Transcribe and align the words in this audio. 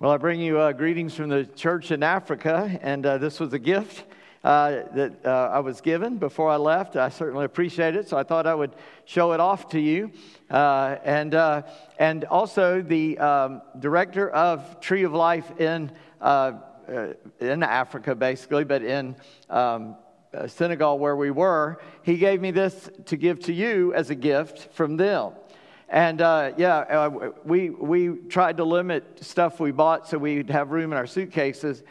Well, 0.00 0.12
I 0.12 0.16
bring 0.16 0.40
you 0.40 0.58
uh, 0.58 0.72
greetings 0.72 1.14
from 1.14 1.28
the 1.28 1.44
church 1.44 1.90
in 1.90 2.02
Africa, 2.02 2.78
and 2.80 3.04
uh, 3.04 3.18
this 3.18 3.38
was 3.38 3.52
a 3.52 3.58
gift 3.58 4.06
uh, 4.42 4.84
that 4.94 5.26
uh, 5.26 5.50
I 5.52 5.58
was 5.58 5.82
given 5.82 6.16
before 6.16 6.48
I 6.48 6.56
left. 6.56 6.96
I 6.96 7.10
certainly 7.10 7.44
appreciate 7.44 7.94
it, 7.94 8.08
so 8.08 8.16
I 8.16 8.22
thought 8.22 8.46
I 8.46 8.54
would 8.54 8.74
show 9.04 9.32
it 9.32 9.40
off 9.40 9.68
to 9.72 9.78
you. 9.78 10.10
Uh, 10.50 10.96
and, 11.04 11.34
uh, 11.34 11.64
and 11.98 12.24
also, 12.24 12.80
the 12.80 13.18
um, 13.18 13.60
director 13.78 14.30
of 14.30 14.80
Tree 14.80 15.02
of 15.02 15.12
Life 15.12 15.60
in, 15.60 15.92
in 17.38 17.62
Africa, 17.62 18.14
basically, 18.14 18.64
but 18.64 18.82
in 18.82 19.14
um, 19.50 19.96
Senegal, 20.46 20.98
where 20.98 21.16
we 21.16 21.30
were, 21.30 21.78
he 22.04 22.16
gave 22.16 22.40
me 22.40 22.52
this 22.52 22.88
to 23.04 23.18
give 23.18 23.38
to 23.40 23.52
you 23.52 23.92
as 23.92 24.08
a 24.08 24.14
gift 24.14 24.72
from 24.72 24.96
them. 24.96 25.32
And 25.90 26.20
uh, 26.20 26.52
yeah, 26.56 26.78
uh, 26.78 27.30
we, 27.44 27.70
we 27.70 28.10
tried 28.28 28.58
to 28.58 28.64
limit 28.64 29.24
stuff 29.24 29.58
we 29.58 29.72
bought 29.72 30.08
so 30.08 30.18
we'd 30.18 30.48
have 30.50 30.70
room 30.70 30.92
in 30.92 30.96
our 30.96 31.06
suitcases. 31.06 31.82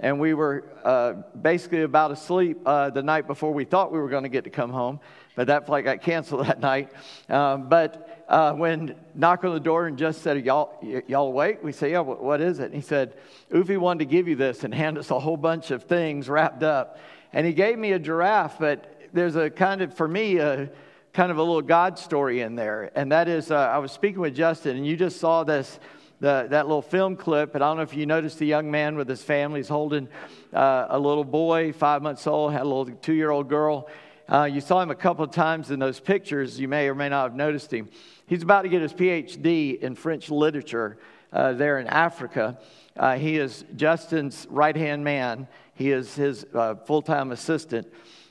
And 0.00 0.18
we 0.18 0.34
were 0.34 0.64
uh, 0.84 1.12
basically 1.40 1.82
about 1.82 2.10
asleep 2.10 2.58
uh, 2.66 2.90
the 2.90 3.02
night 3.02 3.28
before 3.28 3.54
we 3.54 3.64
thought 3.64 3.92
we 3.92 4.00
were 4.00 4.08
going 4.08 4.24
to 4.24 4.28
get 4.28 4.42
to 4.42 4.50
come 4.50 4.70
home. 4.70 4.98
But 5.36 5.46
that 5.46 5.66
flight 5.66 5.84
got 5.84 6.02
canceled 6.02 6.46
that 6.46 6.58
night. 6.58 6.90
Um, 7.28 7.68
but 7.68 8.24
uh, 8.28 8.54
when 8.54 8.96
knocked 9.14 9.44
on 9.44 9.54
the 9.54 9.60
door 9.60 9.86
and 9.86 9.96
just 9.96 10.22
said, 10.22 10.44
y'all, 10.44 10.76
y'all 11.06 11.28
awake? 11.28 11.62
We 11.62 11.70
say, 11.70 11.92
yeah, 11.92 12.00
what 12.00 12.40
is 12.40 12.58
it? 12.58 12.66
And 12.66 12.74
he 12.74 12.80
said, 12.80 13.14
Ufi 13.52 13.78
wanted 13.78 14.00
to 14.00 14.06
give 14.06 14.26
you 14.26 14.34
this 14.34 14.64
and 14.64 14.74
hand 14.74 14.98
us 14.98 15.12
a 15.12 15.20
whole 15.20 15.36
bunch 15.36 15.70
of 15.70 15.84
things 15.84 16.28
wrapped 16.28 16.64
up. 16.64 16.98
And 17.32 17.46
he 17.46 17.52
gave 17.52 17.78
me 17.78 17.92
a 17.92 18.00
giraffe, 18.00 18.58
but 18.58 19.00
there's 19.12 19.36
a 19.36 19.48
kind 19.48 19.80
of, 19.80 19.94
for 19.94 20.08
me, 20.08 20.38
a, 20.38 20.70
kind 21.14 21.30
of 21.30 21.38
a 21.38 21.42
little 21.42 21.62
God 21.62 21.96
story 21.96 22.40
in 22.40 22.56
there. 22.56 22.90
And 22.96 23.12
that 23.12 23.28
is, 23.28 23.52
uh, 23.52 23.54
I 23.54 23.78
was 23.78 23.92
speaking 23.92 24.20
with 24.20 24.34
Justin, 24.34 24.76
and 24.76 24.84
you 24.84 24.96
just 24.96 25.20
saw 25.20 25.44
this, 25.44 25.78
the, 26.18 26.48
that 26.50 26.66
little 26.66 26.82
film 26.82 27.14
clip. 27.14 27.54
And 27.54 27.62
I 27.62 27.68
don't 27.68 27.76
know 27.76 27.84
if 27.84 27.94
you 27.94 28.04
noticed 28.04 28.40
the 28.40 28.46
young 28.46 28.68
man 28.68 28.96
with 28.96 29.08
his 29.08 29.22
family 29.22 29.60
is 29.60 29.68
holding 29.68 30.08
uh, 30.52 30.86
a 30.88 30.98
little 30.98 31.22
boy, 31.22 31.72
five 31.72 32.02
months 32.02 32.26
old, 32.26 32.52
had 32.52 32.62
a 32.62 32.64
little 32.64 32.86
two 32.86 33.12
year 33.12 33.30
old 33.30 33.48
girl. 33.48 33.88
Uh, 34.28 34.44
you 34.52 34.60
saw 34.60 34.80
him 34.80 34.90
a 34.90 34.94
couple 34.94 35.24
of 35.24 35.30
times 35.30 35.70
in 35.70 35.78
those 35.78 36.00
pictures. 36.00 36.58
You 36.58 36.66
may 36.66 36.88
or 36.88 36.96
may 36.96 37.10
not 37.10 37.22
have 37.30 37.36
noticed 37.36 37.72
him. 37.72 37.88
He's 38.26 38.42
about 38.42 38.62
to 38.62 38.68
get 38.68 38.82
his 38.82 38.92
PhD 38.92 39.78
in 39.78 39.94
French 39.94 40.30
literature 40.30 40.98
uh, 41.32 41.52
there 41.52 41.78
in 41.78 41.86
Africa. 41.86 42.58
Uh, 42.96 43.16
he 43.18 43.36
is 43.36 43.64
Justin's 43.76 44.48
right 44.50 44.76
hand 44.76 45.04
man, 45.04 45.46
he 45.74 45.92
is 45.92 46.16
his 46.16 46.44
uh, 46.54 46.74
full 46.74 47.02
time 47.02 47.30
assistant 47.30 47.86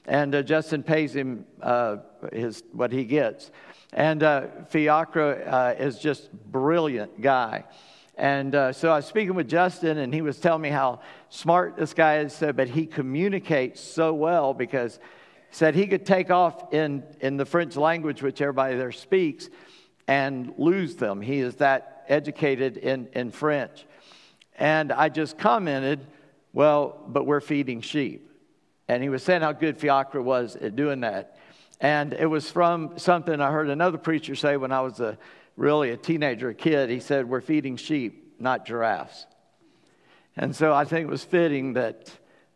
and 0.05 0.35
uh, 0.35 0.43
Justin 0.43 0.83
pays 0.83 1.15
him 1.15 1.45
uh, 1.61 1.97
his 2.31 2.63
what 2.71 2.91
he 2.91 3.05
gets. 3.05 3.51
And 3.93 4.23
uh, 4.23 4.47
Fiacre 4.69 5.43
uh, 5.47 5.81
is 5.81 5.99
just 5.99 6.31
brilliant 6.31 7.21
guy. 7.21 7.65
And 8.15 8.53
uh, 8.53 8.73
so 8.73 8.91
I 8.91 8.97
was 8.97 9.05
speaking 9.05 9.33
with 9.33 9.47
Justin, 9.47 9.97
and 9.97 10.13
he 10.13 10.21
was 10.21 10.39
telling 10.39 10.61
me 10.61 10.69
how 10.69 10.99
smart 11.29 11.77
this 11.77 11.93
guy 11.93 12.19
is, 12.19 12.43
but 12.55 12.67
he 12.67 12.85
communicates 12.85 13.81
so 13.81 14.13
well 14.13 14.53
because 14.53 14.99
he 15.49 15.55
said 15.55 15.73
he 15.73 15.87
could 15.87 16.05
take 16.05 16.29
off 16.29 16.73
in, 16.73 17.03
in 17.21 17.37
the 17.37 17.45
French 17.45 17.75
language, 17.75 18.21
which 18.21 18.39
everybody 18.41 18.75
there 18.75 18.91
speaks, 18.91 19.49
and 20.07 20.53
lose 20.57 20.95
them. 20.95 21.21
He 21.21 21.39
is 21.39 21.55
that 21.55 22.05
educated 22.07 22.77
in, 22.77 23.07
in 23.13 23.31
French. 23.31 23.85
And 24.59 24.91
I 24.91 25.09
just 25.09 25.37
commented, 25.37 26.05
well, 26.51 27.03
but 27.07 27.25
we're 27.25 27.41
feeding 27.41 27.81
sheep. 27.81 28.29
And 28.87 29.01
he 29.01 29.09
was 29.09 29.23
saying 29.23 29.41
how 29.41 29.53
good 29.53 29.77
Fiacre 29.77 30.21
was 30.21 30.55
at 30.55 30.75
doing 30.75 31.01
that. 31.01 31.37
And 31.79 32.13
it 32.13 32.25
was 32.25 32.49
from 32.49 32.97
something 32.97 33.39
I 33.41 33.51
heard 33.51 33.69
another 33.69 33.97
preacher 33.97 34.35
say 34.35 34.57
when 34.57 34.71
I 34.71 34.81
was 34.81 34.99
a, 34.99 35.17
really 35.57 35.91
a 35.91 35.97
teenager, 35.97 36.49
a 36.49 36.53
kid. 36.53 36.89
He 36.89 36.99
said, 36.99 37.27
We're 37.27 37.41
feeding 37.41 37.77
sheep, 37.77 38.35
not 38.39 38.65
giraffes. 38.65 39.25
And 40.35 40.55
so 40.55 40.73
I 40.73 40.85
think 40.85 41.07
it 41.07 41.11
was 41.11 41.23
fitting 41.23 41.73
that 41.73 42.11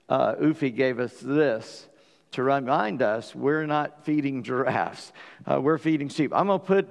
uh, 0.09 0.35
Ufi 0.35 0.75
gave 0.75 0.99
us 0.99 1.13
this 1.19 1.87
to 2.31 2.43
remind 2.43 3.01
us 3.01 3.35
we're 3.35 3.65
not 3.65 4.05
feeding 4.05 4.43
giraffes, 4.43 5.11
uh, 5.45 5.61
we're 5.61 5.77
feeding 5.77 6.09
sheep. 6.09 6.31
I'm 6.33 6.47
going 6.47 6.59
to 6.59 6.65
put, 6.65 6.89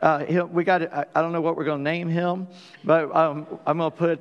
uh, 0.00 0.46
we 0.50 0.64
got, 0.64 0.82
I, 0.82 1.06
I 1.14 1.22
don't 1.22 1.32
know 1.32 1.40
what 1.40 1.56
we're 1.56 1.64
going 1.64 1.84
to 1.84 1.90
name 1.90 2.08
him, 2.08 2.48
but 2.84 3.14
um, 3.14 3.46
I'm 3.66 3.78
going 3.78 3.90
to 3.90 3.96
put 3.96 4.20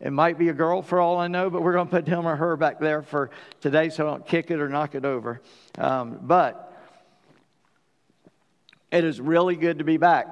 it 0.00 0.12
might 0.12 0.38
be 0.38 0.48
a 0.48 0.52
girl 0.52 0.80
for 0.82 1.00
all 1.00 1.18
I 1.18 1.26
know, 1.26 1.50
but 1.50 1.62
we're 1.62 1.72
going 1.72 1.88
to 1.88 1.90
put 1.90 2.06
him 2.06 2.26
or 2.26 2.36
her 2.36 2.56
back 2.56 2.78
there 2.78 3.02
for 3.02 3.30
today 3.60 3.88
so 3.88 4.06
I 4.06 4.10
don't 4.10 4.26
kick 4.26 4.50
it 4.50 4.60
or 4.60 4.68
knock 4.68 4.94
it 4.94 5.04
over. 5.04 5.40
Um, 5.76 6.20
but 6.22 6.64
it 8.92 9.04
is 9.04 9.20
really 9.20 9.56
good 9.56 9.78
to 9.78 9.84
be 9.84 9.96
back. 9.96 10.28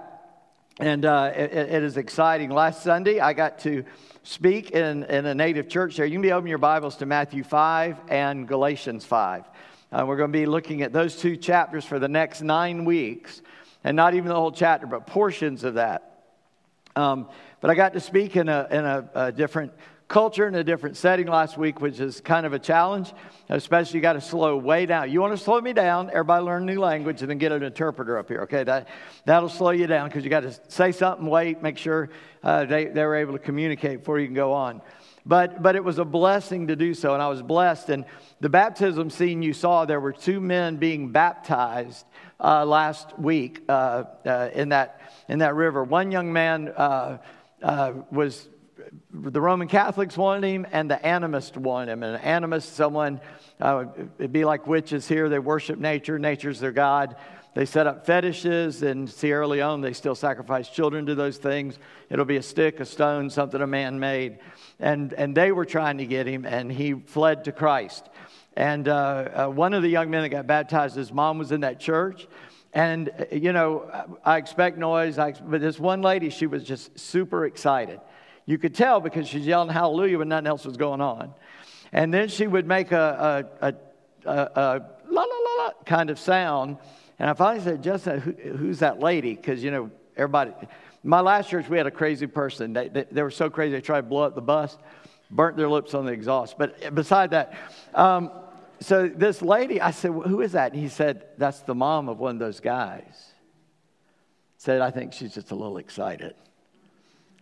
And 0.78 1.04
uh, 1.04 1.32
it, 1.34 1.52
it 1.52 1.82
is 1.82 1.96
exciting. 1.96 2.50
Last 2.50 2.82
Sunday, 2.82 3.18
I 3.18 3.32
got 3.32 3.58
to 3.60 3.84
speak 4.22 4.70
in, 4.70 5.04
in 5.04 5.26
a 5.26 5.34
native 5.34 5.68
church 5.68 5.96
there. 5.96 6.06
You 6.06 6.12
can 6.12 6.22
be 6.22 6.32
opening 6.32 6.50
your 6.50 6.58
Bibles 6.58 6.96
to 6.96 7.06
Matthew 7.06 7.42
5 7.42 7.98
and 8.08 8.46
Galatians 8.46 9.04
5. 9.04 9.44
Uh, 9.90 10.04
we're 10.06 10.16
going 10.16 10.32
to 10.32 10.38
be 10.38 10.46
looking 10.46 10.82
at 10.82 10.92
those 10.92 11.16
two 11.16 11.36
chapters 11.36 11.84
for 11.84 11.98
the 11.98 12.08
next 12.08 12.42
nine 12.42 12.84
weeks, 12.84 13.40
and 13.84 13.96
not 13.96 14.14
even 14.14 14.28
the 14.28 14.34
whole 14.34 14.52
chapter, 14.52 14.86
but 14.86 15.06
portions 15.06 15.64
of 15.64 15.74
that. 15.74 16.15
Um, 16.96 17.28
but 17.60 17.70
I 17.70 17.74
got 17.74 17.92
to 17.92 18.00
speak 18.00 18.36
in 18.36 18.48
a, 18.48 18.66
in 18.70 18.84
a, 18.84 19.10
a 19.14 19.32
different 19.32 19.72
culture 20.08 20.46
in 20.46 20.54
a 20.54 20.62
different 20.62 20.96
setting 20.96 21.26
last 21.26 21.58
week, 21.58 21.80
which 21.80 21.98
is 21.98 22.20
kind 22.20 22.46
of 22.46 22.52
a 22.52 22.58
challenge, 22.58 23.12
especially 23.48 23.98
you 23.98 24.02
got 24.02 24.12
to 24.12 24.20
slow 24.20 24.56
way 24.56 24.86
down. 24.86 25.10
You 25.10 25.20
want 25.20 25.36
to 25.36 25.42
slow 25.42 25.60
me 25.60 25.72
down, 25.72 26.10
everybody 26.10 26.44
learn 26.44 26.62
a 26.62 26.66
new 26.66 26.80
language 26.80 27.22
and 27.22 27.30
then 27.30 27.38
get 27.38 27.50
an 27.50 27.62
interpreter 27.62 28.16
up 28.16 28.28
here, 28.28 28.42
okay? 28.42 28.62
That, 28.62 28.88
that'll 29.24 29.48
slow 29.48 29.70
you 29.70 29.86
down 29.86 30.08
because 30.08 30.22
you 30.22 30.30
got 30.30 30.44
to 30.44 30.56
say 30.68 30.92
something, 30.92 31.26
wait, 31.26 31.60
make 31.60 31.76
sure 31.76 32.08
uh, 32.44 32.64
they, 32.66 32.84
they 32.86 33.04
were 33.04 33.16
able 33.16 33.32
to 33.32 33.40
communicate 33.40 33.98
before 33.98 34.20
you 34.20 34.26
can 34.26 34.34
go 34.34 34.52
on. 34.52 34.80
But, 35.24 35.60
but 35.60 35.74
it 35.74 35.82
was 35.82 35.98
a 35.98 36.04
blessing 36.04 36.68
to 36.68 36.76
do 36.76 36.94
so, 36.94 37.12
and 37.12 37.20
I 37.20 37.26
was 37.26 37.42
blessed. 37.42 37.90
And 37.90 38.04
the 38.40 38.48
baptism 38.48 39.10
scene 39.10 39.42
you 39.42 39.52
saw, 39.52 39.84
there 39.84 39.98
were 39.98 40.12
two 40.12 40.40
men 40.40 40.76
being 40.76 41.10
baptized 41.10 42.06
uh, 42.38 42.64
last 42.64 43.18
week 43.18 43.62
uh, 43.68 44.04
uh 44.24 44.50
in, 44.54 44.70
that, 44.70 45.00
in 45.28 45.38
that 45.40 45.54
river. 45.54 45.84
One 45.84 46.10
young 46.10 46.32
man 46.32 46.68
uh, 46.68 47.18
uh, 47.62 47.92
was 48.10 48.48
the 49.12 49.40
Roman 49.40 49.68
Catholics 49.68 50.16
wanted 50.16 50.46
him, 50.46 50.66
and 50.70 50.90
the 50.90 51.04
animists 51.04 51.56
wanted 51.56 51.92
him. 51.92 52.02
And 52.02 52.16
an 52.16 52.22
animist, 52.22 52.74
someone, 52.74 53.20
it'd 54.18 54.32
be 54.32 54.44
like 54.44 54.66
witches 54.66 55.08
here. 55.08 55.28
They 55.28 55.38
worship 55.38 55.78
nature. 55.78 56.18
Nature's 56.18 56.60
their 56.60 56.72
god. 56.72 57.16
They 57.56 57.64
set 57.64 57.86
up 57.86 58.04
fetishes 58.04 58.82
in 58.82 59.06
Sierra 59.06 59.48
Leone. 59.48 59.80
They 59.80 59.94
still 59.94 60.14
sacrifice 60.14 60.68
children 60.68 61.06
to 61.06 61.14
those 61.14 61.38
things. 61.38 61.78
It'll 62.10 62.26
be 62.26 62.36
a 62.36 62.42
stick, 62.42 62.80
a 62.80 62.84
stone, 62.84 63.30
something 63.30 63.62
a 63.62 63.66
man 63.66 63.98
made. 63.98 64.40
And, 64.78 65.14
and 65.14 65.34
they 65.34 65.52
were 65.52 65.64
trying 65.64 65.96
to 65.96 66.04
get 66.04 66.26
him, 66.26 66.44
and 66.44 66.70
he 66.70 66.92
fled 66.92 67.44
to 67.44 67.52
Christ. 67.52 68.10
And 68.56 68.88
uh, 68.88 68.92
uh, 68.92 69.46
one 69.48 69.74
of 69.74 69.82
the 69.82 69.88
young 69.88 70.08
men 70.08 70.22
that 70.22 70.30
got 70.30 70.46
baptized, 70.46 70.96
his 70.96 71.12
mom 71.12 71.38
was 71.38 71.52
in 71.52 71.60
that 71.60 71.78
church. 71.78 72.26
And, 72.72 73.10
uh, 73.10 73.34
you 73.34 73.52
know, 73.52 74.08
I 74.24 74.38
expect 74.38 74.78
noise, 74.78 75.18
I, 75.18 75.32
but 75.32 75.60
this 75.60 75.78
one 75.78 76.00
lady, 76.00 76.30
she 76.30 76.46
was 76.46 76.64
just 76.64 76.98
super 76.98 77.44
excited. 77.44 78.00
You 78.46 78.58
could 78.58 78.74
tell 78.74 79.00
because 79.00 79.28
she's 79.28 79.46
yelling 79.46 79.68
hallelujah 79.68 80.18
when 80.18 80.28
nothing 80.28 80.46
else 80.46 80.64
was 80.64 80.76
going 80.76 81.00
on. 81.00 81.34
And 81.92 82.12
then 82.12 82.28
she 82.28 82.46
would 82.46 82.66
make 82.66 82.92
a, 82.92 83.46
a, 83.60 83.68
a, 83.68 84.32
a 84.32 84.80
la, 85.10 85.22
la, 85.22 85.22
la, 85.22 85.64
la 85.64 85.70
kind 85.84 86.10
of 86.10 86.18
sound. 86.18 86.78
And 87.18 87.28
I 87.28 87.34
finally 87.34 87.62
said, 87.62 87.82
Justin, 87.82 88.20
who, 88.20 88.32
who's 88.56 88.78
that 88.78 89.00
lady? 89.00 89.34
Because, 89.34 89.62
you 89.62 89.70
know, 89.70 89.90
everybody, 90.16 90.52
my 91.02 91.20
last 91.20 91.50
church, 91.50 91.68
we 91.68 91.76
had 91.76 91.86
a 91.86 91.90
crazy 91.90 92.26
person. 92.26 92.72
They, 92.72 92.88
they, 92.88 93.04
they, 93.10 93.22
were 93.22 93.30
so 93.30 93.50
crazy, 93.50 93.72
they 93.72 93.80
tried 93.80 94.02
to 94.02 94.06
blow 94.06 94.22
up 94.22 94.34
the 94.34 94.42
bus, 94.42 94.76
burnt 95.30 95.56
their 95.56 95.68
lips 95.68 95.94
on 95.94 96.06
the 96.06 96.12
exhaust. 96.12 96.56
But 96.58 96.94
beside 96.94 97.30
that, 97.30 97.54
um, 97.94 98.30
so 98.80 99.08
this 99.08 99.42
lady, 99.42 99.80
I 99.80 99.90
said, 99.90 100.10
well, 100.10 100.28
Who 100.28 100.40
is 100.40 100.52
that? 100.52 100.72
And 100.72 100.80
he 100.80 100.88
said, 100.88 101.26
That's 101.38 101.60
the 101.60 101.74
mom 101.74 102.08
of 102.08 102.18
one 102.18 102.36
of 102.36 102.38
those 102.38 102.60
guys. 102.60 103.32
Said, 104.58 104.80
I 104.80 104.90
think 104.90 105.12
she's 105.12 105.34
just 105.34 105.50
a 105.50 105.54
little 105.54 105.78
excited. 105.78 106.34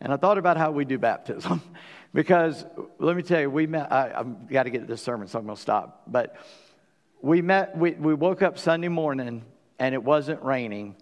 And 0.00 0.12
I 0.12 0.16
thought 0.16 0.38
about 0.38 0.56
how 0.56 0.70
we 0.70 0.84
do 0.84 0.98
baptism. 0.98 1.62
because 2.14 2.64
let 2.98 3.16
me 3.16 3.22
tell 3.22 3.40
you, 3.40 3.50
we 3.50 3.66
met, 3.66 3.90
I, 3.92 4.08
have 4.08 4.48
got 4.48 4.64
to 4.64 4.70
get 4.70 4.80
to 4.80 4.86
this 4.86 5.02
sermon, 5.02 5.28
so 5.28 5.38
I'm 5.38 5.46
going 5.46 5.56
to 5.56 5.62
stop. 5.62 6.02
But 6.06 6.36
we 7.22 7.40
met, 7.40 7.76
we, 7.76 7.92
we 7.92 8.14
woke 8.14 8.42
up 8.42 8.58
Sunday 8.58 8.88
morning 8.88 9.44
and 9.78 9.94
it 9.94 10.02
wasn't 10.02 10.42
raining. 10.42 10.96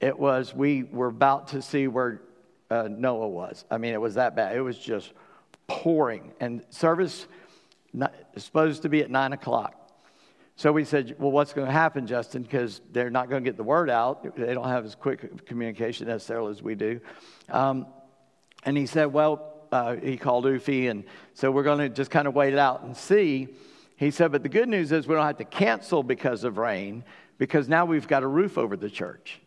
It 0.00 0.18
was, 0.18 0.54
we 0.54 0.84
were 0.84 1.08
about 1.08 1.48
to 1.48 1.62
see 1.62 1.88
where 1.88 2.22
uh, 2.70 2.88
Noah 2.88 3.28
was. 3.28 3.64
I 3.70 3.78
mean, 3.78 3.92
it 3.92 4.00
was 4.00 4.14
that 4.14 4.36
bad. 4.36 4.56
It 4.56 4.60
was 4.60 4.78
just 4.78 5.12
pouring. 5.66 6.32
And 6.38 6.62
service 6.70 7.26
supposed 8.36 8.82
to 8.82 8.88
be 8.88 9.00
at 9.00 9.10
nine 9.10 9.32
o'clock. 9.32 9.74
So 10.56 10.72
we 10.72 10.84
said, 10.84 11.14
Well, 11.18 11.30
what's 11.30 11.52
going 11.52 11.68
to 11.68 11.72
happen, 11.72 12.06
Justin? 12.06 12.42
Because 12.42 12.80
they're 12.90 13.10
not 13.10 13.30
going 13.30 13.44
to 13.44 13.48
get 13.48 13.56
the 13.56 13.62
word 13.62 13.88
out. 13.88 14.36
They 14.36 14.54
don't 14.54 14.68
have 14.68 14.84
as 14.84 14.94
quick 14.94 15.46
communication 15.46 16.08
necessarily 16.08 16.50
as 16.50 16.62
we 16.62 16.74
do. 16.74 17.00
Um, 17.48 17.86
and 18.64 18.76
he 18.76 18.86
said, 18.86 19.12
Well, 19.12 19.54
uh, 19.70 19.96
he 19.96 20.16
called 20.16 20.46
Ufi, 20.46 20.90
and 20.90 21.04
so 21.34 21.50
we're 21.50 21.62
going 21.62 21.78
to 21.78 21.88
just 21.88 22.10
kind 22.10 22.26
of 22.26 22.34
wait 22.34 22.54
it 22.54 22.58
out 22.58 22.82
and 22.82 22.96
see. 22.96 23.48
He 23.96 24.10
said, 24.10 24.32
But 24.32 24.42
the 24.42 24.48
good 24.48 24.68
news 24.68 24.90
is 24.90 25.06
we 25.06 25.14
don't 25.14 25.26
have 25.26 25.36
to 25.38 25.44
cancel 25.44 26.02
because 26.02 26.42
of 26.42 26.58
rain, 26.58 27.04
because 27.38 27.68
now 27.68 27.84
we've 27.84 28.08
got 28.08 28.24
a 28.24 28.28
roof 28.28 28.58
over 28.58 28.76
the 28.76 28.90
church. 28.90 29.40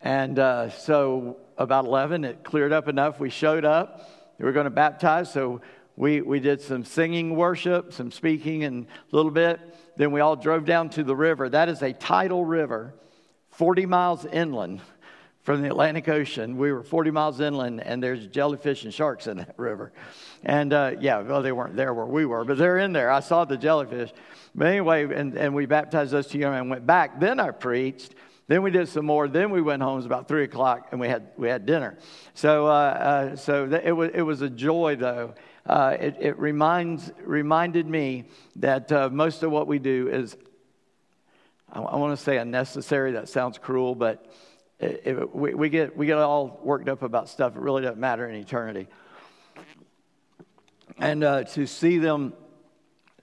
And 0.00 0.38
uh, 0.38 0.70
so 0.70 1.36
about 1.58 1.84
11, 1.84 2.24
it 2.24 2.42
cleared 2.42 2.72
up 2.72 2.88
enough. 2.88 3.20
We 3.20 3.28
showed 3.28 3.66
up. 3.66 4.19
We 4.40 4.46
were 4.46 4.52
going 4.52 4.64
to 4.64 4.70
baptize, 4.70 5.30
so 5.30 5.60
we, 5.96 6.22
we 6.22 6.40
did 6.40 6.62
some 6.62 6.82
singing 6.82 7.36
worship, 7.36 7.92
some 7.92 8.10
speaking, 8.10 8.64
and 8.64 8.86
a 8.86 9.14
little 9.14 9.30
bit. 9.30 9.60
Then 9.98 10.12
we 10.12 10.20
all 10.20 10.34
drove 10.34 10.64
down 10.64 10.88
to 10.90 11.04
the 11.04 11.14
river. 11.14 11.50
That 11.50 11.68
is 11.68 11.82
a 11.82 11.92
tidal 11.92 12.46
river, 12.46 12.94
40 13.50 13.84
miles 13.84 14.24
inland 14.24 14.80
from 15.42 15.60
the 15.60 15.68
Atlantic 15.68 16.08
Ocean. 16.08 16.56
We 16.56 16.72
were 16.72 16.82
40 16.82 17.10
miles 17.10 17.38
inland, 17.38 17.82
and 17.82 18.02
there's 18.02 18.28
jellyfish 18.28 18.84
and 18.84 18.94
sharks 18.94 19.26
in 19.26 19.36
that 19.36 19.58
river. 19.58 19.92
And 20.42 20.72
uh, 20.72 20.92
yeah, 21.00 21.20
well, 21.20 21.42
they 21.42 21.52
weren't 21.52 21.76
there 21.76 21.92
where 21.92 22.06
we 22.06 22.24
were, 22.24 22.46
but 22.46 22.56
they're 22.56 22.78
in 22.78 22.94
there. 22.94 23.10
I 23.10 23.20
saw 23.20 23.44
the 23.44 23.58
jellyfish. 23.58 24.10
But 24.54 24.68
anyway, 24.68 25.04
and, 25.14 25.36
and 25.36 25.54
we 25.54 25.66
baptized 25.66 26.12
those 26.12 26.28
two 26.28 26.38
young 26.38 26.52
men 26.52 26.60
and 26.62 26.70
went 26.70 26.86
back. 26.86 27.20
Then 27.20 27.38
I 27.38 27.50
preached. 27.50 28.14
Then 28.50 28.62
we 28.62 28.72
did 28.72 28.88
some 28.88 29.06
more. 29.06 29.28
Then 29.28 29.50
we 29.52 29.62
went 29.62 29.80
home. 29.80 29.92
It 29.92 29.96
was 29.98 30.06
about 30.06 30.26
three 30.26 30.42
o'clock, 30.42 30.88
and 30.90 31.00
we 31.00 31.06
had 31.06 31.28
we 31.36 31.48
had 31.48 31.66
dinner. 31.66 31.96
So 32.34 32.66
uh, 32.66 32.70
uh, 32.70 33.36
so 33.36 33.68
th- 33.68 33.82
it 33.84 33.92
was 33.92 34.10
it 34.12 34.22
was 34.22 34.42
a 34.42 34.50
joy 34.50 34.96
though. 34.98 35.34
Uh, 35.64 35.96
it, 36.00 36.16
it 36.18 36.36
reminds 36.36 37.12
reminded 37.22 37.86
me 37.86 38.24
that 38.56 38.90
uh, 38.90 39.08
most 39.08 39.44
of 39.44 39.52
what 39.52 39.68
we 39.68 39.78
do 39.78 40.08
is 40.08 40.36
I, 41.70 41.78
want 41.78 42.18
to 42.18 42.20
say 42.20 42.38
unnecessary. 42.38 43.12
That 43.12 43.28
sounds 43.28 43.56
cruel, 43.56 43.94
but 43.94 44.26
it, 44.80 45.02
it, 45.04 45.32
we, 45.32 45.54
we 45.54 45.68
get 45.68 45.96
we 45.96 46.06
get 46.06 46.18
all 46.18 46.58
worked 46.64 46.88
up 46.88 47.02
about 47.02 47.28
stuff. 47.28 47.54
It 47.54 47.62
really 47.62 47.82
doesn't 47.82 48.00
matter 48.00 48.28
in 48.28 48.34
eternity. 48.34 48.88
And 50.98 51.22
uh, 51.22 51.44
to 51.44 51.68
see 51.68 51.98
them 51.98 52.32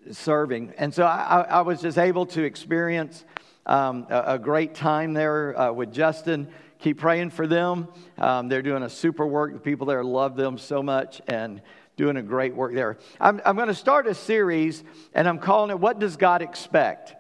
serving, 0.10 0.74
and 0.78 0.94
so 0.94 1.04
I, 1.04 1.42
I 1.42 1.62
was 1.64 1.82
just 1.82 1.98
able 1.98 2.28
to 2.28 2.44
experience 2.44 3.26
um, 3.68 4.08
a, 4.10 4.24
a, 4.36 4.40
great 4.40 4.74
time 4.74 5.14
there 5.14 5.60
uh, 5.60 5.72
with 5.72 5.94
Justin. 5.94 6.48
Keep 6.80 7.00
praying 7.00 7.32
for 7.32 7.46
them. 7.46 7.88
Um, 8.18 8.48
they're 8.48 8.62
doing 8.62 8.82
a 8.82 8.90
super 8.90 9.28
work. 9.28 9.54
The 9.54 9.60
people 9.60 9.88
there 9.88 10.04
love 10.04 10.36
them 10.36 10.58
so 10.58 10.82
much 10.82 11.22
and 11.28 11.62
doing 11.98 12.16
a 12.16 12.22
great 12.22 12.56
work 12.56 12.74
there. 12.74 12.98
I'm, 13.20 13.42
I'm 13.46 13.56
going 13.56 13.68
to 13.68 13.76
start 13.76 14.08
a 14.08 14.14
series, 14.14 14.84
and 15.14 15.28
I'm 15.28 15.40
calling 15.40 15.70
it 15.70 15.80
What 15.80 16.00
Does 16.00 16.16
God 16.16 16.42
Expect? 16.42 17.16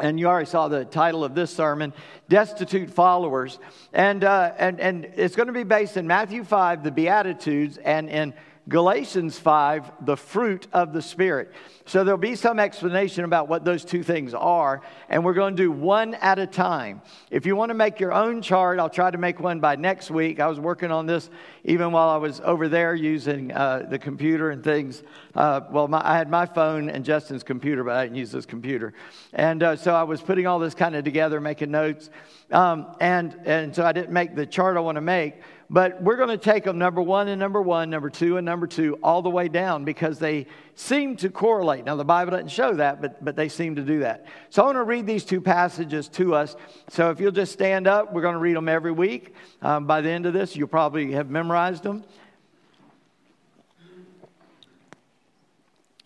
And 0.00 0.18
you 0.18 0.28
already 0.28 0.46
saw 0.46 0.68
the 0.68 0.84
title 0.84 1.24
of 1.24 1.34
this 1.34 1.50
sermon, 1.50 1.92
Destitute 2.28 2.90
Followers. 2.90 3.58
And, 3.92 4.22
uh, 4.22 4.52
and, 4.56 4.80
and 4.80 5.04
it's 5.16 5.34
going 5.34 5.48
to 5.48 5.52
be 5.52 5.64
based 5.64 5.96
in 5.96 6.06
Matthew 6.06 6.44
5, 6.44 6.84
the 6.84 6.92
Beatitudes, 6.92 7.78
and 7.78 8.08
in 8.08 8.32
Galatians 8.68 9.38
5, 9.38 10.04
the 10.04 10.16
fruit 10.16 10.66
of 10.74 10.92
the 10.92 11.00
Spirit. 11.00 11.52
So 11.86 12.04
there'll 12.04 12.18
be 12.18 12.34
some 12.34 12.60
explanation 12.60 13.24
about 13.24 13.48
what 13.48 13.64
those 13.64 13.82
two 13.82 14.02
things 14.02 14.34
are, 14.34 14.82
and 15.08 15.24
we're 15.24 15.32
going 15.32 15.56
to 15.56 15.62
do 15.62 15.72
one 15.72 16.14
at 16.14 16.38
a 16.38 16.46
time. 16.46 17.00
If 17.30 17.46
you 17.46 17.56
want 17.56 17.70
to 17.70 17.74
make 17.74 17.98
your 17.98 18.12
own 18.12 18.42
chart, 18.42 18.78
I'll 18.78 18.90
try 18.90 19.10
to 19.10 19.16
make 19.16 19.40
one 19.40 19.58
by 19.58 19.76
next 19.76 20.10
week. 20.10 20.38
I 20.38 20.48
was 20.48 20.60
working 20.60 20.90
on 20.90 21.06
this 21.06 21.30
even 21.64 21.92
while 21.92 22.10
I 22.10 22.18
was 22.18 22.40
over 22.40 22.68
there 22.68 22.94
using 22.94 23.52
uh, 23.52 23.86
the 23.88 23.98
computer 23.98 24.50
and 24.50 24.62
things. 24.62 25.02
Uh, 25.34 25.62
well, 25.70 25.88
my, 25.88 26.02
I 26.04 26.18
had 26.18 26.28
my 26.28 26.44
phone 26.44 26.90
and 26.90 27.06
Justin's 27.06 27.42
computer, 27.42 27.84
but 27.84 27.96
I 27.96 28.04
didn't 28.04 28.16
use 28.16 28.32
his 28.32 28.44
computer. 28.44 28.92
And 29.32 29.62
uh, 29.62 29.76
so 29.76 29.94
I 29.94 30.02
was 30.02 30.20
putting 30.20 30.46
all 30.46 30.58
this 30.58 30.74
kind 30.74 30.94
of 30.94 31.04
together, 31.04 31.40
making 31.40 31.70
notes. 31.70 32.10
Um, 32.50 32.94
and, 33.00 33.34
and 33.46 33.74
so 33.74 33.84
I 33.84 33.92
didn't 33.92 34.12
make 34.12 34.34
the 34.34 34.46
chart 34.46 34.76
I 34.76 34.80
want 34.80 34.96
to 34.96 35.02
make. 35.02 35.36
But 35.70 36.02
we're 36.02 36.16
going 36.16 36.30
to 36.30 36.38
take 36.38 36.64
them 36.64 36.78
number 36.78 37.02
one 37.02 37.28
and 37.28 37.38
number 37.38 37.60
one, 37.60 37.90
number 37.90 38.08
two 38.08 38.38
and 38.38 38.44
number 38.46 38.66
two, 38.66 38.98
all 39.02 39.20
the 39.20 39.28
way 39.28 39.48
down 39.48 39.84
because 39.84 40.18
they 40.18 40.46
seem 40.74 41.16
to 41.16 41.28
correlate. 41.28 41.84
Now, 41.84 41.94
the 41.96 42.06
Bible 42.06 42.30
doesn't 42.30 42.48
show 42.48 42.72
that, 42.74 43.02
but, 43.02 43.22
but 43.22 43.36
they 43.36 43.50
seem 43.50 43.76
to 43.76 43.82
do 43.82 43.98
that. 43.98 44.24
So 44.48 44.62
I 44.62 44.66
want 44.66 44.76
to 44.76 44.84
read 44.84 45.06
these 45.06 45.26
two 45.26 45.42
passages 45.42 46.08
to 46.10 46.34
us. 46.34 46.56
So 46.88 47.10
if 47.10 47.20
you'll 47.20 47.32
just 47.32 47.52
stand 47.52 47.86
up, 47.86 48.14
we're 48.14 48.22
going 48.22 48.32
to 48.32 48.40
read 48.40 48.56
them 48.56 48.68
every 48.68 48.92
week. 48.92 49.34
Um, 49.60 49.86
by 49.86 50.00
the 50.00 50.08
end 50.08 50.24
of 50.24 50.32
this, 50.32 50.56
you'll 50.56 50.68
probably 50.68 51.12
have 51.12 51.28
memorized 51.28 51.82
them. 51.82 52.02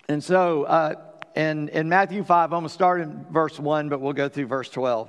And 0.09 0.23
so 0.25 0.65
uh, 0.65 0.95
in, 1.37 1.69
in 1.69 1.89
Matthew 1.89 2.25
5, 2.25 2.47
I'm 2.47 2.51
going 2.51 2.63
to 2.65 2.69
start 2.69 3.01
in 3.01 3.25
verse 3.31 3.61
1, 3.61 3.89
but 3.89 4.01
we'll 4.01 4.13
go 4.13 4.29
through 4.29 4.47
verse 4.47 4.69
12. 4.69 5.09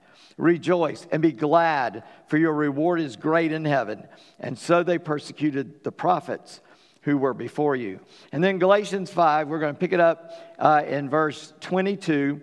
Rejoice 0.41 1.05
and 1.11 1.21
be 1.21 1.31
glad, 1.31 2.03
for 2.25 2.35
your 2.35 2.53
reward 2.53 2.99
is 2.99 3.15
great 3.15 3.51
in 3.51 3.63
heaven. 3.63 4.07
And 4.39 4.57
so 4.57 4.81
they 4.81 4.97
persecuted 4.97 5.83
the 5.83 5.91
prophets 5.91 6.61
who 7.03 7.15
were 7.15 7.35
before 7.35 7.75
you. 7.75 7.99
And 8.31 8.43
then 8.43 8.57
Galatians 8.57 9.11
5, 9.11 9.47
we're 9.47 9.59
going 9.59 9.75
to 9.75 9.79
pick 9.79 9.93
it 9.93 9.99
up 9.99 10.31
uh, 10.57 10.81
in 10.87 11.11
verse 11.11 11.53
22. 11.61 12.41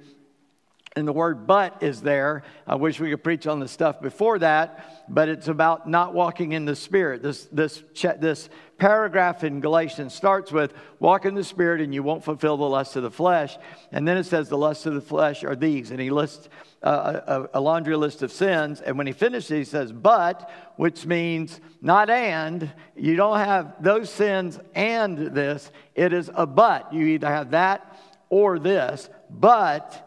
And 0.99 1.07
the 1.07 1.13
word 1.13 1.47
but 1.47 1.81
is 1.81 2.03
there. 2.03 2.43
I 2.67 2.75
wish 2.75 2.99
we 2.99 3.11
could 3.11 3.23
preach 3.23 3.47
on 3.47 3.61
the 3.61 3.69
stuff 3.69 4.01
before 4.01 4.41
that, 4.41 5.05
but 5.09 5.29
it's 5.29 5.47
about 5.47 5.89
not 5.89 6.13
walking 6.13 6.51
in 6.51 6.65
the 6.65 6.75
Spirit. 6.75 7.23
This, 7.23 7.45
this, 7.53 7.85
this 8.19 8.49
paragraph 8.79 9.45
in 9.45 9.61
Galatians 9.61 10.13
starts 10.13 10.51
with 10.51 10.75
walk 10.99 11.25
in 11.25 11.37
the 11.37 11.45
Spirit 11.45 11.81
and 11.83 11.95
you 11.95 12.03
won't 12.03 12.25
fulfill 12.25 12.57
the 12.57 12.69
lusts 12.69 12.97
of 12.97 13.05
the 13.05 13.13
flesh. 13.13 13.57
And 13.93 14.09
then 14.09 14.17
it 14.17 14.25
says 14.25 14.49
the 14.49 14.59
lusts 14.59 14.87
of 14.87 14.95
the 14.95 15.01
flesh 15.01 15.45
are 15.45 15.55
these. 15.55 15.93
And 15.93 16.01
he 16.01 16.11
lists 16.11 16.49
a, 16.83 17.49
a, 17.55 17.61
laundry 17.61 17.95
list 17.95 18.23
of 18.23 18.33
sins. 18.33 18.81
And 18.81 18.99
when 18.99 19.07
he 19.07 19.13
finishes, 19.13 19.51
he 19.51 19.63
says, 19.63 19.93
but, 19.93 20.51
which 20.75 21.07
means 21.07 21.61
not 21.81 22.11
and. 22.11 22.73
You 22.97 23.15
don't 23.15 23.39
have 23.39 23.81
those 23.81 24.11
sins 24.11 24.59
and 24.75 25.17
this. 25.17 25.71
It 25.95 26.13
is 26.13 26.29
a 26.35 26.45
but. 26.45 26.93
You 26.93 27.07
either 27.07 27.29
have 27.29 27.53
that 27.53 28.01
or 28.31 28.59
this. 28.59 29.09
But 29.31 30.07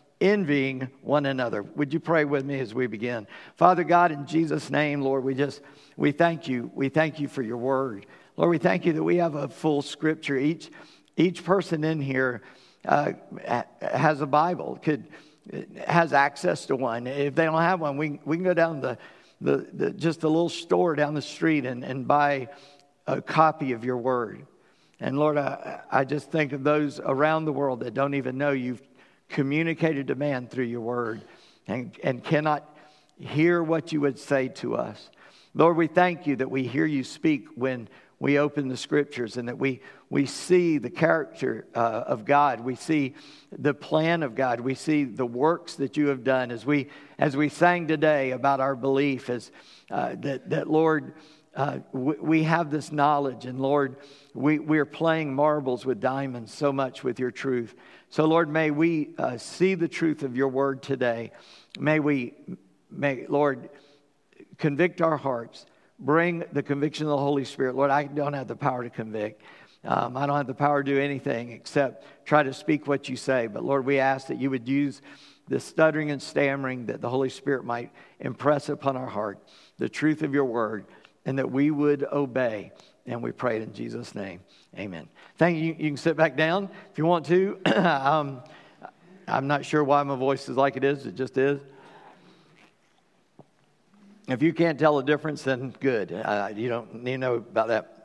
Envying 0.21 0.87
one 1.01 1.25
another. 1.25 1.63
Would 1.63 1.91
you 1.93 1.99
pray 1.99 2.25
with 2.25 2.45
me 2.45 2.59
as 2.59 2.75
we 2.75 2.85
begin? 2.85 3.25
Father 3.55 3.83
God, 3.83 4.11
in 4.11 4.27
Jesus' 4.27 4.69
name, 4.69 5.01
Lord, 5.01 5.23
we 5.23 5.33
just, 5.33 5.61
we 5.97 6.11
thank 6.11 6.47
you. 6.47 6.69
We 6.75 6.89
thank 6.89 7.19
you 7.19 7.27
for 7.27 7.41
your 7.41 7.57
word. 7.57 8.05
Lord, 8.37 8.51
we 8.51 8.59
thank 8.59 8.85
you 8.85 8.93
that 8.93 9.03
we 9.03 9.17
have 9.17 9.33
a 9.33 9.47
full 9.47 9.81
scripture. 9.81 10.37
Each, 10.37 10.69
each 11.17 11.43
person 11.43 11.83
in 11.83 11.99
here 11.99 12.43
uh, 12.85 13.13
has 13.81 14.21
a 14.21 14.27
Bible, 14.27 14.79
could, 14.83 15.07
has 15.87 16.13
access 16.13 16.67
to 16.67 16.75
one. 16.75 17.07
If 17.07 17.33
they 17.33 17.45
don't 17.45 17.59
have 17.59 17.81
one, 17.81 17.97
we, 17.97 18.19
we 18.23 18.37
can 18.37 18.43
go 18.43 18.53
down 18.53 18.79
the, 18.79 18.99
the, 19.41 19.67
the 19.73 19.91
just 19.91 20.23
a 20.23 20.27
little 20.27 20.49
store 20.49 20.95
down 20.95 21.15
the 21.15 21.21
street 21.21 21.65
and, 21.65 21.83
and 21.83 22.07
buy 22.07 22.47
a 23.07 23.23
copy 23.23 23.71
of 23.71 23.83
your 23.83 23.97
word. 23.97 24.45
And 24.99 25.17
Lord, 25.17 25.39
I, 25.39 25.81
I 25.91 26.05
just 26.05 26.29
think 26.29 26.53
of 26.53 26.63
those 26.63 26.99
around 26.99 27.45
the 27.45 27.53
world 27.53 27.79
that 27.79 27.95
don't 27.95 28.13
even 28.13 28.37
know 28.37 28.51
you've 28.51 28.83
communicated 29.31 30.07
to 30.07 30.15
man 30.15 30.47
through 30.47 30.65
your 30.65 30.81
word 30.81 31.21
and, 31.67 31.97
and 32.03 32.23
cannot 32.23 32.67
hear 33.17 33.61
what 33.63 33.91
you 33.91 34.01
would 34.01 34.19
say 34.19 34.47
to 34.47 34.75
us. 34.75 35.09
Lord, 35.53 35.77
we 35.77 35.87
thank 35.87 36.27
you 36.27 36.35
that 36.37 36.49
we 36.49 36.67
hear 36.67 36.85
you 36.85 37.03
speak 37.03 37.47
when 37.55 37.89
we 38.19 38.37
open 38.37 38.67
the 38.67 38.77
scriptures 38.77 39.35
and 39.35 39.47
that 39.47 39.57
we, 39.57 39.81
we 40.09 40.27
see 40.27 40.77
the 40.77 40.89
character 40.91 41.65
uh, 41.73 42.03
of 42.05 42.23
God. 42.23 42.61
We 42.61 42.75
see 42.75 43.15
the 43.51 43.73
plan 43.73 44.21
of 44.21 44.35
God. 44.35 44.59
We 44.59 44.75
see 44.75 45.05
the 45.05 45.25
works 45.25 45.75
that 45.75 45.97
you 45.97 46.07
have 46.07 46.23
done. 46.23 46.51
As 46.51 46.65
we, 46.65 46.89
as 47.17 47.35
we 47.35 47.49
sang 47.49 47.87
today 47.87 48.31
about 48.31 48.59
our 48.59 48.75
belief, 48.75 49.29
as, 49.29 49.51
uh, 49.89 50.15
that, 50.19 50.51
that, 50.51 50.69
Lord, 50.69 51.15
uh, 51.55 51.79
we, 51.91 52.15
we 52.15 52.43
have 52.43 52.69
this 52.69 52.91
knowledge, 52.91 53.45
and 53.45 53.59
Lord, 53.59 53.97
we, 54.33 54.59
we're 54.59 54.85
playing 54.85 55.33
marbles 55.33 55.85
with 55.85 55.99
diamonds 55.99 56.53
so 56.53 56.71
much 56.71 57.03
with 57.03 57.19
your 57.19 57.31
truth. 57.31 57.73
So, 58.11 58.25
Lord, 58.25 58.49
may 58.49 58.71
we 58.71 59.15
uh, 59.17 59.37
see 59.37 59.73
the 59.73 59.87
truth 59.87 60.23
of 60.23 60.35
your 60.35 60.49
word 60.49 60.83
today. 60.83 61.31
May 61.79 62.01
we, 62.01 62.33
may, 62.89 63.25
Lord, 63.25 63.69
convict 64.57 65.01
our 65.01 65.15
hearts. 65.15 65.65
Bring 65.97 66.43
the 66.51 66.61
conviction 66.61 67.05
of 67.05 67.11
the 67.11 67.17
Holy 67.17 67.45
Spirit. 67.45 67.73
Lord, 67.73 67.89
I 67.89 68.03
don't 68.03 68.33
have 68.33 68.49
the 68.49 68.55
power 68.57 68.83
to 68.83 68.89
convict. 68.89 69.41
Um, 69.85 70.17
I 70.17 70.25
don't 70.25 70.35
have 70.35 70.45
the 70.45 70.53
power 70.53 70.83
to 70.83 70.93
do 70.93 70.99
anything 70.99 71.53
except 71.53 72.05
try 72.25 72.43
to 72.43 72.53
speak 72.53 72.85
what 72.85 73.07
you 73.07 73.15
say. 73.15 73.47
But 73.47 73.63
Lord, 73.63 73.85
we 73.85 73.99
ask 73.99 74.27
that 74.27 74.41
you 74.41 74.49
would 74.49 74.67
use 74.67 75.01
the 75.47 75.61
stuttering 75.61 76.11
and 76.11 76.21
stammering 76.21 76.87
that 76.87 76.99
the 76.99 77.09
Holy 77.09 77.29
Spirit 77.29 77.63
might 77.63 77.93
impress 78.19 78.67
upon 78.67 78.97
our 78.97 79.07
heart 79.07 79.39
the 79.77 79.87
truth 79.87 80.21
of 80.21 80.33
your 80.33 80.43
word 80.43 80.85
and 81.25 81.39
that 81.39 81.49
we 81.49 81.71
would 81.71 82.03
obey. 82.11 82.73
And 83.05 83.23
we 83.23 83.31
pray 83.31 83.57
it 83.57 83.63
in 83.63 83.73
Jesus' 83.73 84.13
name. 84.13 84.41
Amen. 84.77 85.07
Thank 85.37 85.57
you. 85.57 85.75
You 85.77 85.89
can 85.89 85.97
sit 85.97 86.15
back 86.15 86.37
down 86.37 86.69
if 86.91 86.97
you 86.97 87.05
want 87.05 87.25
to. 87.27 87.59
um, 87.75 88.41
I'm 89.27 89.47
not 89.47 89.65
sure 89.65 89.83
why 89.83 90.03
my 90.03 90.15
voice 90.15 90.47
is 90.49 90.57
like 90.57 90.77
it 90.77 90.83
is, 90.83 91.05
it 91.05 91.15
just 91.15 91.37
is. 91.37 91.59
If 94.27 94.41
you 94.41 94.53
can't 94.53 94.79
tell 94.79 94.97
the 94.97 95.03
difference, 95.03 95.43
then 95.43 95.73
good. 95.79 96.11
Uh, 96.11 96.49
you 96.55 96.69
don't 96.69 97.03
need 97.03 97.13
to 97.13 97.17
know 97.17 97.35
about 97.35 97.69
that. 97.69 98.01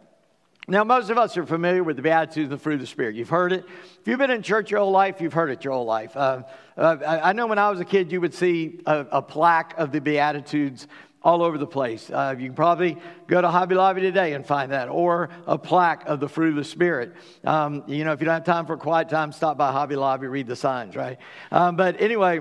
Now, 0.68 0.82
most 0.82 1.10
of 1.10 1.18
us 1.18 1.36
are 1.36 1.46
familiar 1.46 1.84
with 1.84 1.94
the 1.94 2.02
Beatitudes 2.02 2.50
and 2.50 2.50
the 2.50 2.58
fruit 2.58 2.74
of 2.74 2.80
the 2.80 2.88
Spirit. 2.88 3.14
You've 3.14 3.28
heard 3.28 3.52
it. 3.52 3.64
If 4.00 4.08
you've 4.08 4.18
been 4.18 4.32
in 4.32 4.42
church 4.42 4.72
your 4.72 4.80
whole 4.80 4.90
life, 4.90 5.20
you've 5.20 5.32
heard 5.32 5.50
it 5.50 5.62
your 5.62 5.74
whole 5.74 5.84
life. 5.84 6.16
Uh, 6.16 6.42
uh, 6.76 6.96
I 7.22 7.32
know 7.34 7.46
when 7.46 7.60
I 7.60 7.70
was 7.70 7.78
a 7.78 7.84
kid, 7.84 8.10
you 8.10 8.20
would 8.20 8.34
see 8.34 8.80
a, 8.84 9.06
a 9.12 9.22
plaque 9.22 9.74
of 9.78 9.92
the 9.92 10.00
Beatitudes 10.00 10.88
all 11.22 11.42
over 11.42 11.58
the 11.58 11.66
place. 11.66 12.08
Uh, 12.10 12.34
you 12.38 12.46
can 12.46 12.54
probably 12.54 12.96
go 13.26 13.40
to 13.40 13.48
Hobby 13.48 13.74
Lobby 13.74 14.00
today 14.00 14.34
and 14.34 14.46
find 14.46 14.72
that, 14.72 14.88
or 14.88 15.30
a 15.46 15.58
plaque 15.58 16.06
of 16.06 16.20
the 16.20 16.28
fruit 16.28 16.50
of 16.50 16.56
the 16.56 16.64
Spirit. 16.64 17.14
Um, 17.44 17.82
you 17.86 18.04
know, 18.04 18.12
if 18.12 18.20
you 18.20 18.26
don't 18.26 18.34
have 18.34 18.44
time 18.44 18.66
for 18.66 18.76
quiet 18.76 19.08
time, 19.08 19.32
stop 19.32 19.58
by 19.58 19.72
Hobby 19.72 19.96
Lobby, 19.96 20.28
read 20.28 20.46
the 20.46 20.56
signs, 20.56 20.94
right? 20.94 21.18
Um, 21.50 21.76
but 21.76 22.00
anyway, 22.00 22.40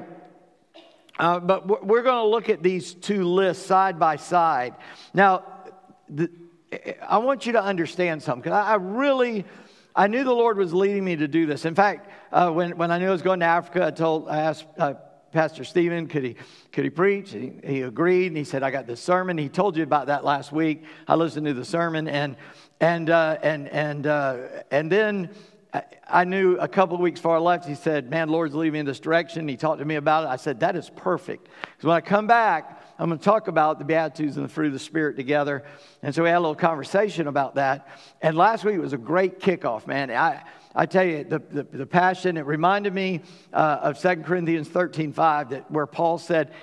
uh, 1.18 1.40
but 1.40 1.86
we're 1.86 2.04
going 2.04 2.24
to 2.24 2.28
look 2.28 2.50
at 2.50 2.62
these 2.62 2.94
two 2.94 3.24
lists 3.24 3.66
side 3.66 4.00
by 4.00 4.18
side. 4.18 4.76
Now, 5.14 5.44
the, 6.10 6.30
I 7.08 7.20
want 7.20 7.46
you 7.46 7.54
to 7.54 7.64
understand 7.64 8.22
something 8.22 8.44
because 8.44 8.54
I 8.54 8.76
really, 8.76 9.46
I 9.96 10.08
knew 10.08 10.24
the 10.24 10.34
Lord 10.34 10.58
was 10.58 10.74
leading 10.74 11.06
me 11.06 11.16
to 11.16 11.28
do 11.28 11.46
this. 11.46 11.66
In 11.66 11.74
fact, 11.74 12.12
uh, 12.32 12.52
when, 12.52 12.78
when 12.78 12.92
I 12.92 13.00
knew 13.00 13.08
I 13.08 13.12
was 13.12 13.22
going 13.22 13.40
to 13.40 13.46
Africa, 13.46 13.86
I 13.86 13.92
told, 13.92 14.28
I 14.28 14.42
asked 14.42 14.66
uh, 14.78 14.96
Pastor 15.36 15.66
Stephen, 15.66 16.08
could 16.08 16.24
he, 16.24 16.38
could 16.72 16.86
he 16.86 16.90
preach? 16.90 17.32
He, 17.32 17.52
he, 17.62 17.82
agreed, 17.82 18.28
and 18.28 18.38
he 18.38 18.46
said, 18.46 18.64
I 18.64 18.72
got 18.72 18.88
this 18.88 19.02
sermon. 19.02 19.38
He 19.38 19.50
told 19.50 19.76
you 19.76 19.84
about 19.84 20.08
that 20.08 20.24
last 20.24 20.54
week. 20.54 20.86
I 21.10 21.16
listened 21.16 21.46
to 21.48 21.54
the 21.54 21.66
sermon, 21.66 22.08
and, 22.08 22.38
and, 22.80 23.10
uh, 23.10 23.38
and, 23.44 23.68
and, 23.68 24.08
uh, 24.08 24.38
and 24.72 24.90
then 24.90 25.30
I 26.08 26.24
knew 26.24 26.56
a 26.58 26.70
couple 26.70 26.96
of 26.96 27.02
weeks 27.02 27.20
before 27.20 27.36
I 27.36 27.40
left, 27.40 27.66
he 27.66 27.76
said, 27.76 28.10
Man, 28.10 28.30
Lord's 28.30 28.56
leading 28.56 28.72
me 28.72 28.80
in 28.80 28.86
this 28.86 29.02
direction. 29.02 29.46
He 29.50 29.58
talked 29.58 29.80
to 29.80 29.86
me 29.86 29.96
about 29.96 30.24
it. 30.24 30.28
I 30.28 30.38
said, 30.38 30.62
That 30.62 30.78
is 30.78 30.90
perfect. 30.90 31.50
Because 31.64 31.84
when 31.84 31.98
I 31.98 32.02
come 32.02 32.28
back, 32.28 32.82
I'm 32.98 33.10
going 33.10 33.20
to 33.20 33.26
talk 33.26 33.50
about 33.50 33.78
the 33.78 33.84
Beatitudes 33.84 34.38
and 34.38 34.46
the 34.46 34.50
fruit 34.50 34.68
of 34.68 34.74
the 34.74 34.80
Spirit 34.80 35.18
together. 35.18 35.66
And 36.02 36.16
so 36.16 36.24
we 36.24 36.30
had 36.30 36.38
a 36.38 36.40
little 36.40 36.56
conversation 36.56 37.28
about 37.28 37.56
that. 37.56 37.90
And 38.22 38.38
last 38.38 38.64
week 38.64 38.80
was 38.80 38.94
a 38.94 38.98
great 38.98 39.42
kickoff, 39.42 39.86
man. 39.86 40.12
I, 40.12 40.44
I 40.76 40.86
tell 40.86 41.06
you, 41.06 41.24
the, 41.24 41.40
the, 41.40 41.64
the 41.64 41.86
passion, 41.86 42.36
it 42.36 42.46
reminded 42.46 42.94
me 42.94 43.22
uh, 43.54 43.80
of 43.82 44.00
2 44.00 44.24
Corinthians 44.24 44.68
13 44.68 45.14
5, 45.14 45.50
that, 45.52 45.72
where 45.72 45.88
Paul 45.88 46.18
said, 46.18 46.54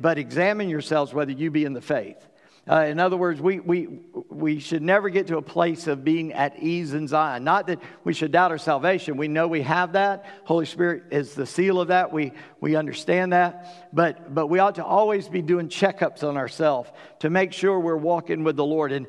But 0.00 0.18
examine 0.18 0.68
yourselves 0.68 1.14
whether 1.14 1.32
you 1.32 1.50
be 1.50 1.64
in 1.64 1.72
the 1.72 1.80
faith. 1.80 2.26
Uh, 2.68 2.84
in 2.84 3.00
other 3.00 3.16
words, 3.16 3.40
we, 3.40 3.58
we, 3.58 3.88
we 4.28 4.60
should 4.60 4.82
never 4.82 5.08
get 5.08 5.26
to 5.28 5.38
a 5.38 5.42
place 5.42 5.86
of 5.86 6.04
being 6.04 6.32
at 6.34 6.62
ease 6.62 6.94
in 6.94 7.08
Zion. 7.08 7.42
Not 7.42 7.66
that 7.68 7.80
we 8.04 8.12
should 8.12 8.32
doubt 8.32 8.50
our 8.50 8.58
salvation. 8.58 9.16
We 9.16 9.28
know 9.28 9.48
we 9.48 9.62
have 9.62 9.94
that. 9.94 10.26
Holy 10.44 10.66
Spirit 10.66 11.04
is 11.10 11.34
the 11.34 11.46
seal 11.46 11.80
of 11.80 11.88
that. 11.88 12.12
We, 12.12 12.32
we 12.60 12.76
understand 12.76 13.32
that. 13.32 13.88
But, 13.92 14.34
but 14.34 14.48
we 14.48 14.58
ought 14.58 14.76
to 14.76 14.84
always 14.84 15.28
be 15.28 15.42
doing 15.42 15.68
checkups 15.68 16.22
on 16.22 16.36
ourselves 16.36 16.90
to 17.20 17.30
make 17.30 17.52
sure 17.52 17.80
we're 17.80 17.96
walking 17.96 18.44
with 18.44 18.56
the 18.56 18.64
Lord. 18.64 18.92
And 18.92 19.06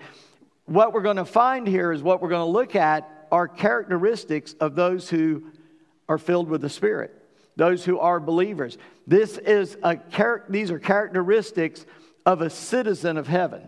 what 0.66 0.94
we're 0.94 1.02
going 1.02 1.18
to 1.18 1.26
find 1.26 1.68
here 1.68 1.92
is 1.92 2.02
what 2.02 2.22
we're 2.22 2.30
going 2.30 2.48
to 2.48 2.52
look 2.52 2.76
at 2.76 3.21
are 3.32 3.48
characteristics 3.48 4.54
of 4.60 4.76
those 4.76 5.10
who 5.10 5.44
are 6.10 6.18
filled 6.18 6.50
with 6.50 6.62
the 6.62 6.70
Spirit, 6.70 7.14
those 7.56 7.86
who 7.86 8.00
are 8.00 8.20
believers. 8.20 8.78
This 9.08 9.38
is 9.38 9.78
a 9.84 9.98
char- 10.12 10.44
these 10.50 10.72
are 10.72 10.80
characteristics 10.80 11.86
of 12.26 12.42
a 12.42 12.50
citizen 12.50 13.18
of 13.18 13.28
heaven. 13.28 13.68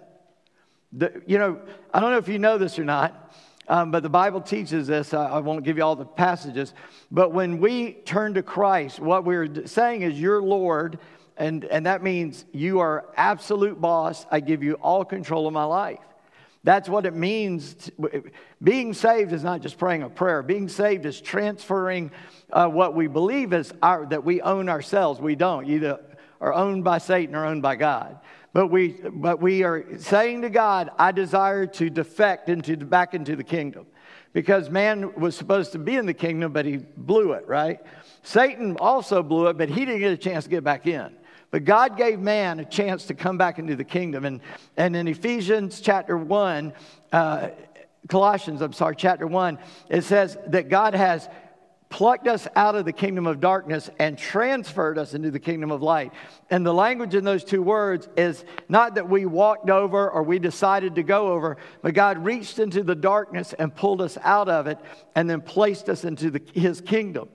The, 0.91 1.22
you 1.25 1.38
know, 1.38 1.60
I 1.93 2.00
don't 2.00 2.12
know 2.12 2.17
if 2.17 2.27
you 2.27 2.38
know 2.38 2.58
this 2.58 2.77
or 2.77 2.84
not, 2.84 3.36
um, 3.67 3.91
but 3.91 4.03
the 4.03 4.10
Bible 4.10 4.41
teaches 4.41 4.88
this. 4.88 5.13
I, 5.13 5.25
I, 5.25 5.39
won't 5.39 5.63
give 5.63 5.77
you 5.77 5.84
all 5.84 5.96
the 5.96 6.05
passages. 6.05 6.74
But 7.10 7.32
when 7.32 7.60
we 7.60 7.93
turn 7.93 8.34
to 8.36 8.43
Christ, 8.43 9.00
what 9.00 9.24
we're 9.24 9.65
saying 9.65 10.01
is, 10.01 10.20
You're 10.20 10.41
Lord, 10.41 11.00
and, 11.38 11.65
and 11.65 11.86
that 11.86 12.03
means 12.03 12.46
you 12.51 12.79
are 12.79 13.05
absolute 13.15 13.79
boss. 13.79 14.25
I 14.29 14.39
give 14.39 14.63
you 14.63 14.74
all 14.75 15.03
control 15.05 15.48
of 15.48 15.53
my 15.53 15.63
life. 15.63 16.00
That's 16.63 16.88
what 16.88 17.05
it 17.05 17.13
means. 17.13 17.91
Being 18.62 18.93
saved 18.93 19.34
is 19.34 19.43
not 19.43 19.62
just 19.62 19.77
praying 19.77 20.03
a 20.03 20.10
prayer. 20.10 20.41
Being 20.41 20.70
saved 20.70 21.05
is 21.05 21.20
transferring 21.20 22.12
uh, 22.51 22.67
what 22.67 22.96
we 22.96 23.08
believe 23.08 23.51
is 23.51 23.74
our, 23.82 24.05
that 24.05 24.24
we 24.24 24.41
own 24.41 24.70
ourselves. 24.70 25.20
We 25.20 25.36
don't. 25.36 25.67
Either 25.67 26.00
are 26.39 26.53
owned 26.53 26.84
by 26.84 26.98
Satan 26.98 27.36
or 27.36 27.46
owned 27.46 27.62
by 27.62 27.75
God. 27.75 28.20
But 28.53 28.67
we, 28.67 29.00
but 29.12 29.41
we 29.41 29.63
are 29.63 29.98
saying 29.98 30.43
to 30.43 30.50
God, 30.50 30.91
I 31.00 31.12
desire 31.12 31.65
to 31.67 31.89
defect 31.89 32.50
into, 32.50 32.77
back 32.77 33.13
into 33.13 33.36
the 33.36 33.43
kingdom. 33.43 33.88
Because 34.32 34.70
man 34.70 35.13
was 35.20 35.36
supposed 35.36 35.72
to 35.74 35.79
be 35.79 35.96
in 35.96 36.05
the 36.05 36.13
kingdom, 36.13 36.53
but 36.53 36.65
he 36.65 36.77
blew 36.77 37.34
it, 37.34 37.48
right? 37.48 37.79
Satan 38.24 38.77
also 38.79 39.22
blew 39.24 39.48
it, 39.48 39.58
but 39.58 39.70
he 39.70 39.86
didn't 39.86 40.00
get 40.00 40.12
a 40.12 40.17
chance 40.17 40.43
to 40.46 40.50
get 40.50 40.63
back 40.63 40.88
in. 40.88 41.15
But 41.53 41.65
God 41.65 41.98
gave 41.98 42.19
man 42.19 42.60
a 42.60 42.65
chance 42.65 43.05
to 43.05 43.13
come 43.13 43.38
back 43.38 43.60
into 43.60 43.75
the 43.75 43.83
kingdom. 43.83 44.25
And, 44.25 44.41
and 44.75 44.95
in 44.95 45.07
Ephesians 45.07 45.81
chapter 45.81 46.17
1, 46.17 46.74
uh, 47.12 47.50
Colossians, 48.07 48.60
I'm 48.63 48.74
sorry, 48.74 48.95
chapter 48.95 49.27
1, 49.27 49.60
it 49.88 50.03
says 50.03 50.36
that 50.48 50.67
God 50.67 50.95
has 50.95 51.29
plucked 51.93 52.27
us 52.27 52.47
out 52.55 52.73
of 52.73 52.85
the 52.85 52.91
kingdom 52.91 53.27
of 53.27 53.39
darkness 53.39 53.88
and 54.00 54.17
transferred 54.17 54.97
us 54.97 55.13
into 55.13 55.29
the 55.29 55.39
kingdom 55.39 55.69
of 55.69 55.83
light. 55.83 56.12
And 56.50 56.65
the 56.65 56.73
language 56.73 57.13
in 57.13 57.23
those 57.23 57.43
two 57.43 57.62
words 57.62 58.09
is 58.17 58.43
not 58.67 58.95
that 58.95 59.07
we 59.07 59.27
walked 59.27 59.69
over 59.69 60.09
or 60.09 60.23
we 60.23 60.39
decided 60.39 60.95
to 60.95 61.03
go 61.03 61.27
over, 61.27 61.55
but 61.83 61.93
God 61.93 62.17
reached 62.17 62.57
into 62.57 62.81
the 62.81 62.95
darkness 62.95 63.53
and 63.53 63.75
pulled 63.75 64.01
us 64.01 64.17
out 64.23 64.50
of 64.50 64.65
it 64.65 64.79
and 65.13 65.29
then 65.29 65.39
placed 65.39 65.88
us 65.88 66.03
into 66.03 66.31
the, 66.31 66.41
his 66.55 66.81
kingdom. 66.81 67.29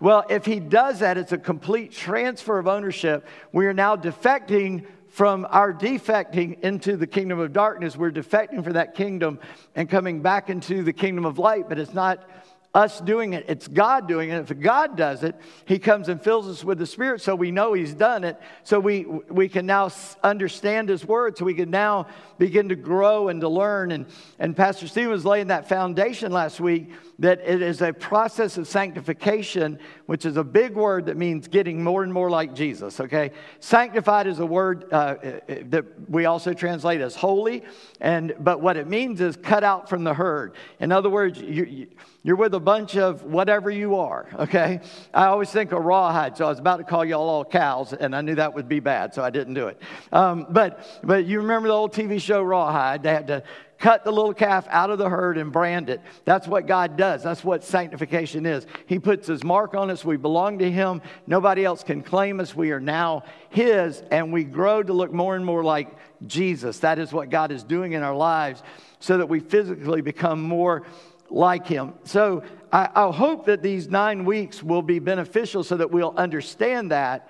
Well, 0.00 0.24
if 0.28 0.44
he 0.44 0.58
does 0.58 0.98
that, 0.98 1.16
it's 1.16 1.30
a 1.30 1.38
complete 1.38 1.92
transfer 1.92 2.58
of 2.58 2.66
ownership. 2.66 3.24
We 3.52 3.66
are 3.66 3.72
now 3.72 3.94
defecting 3.94 4.86
from 5.10 5.46
our 5.50 5.72
defecting 5.72 6.58
into 6.62 6.96
the 6.96 7.06
kingdom 7.06 7.38
of 7.38 7.52
darkness. 7.52 7.96
We're 7.96 8.10
defecting 8.10 8.64
for 8.64 8.72
that 8.72 8.96
kingdom 8.96 9.38
and 9.76 9.88
coming 9.88 10.20
back 10.20 10.50
into 10.50 10.82
the 10.82 10.92
kingdom 10.92 11.24
of 11.24 11.38
light, 11.38 11.68
but 11.68 11.78
it's 11.78 11.94
not 11.94 12.28
us 12.72 13.00
doing 13.00 13.32
it. 13.32 13.44
It's 13.48 13.66
God 13.66 14.06
doing 14.06 14.30
it. 14.30 14.50
If 14.50 14.60
God 14.60 14.96
does 14.96 15.24
it, 15.24 15.34
He 15.64 15.78
comes 15.78 16.08
and 16.08 16.22
fills 16.22 16.48
us 16.48 16.62
with 16.62 16.78
the 16.78 16.86
Spirit 16.86 17.20
so 17.20 17.34
we 17.34 17.50
know 17.50 17.72
He's 17.72 17.94
done 17.94 18.22
it. 18.22 18.40
So 18.62 18.78
we, 18.78 19.04
we 19.04 19.48
can 19.48 19.66
now 19.66 19.90
understand 20.22 20.88
His 20.88 21.04
Word. 21.04 21.36
So 21.36 21.44
we 21.44 21.54
can 21.54 21.70
now 21.70 22.06
begin 22.38 22.68
to 22.68 22.76
grow 22.76 23.28
and 23.28 23.40
to 23.40 23.48
learn. 23.48 23.90
And, 23.90 24.06
and 24.38 24.56
Pastor 24.56 24.86
Stephen 24.86 25.10
was 25.10 25.24
laying 25.24 25.48
that 25.48 25.68
foundation 25.68 26.30
last 26.30 26.60
week 26.60 26.90
that 27.20 27.38
it 27.44 27.60
is 27.60 27.82
a 27.82 27.92
process 27.92 28.56
of 28.56 28.66
sanctification, 28.66 29.78
which 30.06 30.24
is 30.24 30.38
a 30.38 30.44
big 30.44 30.74
word 30.74 31.04
that 31.06 31.18
means 31.18 31.48
getting 31.48 31.84
more 31.84 32.02
and 32.02 32.12
more 32.12 32.30
like 32.30 32.54
Jesus, 32.54 32.98
okay? 32.98 33.30
Sanctified 33.60 34.26
is 34.26 34.38
a 34.38 34.46
word 34.46 34.86
uh, 34.90 34.96
uh 34.96 35.40
that 35.66 35.84
we 36.08 36.24
also 36.24 36.54
translate 36.54 37.02
as 37.02 37.14
holy, 37.14 37.62
and, 38.00 38.34
but 38.40 38.62
what 38.62 38.78
it 38.78 38.88
means 38.88 39.20
is 39.20 39.36
cut 39.36 39.62
out 39.62 39.86
from 39.86 40.02
the 40.02 40.14
herd. 40.14 40.54
In 40.80 40.92
other 40.92 41.10
words, 41.10 41.38
you, 41.38 41.88
you're 42.22 42.36
with 42.36 42.52
a 42.52 42.60
bunch 42.60 42.96
of 42.96 43.22
whatever 43.24 43.70
you 43.70 43.96
are, 43.96 44.28
okay? 44.38 44.80
I 45.14 45.26
always 45.26 45.50
think 45.50 45.72
of 45.72 45.82
rawhide, 45.82 46.36
so 46.36 46.44
I 46.44 46.48
was 46.50 46.58
about 46.58 46.76
to 46.76 46.84
call 46.84 47.02
y'all 47.02 47.28
all 47.28 47.44
cows, 47.46 47.94
and 47.94 48.14
I 48.14 48.20
knew 48.20 48.34
that 48.34 48.54
would 48.54 48.68
be 48.68 48.80
bad, 48.80 49.14
so 49.14 49.22
I 49.22 49.30
didn't 49.30 49.54
do 49.54 49.68
it. 49.68 49.80
Um, 50.12 50.46
but, 50.50 51.00
but 51.02 51.24
you 51.24 51.40
remember 51.40 51.68
the 51.68 51.74
old 51.74 51.94
TV 51.94 52.20
show 52.20 52.42
Rawhide? 52.42 53.02
They 53.02 53.10
had 53.10 53.28
to 53.28 53.42
cut 53.78 54.04
the 54.04 54.12
little 54.12 54.34
calf 54.34 54.66
out 54.68 54.90
of 54.90 54.98
the 54.98 55.08
herd 55.08 55.38
and 55.38 55.50
brand 55.50 55.88
it. 55.88 56.02
That's 56.26 56.46
what 56.46 56.66
God 56.66 56.98
does. 56.98 57.22
That's 57.22 57.42
what 57.42 57.64
sanctification 57.64 58.44
is. 58.44 58.66
He 58.86 58.98
puts 58.98 59.26
his 59.26 59.42
mark 59.42 59.74
on 59.74 59.90
us. 59.90 60.04
We 60.04 60.18
belong 60.18 60.58
to 60.58 60.70
him. 60.70 61.00
Nobody 61.26 61.64
else 61.64 61.82
can 61.82 62.02
claim 62.02 62.40
us. 62.40 62.54
We 62.54 62.72
are 62.72 62.80
now 62.80 63.24
his, 63.48 64.02
and 64.10 64.30
we 64.30 64.44
grow 64.44 64.82
to 64.82 64.92
look 64.92 65.12
more 65.12 65.34
and 65.34 65.44
more 65.44 65.64
like 65.64 65.88
Jesus. 66.26 66.80
That 66.80 66.98
is 66.98 67.12
what 67.14 67.30
God 67.30 67.50
is 67.50 67.64
doing 67.64 67.92
in 67.92 68.02
our 68.02 68.14
lives 68.14 68.62
so 68.98 69.16
that 69.16 69.30
we 69.30 69.40
physically 69.40 70.02
become 70.02 70.42
more 70.42 70.84
like 71.30 71.66
him. 71.66 71.94
So 72.04 72.42
I, 72.72 72.88
I 72.94 73.10
hope 73.10 73.46
that 73.46 73.62
these 73.62 73.88
nine 73.88 74.24
weeks 74.24 74.62
will 74.62 74.82
be 74.82 74.98
beneficial 74.98 75.64
so 75.64 75.76
that 75.76 75.90
we'll 75.90 76.14
understand 76.16 76.90
that. 76.90 77.28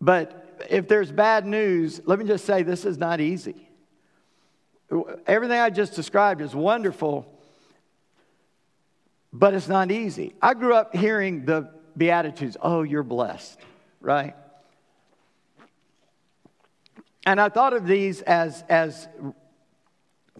But 0.00 0.62
if 0.68 0.88
there's 0.88 1.10
bad 1.10 1.46
news, 1.46 2.00
let 2.04 2.18
me 2.18 2.24
just 2.24 2.44
say 2.44 2.62
this 2.62 2.84
is 2.84 2.98
not 2.98 3.20
easy. 3.20 3.68
Everything 5.26 5.58
I 5.58 5.70
just 5.70 5.94
described 5.94 6.40
is 6.40 6.54
wonderful, 6.54 7.26
but 9.32 9.54
it's 9.54 9.68
not 9.68 9.90
easy. 9.90 10.34
I 10.40 10.54
grew 10.54 10.74
up 10.74 10.94
hearing 10.94 11.44
the 11.44 11.70
Beatitudes 11.96 12.56
oh, 12.60 12.82
you're 12.82 13.02
blessed, 13.02 13.58
right? 14.00 14.34
And 17.26 17.40
I 17.40 17.48
thought 17.48 17.72
of 17.72 17.86
these 17.86 18.20
as, 18.22 18.62
as 18.68 19.08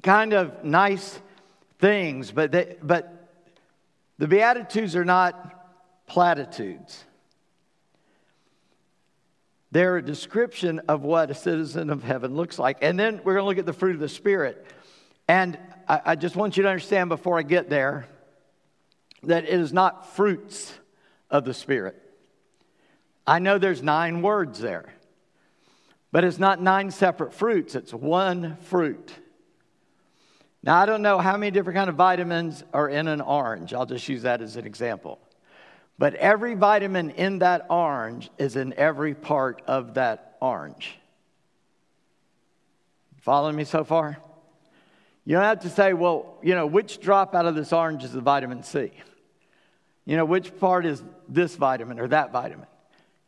kind 0.02 0.34
of 0.34 0.64
nice 0.64 1.18
things, 1.84 2.32
but, 2.32 2.50
they, 2.50 2.76
but 2.82 3.28
the 4.16 4.26
Beatitudes 4.26 4.96
are 4.96 5.04
not 5.04 6.06
platitudes. 6.06 7.04
They're 9.70 9.98
a 9.98 10.02
description 10.02 10.80
of 10.88 11.02
what 11.02 11.30
a 11.30 11.34
citizen 11.34 11.90
of 11.90 12.02
heaven 12.02 12.34
looks 12.34 12.58
like. 12.58 12.78
And 12.80 12.98
then 12.98 13.20
we're 13.22 13.34
going 13.34 13.42
to 13.42 13.48
look 13.48 13.58
at 13.58 13.66
the 13.66 13.74
fruit 13.74 13.96
of 13.96 14.00
the 14.00 14.08
Spirit. 14.08 14.64
And 15.28 15.58
I, 15.86 16.00
I 16.06 16.14
just 16.14 16.36
want 16.36 16.56
you 16.56 16.62
to 16.62 16.70
understand 16.70 17.10
before 17.10 17.38
I 17.38 17.42
get 17.42 17.68
there 17.68 18.06
that 19.24 19.44
it 19.44 19.60
is 19.60 19.74
not 19.74 20.14
fruits 20.16 20.72
of 21.28 21.44
the 21.44 21.52
Spirit. 21.52 22.00
I 23.26 23.40
know 23.40 23.58
there's 23.58 23.82
nine 23.82 24.22
words 24.22 24.58
there, 24.58 24.86
but 26.12 26.24
it's 26.24 26.38
not 26.38 26.62
nine 26.62 26.90
separate 26.90 27.34
fruits, 27.34 27.74
it's 27.74 27.92
one 27.92 28.56
fruit. 28.62 29.12
Now, 30.64 30.80
I 30.80 30.86
don't 30.86 31.02
know 31.02 31.18
how 31.18 31.36
many 31.36 31.50
different 31.50 31.76
kind 31.76 31.90
of 31.90 31.96
vitamins 31.96 32.64
are 32.72 32.88
in 32.88 33.06
an 33.06 33.20
orange. 33.20 33.74
I'll 33.74 33.84
just 33.84 34.08
use 34.08 34.22
that 34.22 34.40
as 34.40 34.56
an 34.56 34.64
example. 34.64 35.18
But 35.98 36.14
every 36.14 36.54
vitamin 36.54 37.10
in 37.10 37.40
that 37.40 37.66
orange 37.68 38.30
is 38.38 38.56
in 38.56 38.72
every 38.72 39.14
part 39.14 39.60
of 39.66 39.94
that 39.94 40.38
orange. 40.40 40.98
Following 43.20 43.56
me 43.56 43.64
so 43.64 43.84
far? 43.84 44.16
You 45.26 45.34
don't 45.34 45.44
have 45.44 45.60
to 45.60 45.70
say, 45.70 45.92
well, 45.92 46.38
you 46.42 46.54
know, 46.54 46.66
which 46.66 46.98
drop 46.98 47.34
out 47.34 47.44
of 47.44 47.54
this 47.54 47.70
orange 47.70 48.02
is 48.02 48.12
the 48.12 48.22
vitamin 48.22 48.62
C? 48.62 48.90
You 50.06 50.16
know, 50.16 50.24
which 50.24 50.58
part 50.58 50.86
is 50.86 51.02
this 51.28 51.56
vitamin 51.56 52.00
or 52.00 52.08
that 52.08 52.32
vitamin? 52.32 52.68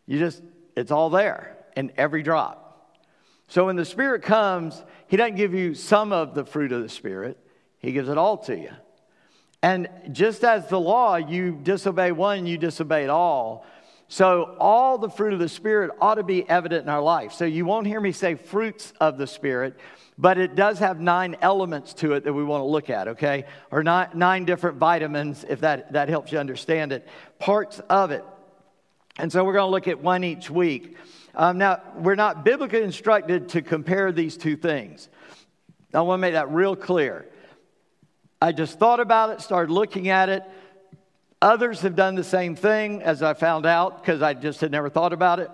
You 0.07 0.19
just, 0.19 0.43
it's 0.75 0.90
all 0.90 1.11
there 1.11 1.55
in 1.76 1.93
every 1.99 2.23
drop. 2.23 2.65
So 3.48 3.66
when 3.66 3.76
the 3.76 3.84
Spirit 3.84 4.22
comes, 4.22 4.82
He 5.08 5.16
doesn't 5.16 5.36
give 5.36 5.54
you 5.54 5.74
some 5.74 6.12
of 6.12 6.34
the 6.34 6.44
fruit 6.44 6.72
of 6.72 6.82
the 6.82 6.88
Spirit, 6.88 7.38
He 7.78 7.92
gives 7.92 8.08
it 8.08 8.18
all 8.18 8.38
to 8.38 8.56
you. 8.56 8.70
And 9.62 9.88
just 10.12 10.44
as 10.44 10.68
the 10.68 10.78
law, 10.78 11.16
you 11.16 11.58
disobey 11.62 12.12
one, 12.12 12.46
you 12.46 12.58
disobey 12.58 13.04
it 13.04 13.10
all. 13.10 13.66
So 14.08 14.56
all 14.60 14.98
the 14.98 15.10
fruit 15.10 15.32
of 15.32 15.40
the 15.40 15.48
Spirit 15.48 15.90
ought 16.00 16.14
to 16.16 16.22
be 16.22 16.48
evident 16.48 16.84
in 16.84 16.88
our 16.88 17.02
life. 17.02 17.32
So 17.32 17.44
you 17.44 17.64
won't 17.64 17.86
hear 17.86 18.00
me 18.00 18.12
say 18.12 18.36
fruits 18.36 18.92
of 19.00 19.18
the 19.18 19.26
Spirit, 19.26 19.76
but 20.16 20.38
it 20.38 20.54
does 20.54 20.78
have 20.78 21.00
nine 21.00 21.36
elements 21.42 21.92
to 21.94 22.12
it 22.12 22.24
that 22.24 22.32
we 22.32 22.44
want 22.44 22.60
to 22.60 22.66
look 22.66 22.88
at, 22.88 23.08
okay? 23.08 23.44
Or 23.70 23.82
nine, 23.82 24.10
nine 24.14 24.44
different 24.44 24.78
vitamins, 24.78 25.44
if 25.48 25.60
that, 25.60 25.92
that 25.92 26.08
helps 26.08 26.30
you 26.30 26.38
understand 26.38 26.92
it, 26.92 27.06
parts 27.40 27.80
of 27.90 28.12
it. 28.12 28.24
And 29.18 29.32
so 29.32 29.44
we're 29.44 29.54
going 29.54 29.66
to 29.66 29.70
look 29.70 29.88
at 29.88 30.00
one 30.00 30.22
each 30.22 30.50
week. 30.50 30.96
Um, 31.38 31.59
now, 31.59 31.83
we're 31.97 32.14
not 32.14 32.45
biblically 32.45 32.83
instructed 32.83 33.50
to 33.50 33.61
compare 33.61 34.11
these 34.11 34.38
two 34.38 34.57
things. 34.57 35.11
I 35.93 36.00
want 36.00 36.19
to 36.19 36.23
make 36.23 36.33
that 36.33 36.50
real 36.50 36.75
clear. 36.75 37.26
I 38.40 38.52
just 38.52 38.78
thought 38.78 39.00
about 39.00 39.31
it, 39.31 39.43
started 39.43 39.71
looking 39.71 40.09
at 40.09 40.31
it. 40.31 40.43
Others 41.43 41.83
have 41.83 41.95
done 41.95 42.14
the 42.14 42.25
same 42.25 42.57
thing, 42.57 43.02
as 43.02 43.23
I 43.23 43.35
found 43.35 43.66
out, 43.66 44.00
because 44.00 44.23
I 44.23 44.33
just 44.33 44.62
had 44.62 44.71
never 44.71 44.88
thought 44.88 45.12
about 45.12 45.38
it. 45.38 45.50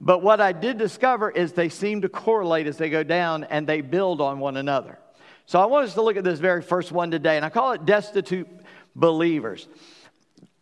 But 0.00 0.22
what 0.22 0.40
I 0.40 0.52
did 0.52 0.78
discover 0.78 1.30
is 1.30 1.52
they 1.52 1.68
seem 1.68 2.02
to 2.02 2.08
correlate 2.08 2.68
as 2.68 2.76
they 2.76 2.88
go 2.88 3.02
down 3.02 3.42
and 3.44 3.66
they 3.66 3.80
build 3.80 4.20
on 4.20 4.38
one 4.38 4.56
another. 4.56 5.00
So 5.46 5.60
I 5.60 5.66
want 5.66 5.86
us 5.86 5.94
to 5.94 6.02
look 6.02 6.16
at 6.16 6.22
this 6.22 6.38
very 6.38 6.62
first 6.62 6.92
one 6.92 7.10
today, 7.10 7.34
and 7.34 7.44
I 7.44 7.48
call 7.50 7.72
it 7.72 7.84
destitute 7.84 8.48
believers. 8.94 9.66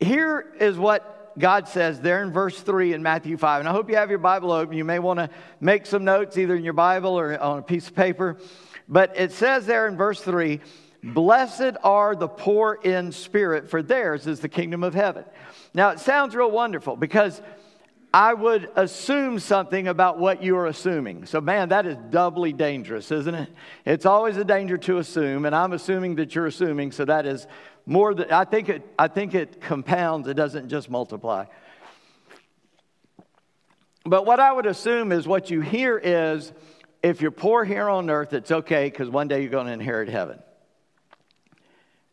Here 0.00 0.54
is 0.58 0.78
what 0.78 1.21
God 1.38 1.68
says 1.68 2.00
there 2.00 2.22
in 2.22 2.32
verse 2.32 2.60
3 2.60 2.92
in 2.92 3.02
Matthew 3.02 3.36
5. 3.36 3.60
And 3.60 3.68
I 3.68 3.72
hope 3.72 3.88
you 3.88 3.96
have 3.96 4.10
your 4.10 4.18
Bible 4.18 4.52
open. 4.52 4.76
You 4.76 4.84
may 4.84 4.98
want 4.98 5.18
to 5.18 5.30
make 5.60 5.86
some 5.86 6.04
notes 6.04 6.36
either 6.38 6.54
in 6.54 6.64
your 6.64 6.72
Bible 6.72 7.18
or 7.18 7.38
on 7.40 7.58
a 7.58 7.62
piece 7.62 7.88
of 7.88 7.94
paper. 7.94 8.36
But 8.88 9.16
it 9.16 9.32
says 9.32 9.66
there 9.66 9.86
in 9.88 9.96
verse 9.96 10.20
3 10.20 10.60
Blessed 11.04 11.76
are 11.82 12.14
the 12.14 12.28
poor 12.28 12.78
in 12.82 13.10
spirit, 13.10 13.68
for 13.68 13.82
theirs 13.82 14.28
is 14.28 14.38
the 14.38 14.48
kingdom 14.48 14.84
of 14.84 14.94
heaven. 14.94 15.24
Now, 15.74 15.90
it 15.90 15.98
sounds 15.98 16.36
real 16.36 16.50
wonderful 16.50 16.94
because 16.94 17.42
I 18.14 18.34
would 18.34 18.70
assume 18.76 19.38
something 19.38 19.88
about 19.88 20.18
what 20.18 20.42
you 20.42 20.56
are 20.58 20.66
assuming. 20.66 21.24
So, 21.24 21.40
man, 21.40 21.70
that 21.70 21.86
is 21.86 21.96
doubly 22.10 22.52
dangerous, 22.52 23.10
isn't 23.10 23.34
it? 23.34 23.48
It's 23.86 24.04
always 24.04 24.36
a 24.36 24.44
danger 24.44 24.76
to 24.78 24.98
assume, 24.98 25.46
and 25.46 25.56
I'm 25.56 25.72
assuming 25.72 26.16
that 26.16 26.34
you're 26.34 26.46
assuming, 26.46 26.92
so 26.92 27.06
that 27.06 27.24
is 27.24 27.46
more 27.86 28.14
than 28.14 28.30
I 28.30 28.44
think 28.44 28.68
it 28.68 28.82
I 28.98 29.08
think 29.08 29.34
it 29.34 29.60
compounds, 29.60 30.28
it 30.28 30.34
doesn't 30.34 30.68
just 30.68 30.90
multiply. 30.90 31.46
But 34.04 34.26
what 34.26 34.40
I 34.40 34.52
would 34.52 34.66
assume 34.66 35.12
is 35.12 35.26
what 35.26 35.50
you 35.50 35.60
hear 35.60 35.96
is 35.96 36.52
if 37.02 37.20
you're 37.20 37.30
poor 37.30 37.64
here 37.64 37.88
on 37.88 38.10
earth, 38.10 38.32
it's 38.32 38.50
okay 38.50 38.88
because 38.88 39.08
one 39.08 39.28
day 39.28 39.42
you're 39.42 39.50
going 39.50 39.66
to 39.66 39.72
inherit 39.72 40.08
heaven. 40.08 40.40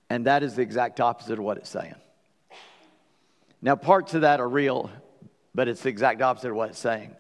And 0.10 0.26
that 0.26 0.44
is 0.44 0.56
the 0.56 0.62
exact 0.62 1.00
opposite 1.00 1.34
of 1.34 1.46
what 1.46 1.58
it's 1.58 1.70
saying. 1.70 1.96
Now, 3.62 3.76
parts 3.76 4.14
of 4.14 4.22
that 4.22 4.40
are 4.40 4.48
real, 4.48 4.90
but 5.54 5.68
it's 5.68 5.82
the 5.82 5.90
exact 5.90 6.22
opposite 6.22 6.50
of 6.50 6.56
what 6.56 6.70
it's 6.70 6.80
saying. 6.80 7.16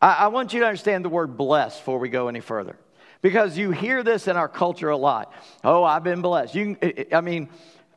I, 0.00 0.12
I 0.12 0.26
want 0.28 0.52
you 0.52 0.60
to 0.60 0.66
understand 0.66 1.04
the 1.04 1.08
word 1.08 1.36
blessed 1.36 1.78
before 1.78 1.98
we 1.98 2.08
go 2.08 2.28
any 2.28 2.40
further. 2.40 2.76
Because 3.22 3.58
you 3.58 3.70
hear 3.70 4.02
this 4.02 4.28
in 4.28 4.36
our 4.36 4.48
culture 4.48 4.88
a 4.88 4.96
lot. 4.96 5.32
Oh, 5.62 5.84
I've 5.84 6.04
been 6.04 6.22
blessed. 6.22 6.54
You, 6.54 6.76
I 7.12 7.20
mean, 7.20 7.50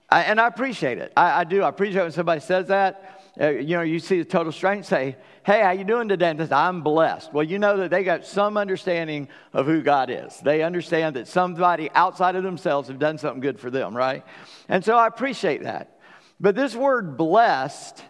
I, 0.10 0.24
and 0.24 0.40
I 0.40 0.48
appreciate 0.48 0.98
it. 0.98 1.14
I, 1.16 1.42
I, 1.42 1.44
do. 1.44 1.64
I 1.64 1.70
appreciate 1.70 2.04
when 2.04 2.12
somebody 2.12 2.42
says 2.42 2.68
that. 2.68 3.22
Uh, 3.40 3.50
you 3.50 3.76
know, 3.76 3.82
you 3.82 3.98
see 3.98 4.20
a 4.20 4.26
total 4.26 4.52
stranger 4.52 4.84
say, 4.84 5.16
"Hey, 5.44 5.62
how 5.62 5.72
you 5.72 5.84
doing 5.84 6.08
today?" 6.08 6.30
And 6.30 6.40
says, 6.40 6.52
"I'm 6.52 6.82
blessed." 6.82 7.34
Well, 7.34 7.44
you 7.44 7.58
know 7.58 7.78
that 7.78 7.90
they 7.90 8.04
got 8.04 8.28
some 8.28 8.58
understanding 8.58 9.28
of 9.54 9.66
who 9.66 9.82
God 9.82 10.12
is. 10.12 10.40
They 10.42 10.62
understand 10.62 11.16
that 11.16 11.28
somebody 11.28 11.90
outside 11.96 12.36
of 12.36 12.44
themselves 12.44 12.90
have 12.90 13.00
done 13.00 13.18
something 13.18 13.42
good 13.42 13.60
for 13.60 13.72
them, 13.72 13.98
right? 13.98 14.24
And 14.70 14.86
so 14.86 14.96
I 14.96 15.08
appreciate 15.08 15.64
that. 15.64 15.98
But 16.40 16.54
this 16.54 16.76
word 16.76 17.18
"blessed," 17.18 18.04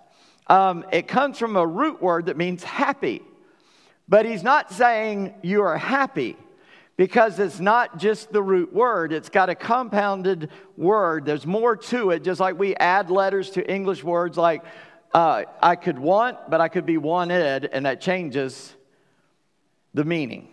um, 0.47 0.83
it 0.91 1.07
comes 1.07 1.37
from 1.37 1.55
a 1.55 1.65
root 1.65 2.01
word 2.01 2.25
that 2.25 2.35
means 2.35 2.61
happy. 2.63 3.21
But 4.09 4.25
he's 4.25 4.43
not 4.43 4.73
saying 4.73 5.35
you 5.41 5.61
are 5.61 5.77
happy 5.77 6.35
because 6.95 7.39
it's 7.39 7.59
not 7.59 7.97
just 7.97 8.31
the 8.31 8.41
root 8.41 8.73
word, 8.73 9.13
it's 9.13 9.29
got 9.29 9.49
a 9.49 9.55
compounded 9.55 10.49
word. 10.77 11.25
There's 11.25 11.45
more 11.45 11.75
to 11.75 12.11
it, 12.11 12.23
just 12.23 12.39
like 12.39 12.57
we 12.57 12.75
add 12.75 13.09
letters 13.09 13.49
to 13.51 13.71
English 13.71 14.03
words 14.03 14.37
like 14.37 14.63
uh, 15.13 15.43
I 15.61 15.75
could 15.75 15.99
want, 15.99 16.49
but 16.49 16.61
I 16.61 16.67
could 16.67 16.85
be 16.85 16.97
wanted, 16.97 17.65
and 17.65 17.85
that 17.85 18.01
changes 18.01 18.73
the 19.93 20.03
meaning. 20.03 20.49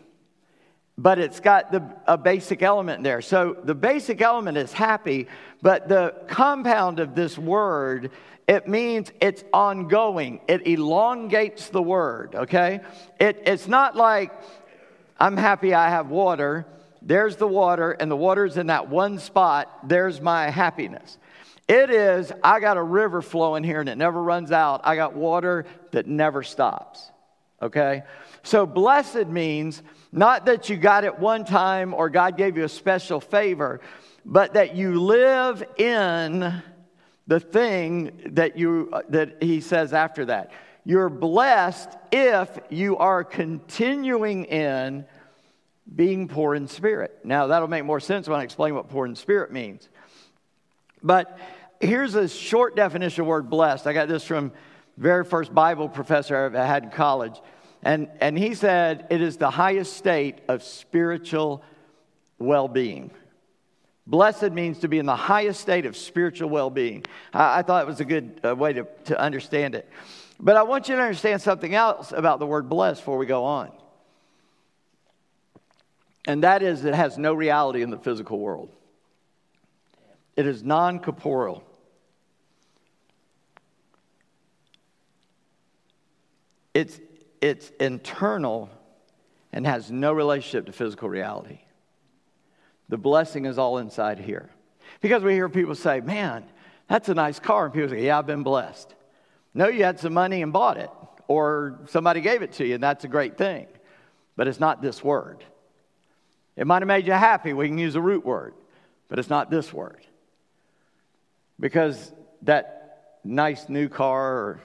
But 0.99 1.19
it's 1.19 1.41
got 1.41 1.73
the, 1.73 1.83
a 2.07 2.19
basic 2.19 2.63
element 2.63 3.03
there. 3.03 3.23
So 3.23 3.57
the 3.65 3.75
basic 3.75 4.21
element 4.21 4.59
is 4.59 4.73
happy, 4.73 5.29
but 5.63 5.89
the 5.89 6.15
compound 6.29 7.01
of 7.01 7.15
this 7.15 7.39
word, 7.39 8.11
it 8.47 8.69
means 8.69 9.11
it's 9.21 9.43
ongoing. 9.53 10.41
It 10.47 10.67
elongates 10.67 11.71
the 11.71 11.81
word, 11.81 12.35
okay? 12.35 12.81
It, 13.19 13.43
it's 13.47 13.67
not 13.67 13.97
like 13.97 14.33
I'm 15.21 15.37
happy 15.37 15.75
I 15.75 15.91
have 15.91 16.09
water. 16.09 16.67
There's 17.03 17.37
the 17.37 17.47
water, 17.47 17.93
and 17.93 18.11
the 18.11 18.17
water's 18.17 18.57
in 18.57 18.69
that 18.69 18.89
one 18.89 19.19
spot. 19.19 19.89
There's 19.89 20.21
my 20.21 20.51
happiness. 20.51 21.19
It 21.71 21.91
is, 21.91 22.33
I 22.43 22.59
got 22.59 22.79
a 22.79 22.83
river 22.83 23.23
flowing 23.23 23.63
here 23.63 23.79
and 23.79 23.89
it 23.89 23.97
never 23.97 24.21
runs 24.21 24.51
out. 24.51 24.81
I 24.83 24.97
got 24.97 25.15
water 25.15 25.67
that 25.93 26.09
never 26.09 26.43
stops. 26.43 27.13
Okay? 27.63 28.03
So 28.43 28.67
blessed 28.67 29.29
means 29.29 29.81
not 30.11 30.47
that 30.47 30.69
you 30.69 30.77
got 30.77 31.05
it 31.05 31.21
one 31.21 31.45
time 31.45 31.95
or 31.95 32.11
God 32.11 32.37
gave 32.37 32.57
you 32.57 32.65
a 32.65 32.69
special 32.69 33.21
favor, 33.21 33.81
but 34.25 34.55
that 34.55 34.75
you 34.75 35.01
live 35.01 35.63
in 35.79 36.61
the 37.29 37.39
thing 37.39 38.33
that 38.33 38.59
you 38.59 38.93
that 39.11 39.41
he 39.41 39.61
says 39.61 39.93
after 39.93 40.25
that. 40.25 40.51
You're 40.91 41.09
blessed 41.09 41.89
if 42.11 42.59
you 42.69 42.97
are 42.97 43.23
continuing 43.23 44.47
in 44.47 45.05
being 45.95 46.27
poor 46.27 46.57
in 46.57 46.67
spirit. 46.67 47.17
Now, 47.23 47.47
that'll 47.47 47.69
make 47.69 47.85
more 47.85 48.01
sense 48.01 48.29
when 48.29 48.41
I 48.41 48.43
explain 48.43 48.75
what 48.75 48.89
poor 48.89 49.07
in 49.07 49.15
spirit 49.15 49.53
means. 49.53 49.89
But 51.01 51.39
here's 51.79 52.17
a 52.17 52.27
short 52.27 52.75
definition 52.75 53.21
of 53.21 53.27
the 53.27 53.31
word 53.31 53.49
blessed. 53.49 53.87
I 53.87 53.93
got 53.93 54.09
this 54.09 54.25
from 54.25 54.51
very 54.97 55.25
first 55.25 55.55
Bible 55.55 55.89
professor 55.89 56.53
I 56.57 56.67
had 56.67 56.83
in 56.83 56.91
college. 56.91 57.41
And, 57.85 58.09
and 58.21 58.37
he 58.37 58.55
said 58.55 59.07
it 59.11 59.21
is 59.21 59.37
the 59.37 59.51
highest 59.51 59.97
state 59.97 60.41
of 60.49 60.65
spiritual 60.65 61.63
well 62.41 62.67
being. 62.67 63.13
Blessed 64.09 64.51
means 64.51 64.81
to 64.81 64.89
be 64.89 64.99
in 64.99 65.07
the 65.07 65.15
highest 65.15 65.61
state 65.61 65.87
of 65.87 65.97
spiritual 65.97 66.51
well 66.51 66.69
being. 66.69 67.05
I, 67.33 67.61
I, 67.61 67.63
thought 67.63 67.85
it 67.85 67.87
was 67.87 68.01
a 68.01 68.05
good 68.05 68.41
uh, 68.45 68.57
way 68.57 68.73
to, 68.73 68.89
to 69.05 69.21
understand 69.21 69.77
it. 69.77 69.89
But 70.43 70.57
I 70.57 70.63
want 70.63 70.89
you 70.89 70.97
to 70.97 71.03
understand 71.03 71.43
something 71.43 71.75
else 71.75 72.13
about 72.13 72.39
the 72.39 72.47
word 72.47 72.69
blessed 72.69 73.03
before 73.03 73.19
we 73.19 73.27
go 73.27 73.45
on. 73.45 73.71
And 76.25 76.45
that 76.45 76.63
is, 76.63 76.85
it 76.85 76.95
has 76.95 77.19
no 77.19 77.35
reality 77.35 77.83
in 77.83 77.91
the 77.91 77.99
physical 77.99 78.39
world, 78.39 78.71
it 80.37 80.47
is 80.47 80.63
non 80.63 80.99
corporeal. 80.99 81.63
It's, 86.73 87.01
it's 87.41 87.71
internal 87.81 88.71
and 89.53 89.67
has 89.67 89.91
no 89.91 90.13
relationship 90.13 90.67
to 90.67 90.73
physical 90.73 91.09
reality. 91.09 91.59
The 92.89 92.97
blessing 92.97 93.45
is 93.45 93.59
all 93.59 93.79
inside 93.79 94.21
here. 94.21 94.51
Because 95.01 95.25
we 95.25 95.33
hear 95.33 95.49
people 95.49 95.75
say, 95.75 96.01
man, 96.01 96.45
that's 96.89 97.09
a 97.09 97.15
nice 97.15 97.41
car. 97.41 97.65
And 97.65 97.75
people 97.75 97.89
say, 97.89 98.07
yeah, 98.07 98.19
I've 98.19 98.27
been 98.27 98.45
blessed. 98.45 98.95
No, 99.55 99.69
you 99.69 99.85
had 99.85 99.99
some 99.99 100.15
money 100.15 100.43
and 100.43 100.53
bought 100.53 100.77
it, 100.77 100.91
or 101.29 101.81
somebody 101.89 102.21
gave 102.21 102.43
it 102.43 102.53
to 102.55 102.67
you, 102.67 102.75
and 102.75 102.83
that's 102.83 103.05
a 103.05 103.09
great 103.09 103.37
thing. 103.37 103.67
But 104.37 104.49
it's 104.49 104.61
not 104.61 104.81
this 104.81 105.03
word. 105.03 105.45
It 106.57 106.67
might 106.67 106.83
have 106.83 106.89
made 106.89 107.07
you 107.07 107.13
happy. 107.13 107.53
We 107.53 107.69
can 107.69 107.79
use 107.79 107.95
a 107.95 108.01
root 108.01 108.25
word, 108.25 108.55
but 109.09 109.19
it's 109.19 109.31
not 109.31 109.51
this 109.51 109.73
word. 109.73 110.07
Because 111.59 112.13
that 112.43 113.19
nice 113.25 113.69
new 113.69 113.89
car 113.89 114.33
or 114.33 114.61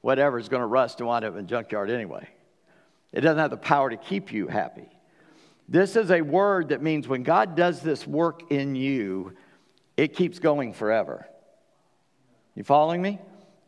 whatever 0.00 0.38
is 0.38 0.48
going 0.48 0.60
to 0.60 0.66
rust 0.66 1.00
and 1.00 1.08
wind 1.08 1.24
up 1.24 1.34
in 1.34 1.40
a 1.40 1.42
junkyard 1.42 1.90
anyway. 1.90 2.28
It 3.12 3.22
doesn't 3.22 3.38
have 3.38 3.50
the 3.50 3.56
power 3.56 3.90
to 3.90 3.96
keep 3.96 4.32
you 4.32 4.46
happy. 4.46 4.88
This 5.68 5.96
is 5.96 6.10
a 6.10 6.22
word 6.22 6.70
that 6.70 6.82
means 6.82 7.08
when 7.08 7.22
God 7.22 7.54
does 7.54 7.80
this 7.80 8.06
work 8.06 8.50
in 8.50 8.74
you, 8.74 9.34
it 9.96 10.14
keeps 10.14 10.38
going 10.38 10.72
forever. 10.72 11.26
You 12.54 12.64
following 12.64 13.02
me? 13.02 13.18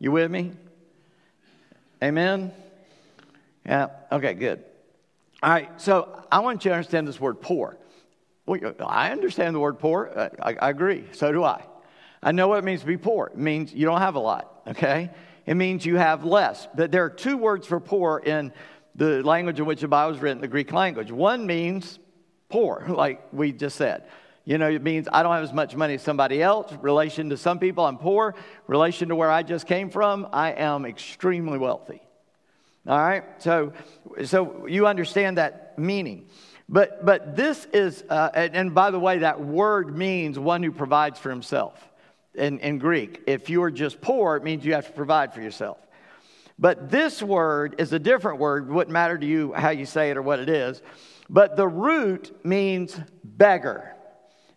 You 0.01 0.11
with 0.11 0.31
me? 0.31 0.51
Amen? 2.03 2.51
Yeah, 3.63 3.89
okay, 4.11 4.33
good. 4.33 4.63
All 5.43 5.51
right, 5.51 5.79
so 5.79 6.25
I 6.31 6.39
want 6.39 6.65
you 6.65 6.69
to 6.69 6.75
understand 6.75 7.07
this 7.07 7.19
word 7.19 7.39
poor. 7.39 7.77
I 8.83 9.11
understand 9.11 9.55
the 9.55 9.59
word 9.59 9.77
poor. 9.77 10.11
Uh, 10.13 10.29
I, 10.41 10.55
I 10.55 10.69
agree. 10.71 11.03
So 11.11 11.31
do 11.31 11.43
I. 11.43 11.63
I 12.23 12.31
know 12.31 12.47
what 12.47 12.57
it 12.57 12.63
means 12.63 12.81
to 12.81 12.87
be 12.87 12.97
poor. 12.97 13.27
It 13.27 13.37
means 13.37 13.75
you 13.75 13.85
don't 13.85 14.01
have 14.01 14.15
a 14.15 14.19
lot, 14.19 14.63
okay? 14.69 15.11
It 15.45 15.53
means 15.53 15.85
you 15.85 15.97
have 15.97 16.25
less. 16.25 16.67
But 16.73 16.91
there 16.91 17.05
are 17.05 17.09
two 17.11 17.37
words 17.37 17.67
for 17.67 17.79
poor 17.79 18.17
in 18.25 18.53
the 18.95 19.21
language 19.21 19.59
in 19.59 19.67
which 19.67 19.81
the 19.81 19.87
Bible 19.87 20.13
was 20.13 20.19
written, 20.19 20.41
the 20.41 20.47
Greek 20.47 20.73
language. 20.73 21.11
One 21.11 21.45
means 21.45 21.99
poor, 22.49 22.83
like 22.89 23.21
we 23.31 23.51
just 23.51 23.75
said. 23.75 24.05
You 24.43 24.57
know, 24.57 24.69
it 24.69 24.81
means 24.81 25.07
I 25.11 25.21
don't 25.21 25.33
have 25.33 25.43
as 25.43 25.53
much 25.53 25.75
money 25.75 25.95
as 25.95 26.01
somebody 26.01 26.41
else. 26.41 26.73
Relation 26.81 27.29
to 27.29 27.37
some 27.37 27.59
people, 27.59 27.85
I'm 27.85 27.97
poor. 27.97 28.35
Relation 28.67 29.09
to 29.09 29.15
where 29.15 29.29
I 29.29 29.43
just 29.43 29.67
came 29.67 29.89
from, 29.89 30.27
I 30.33 30.51
am 30.51 30.85
extremely 30.85 31.59
wealthy. 31.59 32.01
All 32.87 32.97
right? 32.97 33.23
So, 33.37 33.73
so 34.25 34.65
you 34.65 34.87
understand 34.87 35.37
that 35.37 35.77
meaning. 35.77 36.27
But, 36.67 37.05
but 37.05 37.35
this 37.35 37.67
is, 37.73 38.03
uh, 38.09 38.29
and, 38.33 38.55
and, 38.55 38.73
by 38.73 38.91
the 38.91 38.99
way, 38.99 39.19
that 39.19 39.41
word 39.41 39.95
means 39.95 40.39
one 40.39 40.63
who 40.63 40.71
provides 40.71 41.19
for 41.19 41.29
himself 41.29 41.77
in, 42.33 42.59
in 42.59 42.79
Greek. 42.79 43.21
If 43.27 43.49
you 43.49 43.61
are 43.63 43.71
just 43.71 44.01
poor, 44.01 44.37
it 44.37 44.43
means 44.43 44.65
you 44.65 44.73
have 44.73 44.87
to 44.87 44.93
provide 44.93 45.33
for 45.33 45.41
yourself. 45.41 45.77
But 46.57 46.89
this 46.89 47.21
word 47.21 47.75
is 47.77 47.91
a 47.91 47.99
different 47.99 48.39
word. 48.39 48.69
It 48.69 48.71
wouldn't 48.71 48.93
matter 48.93 49.17
to 49.17 49.25
you 49.25 49.51
how 49.53 49.71
you 49.71 49.85
say 49.85 50.11
it 50.11 50.17
or 50.17 50.21
what 50.21 50.39
it 50.39 50.49
is. 50.49 50.81
But 51.29 51.57
the 51.57 51.67
root 51.67 52.45
means 52.45 52.97
beggar. 53.23 53.95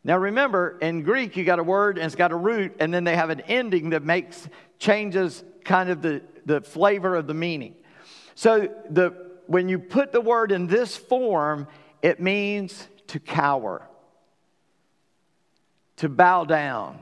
Now 0.05 0.19
remember, 0.19 0.79
in 0.81 1.03
Greek, 1.03 1.37
you 1.37 1.45
got 1.45 1.59
a 1.59 1.62
word 1.62 1.97
and 1.97 2.07
it's 2.07 2.14
got 2.14 2.31
a 2.31 2.37
root, 2.37 2.77
and 2.79 2.93
then 2.93 3.05
they 3.05 3.17
have 3.17 3.31
an 3.31 3.40
ending 3.40 3.90
that 3.90 4.03
makes 4.03 4.49
changes 4.79 5.43
kind 5.64 5.88
of 5.88 6.03
the, 6.03 6.23
the 6.45 6.61
flavor 6.61 7.17
of 7.17 7.27
the 7.27 7.35
meaning. 7.35 7.75
So 8.35 8.69
the, 8.90 9.14
when 9.47 9.69
you 9.69 9.79
put 9.79 10.12
the 10.12 10.21
word 10.21 10.53
in 10.53 10.67
this 10.67 10.95
form, 10.95 11.67
it 12.03 12.21
means 12.21 12.87
to 13.09 13.19
cower, 13.19 13.88
to 15.97 16.09
bow 16.11 16.45
down. 16.45 16.99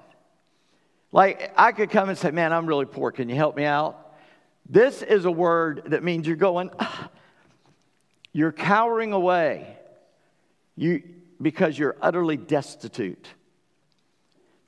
Like 1.11 1.53
I 1.57 1.73
could 1.73 1.91
come 1.91 2.09
and 2.09 2.17
say, 2.17 2.31
Man, 2.31 2.53
I'm 2.53 2.67
really 2.67 2.87
poor. 2.87 3.11
Can 3.11 3.29
you 3.29 3.35
help 3.35 3.57
me 3.57 3.65
out? 3.65 3.99
This 4.69 5.03
is 5.03 5.25
a 5.25 5.31
word 5.31 5.83
that 5.87 6.05
means 6.05 6.27
you're 6.27 6.37
going, 6.37 6.71
ah, 6.79 7.11
you're 8.33 8.53
cowering 8.53 9.13
away 9.13 9.77
you, 10.77 11.03
because 11.43 11.79
you're 11.79 11.97
utterly 12.01 12.37
destitute. 12.37 13.27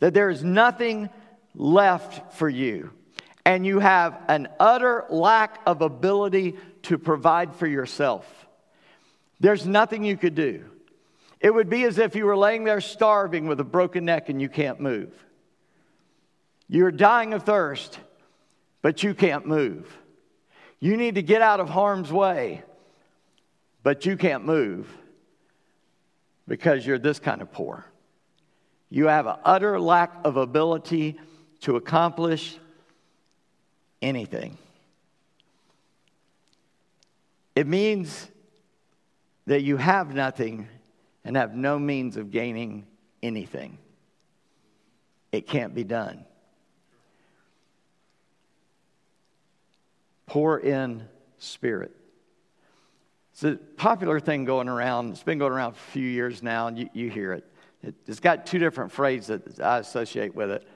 That 0.01 0.15
there 0.15 0.31
is 0.31 0.43
nothing 0.43 1.09
left 1.55 2.35
for 2.35 2.49
you. 2.49 2.91
And 3.47 3.65
you 3.67 3.79
have 3.79 4.19
an 4.29 4.49
utter 4.59 5.05
lack 5.11 5.61
of 5.67 5.83
ability 5.83 6.57
to 6.83 6.99
provide 6.99 7.55
for 7.55 7.67
yourself. 7.67 8.27
There's 9.41 9.67
nothing 9.67 10.05
you 10.05 10.17
could 10.17 10.35
do. 10.35 10.65
It 11.41 11.53
would 11.53 11.69
be 11.69 11.85
as 11.85 11.99
if 11.99 12.17
you 12.17 12.25
were 12.25 12.37
laying 12.37 12.65
there 12.65 12.81
starving 12.81 13.47
with 13.47 13.61
a 13.61 13.65
broken 13.65 14.07
neck 14.07 14.31
and 14.31 14.41
you 14.41 14.49
can't 14.49 14.81
move. 14.81 15.13
You're 16.69 16.91
dying 16.91 17.35
of 17.35 17.45
thirst 17.45 17.99
but 18.85 19.03
you 19.03 19.15
can't 19.15 19.47
move. 19.47 19.91
You 20.79 20.99
need 20.99 21.15
to 21.15 21.23
get 21.23 21.41
out 21.41 21.59
of 21.59 21.71
harm's 21.71 22.13
way, 22.13 22.63
but 23.83 24.05
you 24.05 24.19
can't 24.19 24.45
move 24.45 24.87
because 26.47 26.87
you're 26.87 26.99
this 26.99 27.19
kind 27.19 27.43
of 27.43 27.53
poor. 27.53 27.85
You 28.91 29.07
have 29.07 29.27
an 29.27 29.37
utter 29.45 29.81
lack 29.81 30.13
of 30.25 30.37
ability 30.37 31.19
to 31.61 31.77
accomplish 31.77 32.57
anything. 34.03 34.59
It 37.57 37.67
means 37.67 38.29
that 39.47 39.63
you 39.63 39.77
have 39.77 40.15
nothing 40.15 40.69
and 41.25 41.37
have 41.37 41.55
no 41.55 41.79
means 41.79 42.17
of 42.17 42.31
gaining 42.31 42.87
anything. 43.23 43.79
It 45.33 45.47
can't 45.47 45.75
be 45.75 45.85
done. 45.85 46.25
poor 50.35 50.59
in 50.59 51.09
spirit. 51.39 51.93
It's 53.35 53.43
a 53.43 53.57
popular 53.57 54.21
thing 54.21 54.45
going 54.45 54.69
around. 54.69 55.11
It's 55.11 55.25
been 55.25 55.39
going 55.39 55.51
around 55.51 55.73
for 55.73 55.89
a 55.89 55.91
few 55.91 56.09
years 56.09 56.41
now, 56.41 56.69
and 56.69 56.79
you, 56.79 56.89
you 56.93 57.11
hear 57.11 57.33
it. 57.33 57.45
it. 57.83 57.97
It's 58.07 58.21
got 58.21 58.47
two 58.47 58.61
different 58.61 58.93
phrases 58.93 59.27
that 59.27 59.61
I 59.61 59.79
associate 59.79 60.37
with 60.37 60.53
it. 60.53 60.69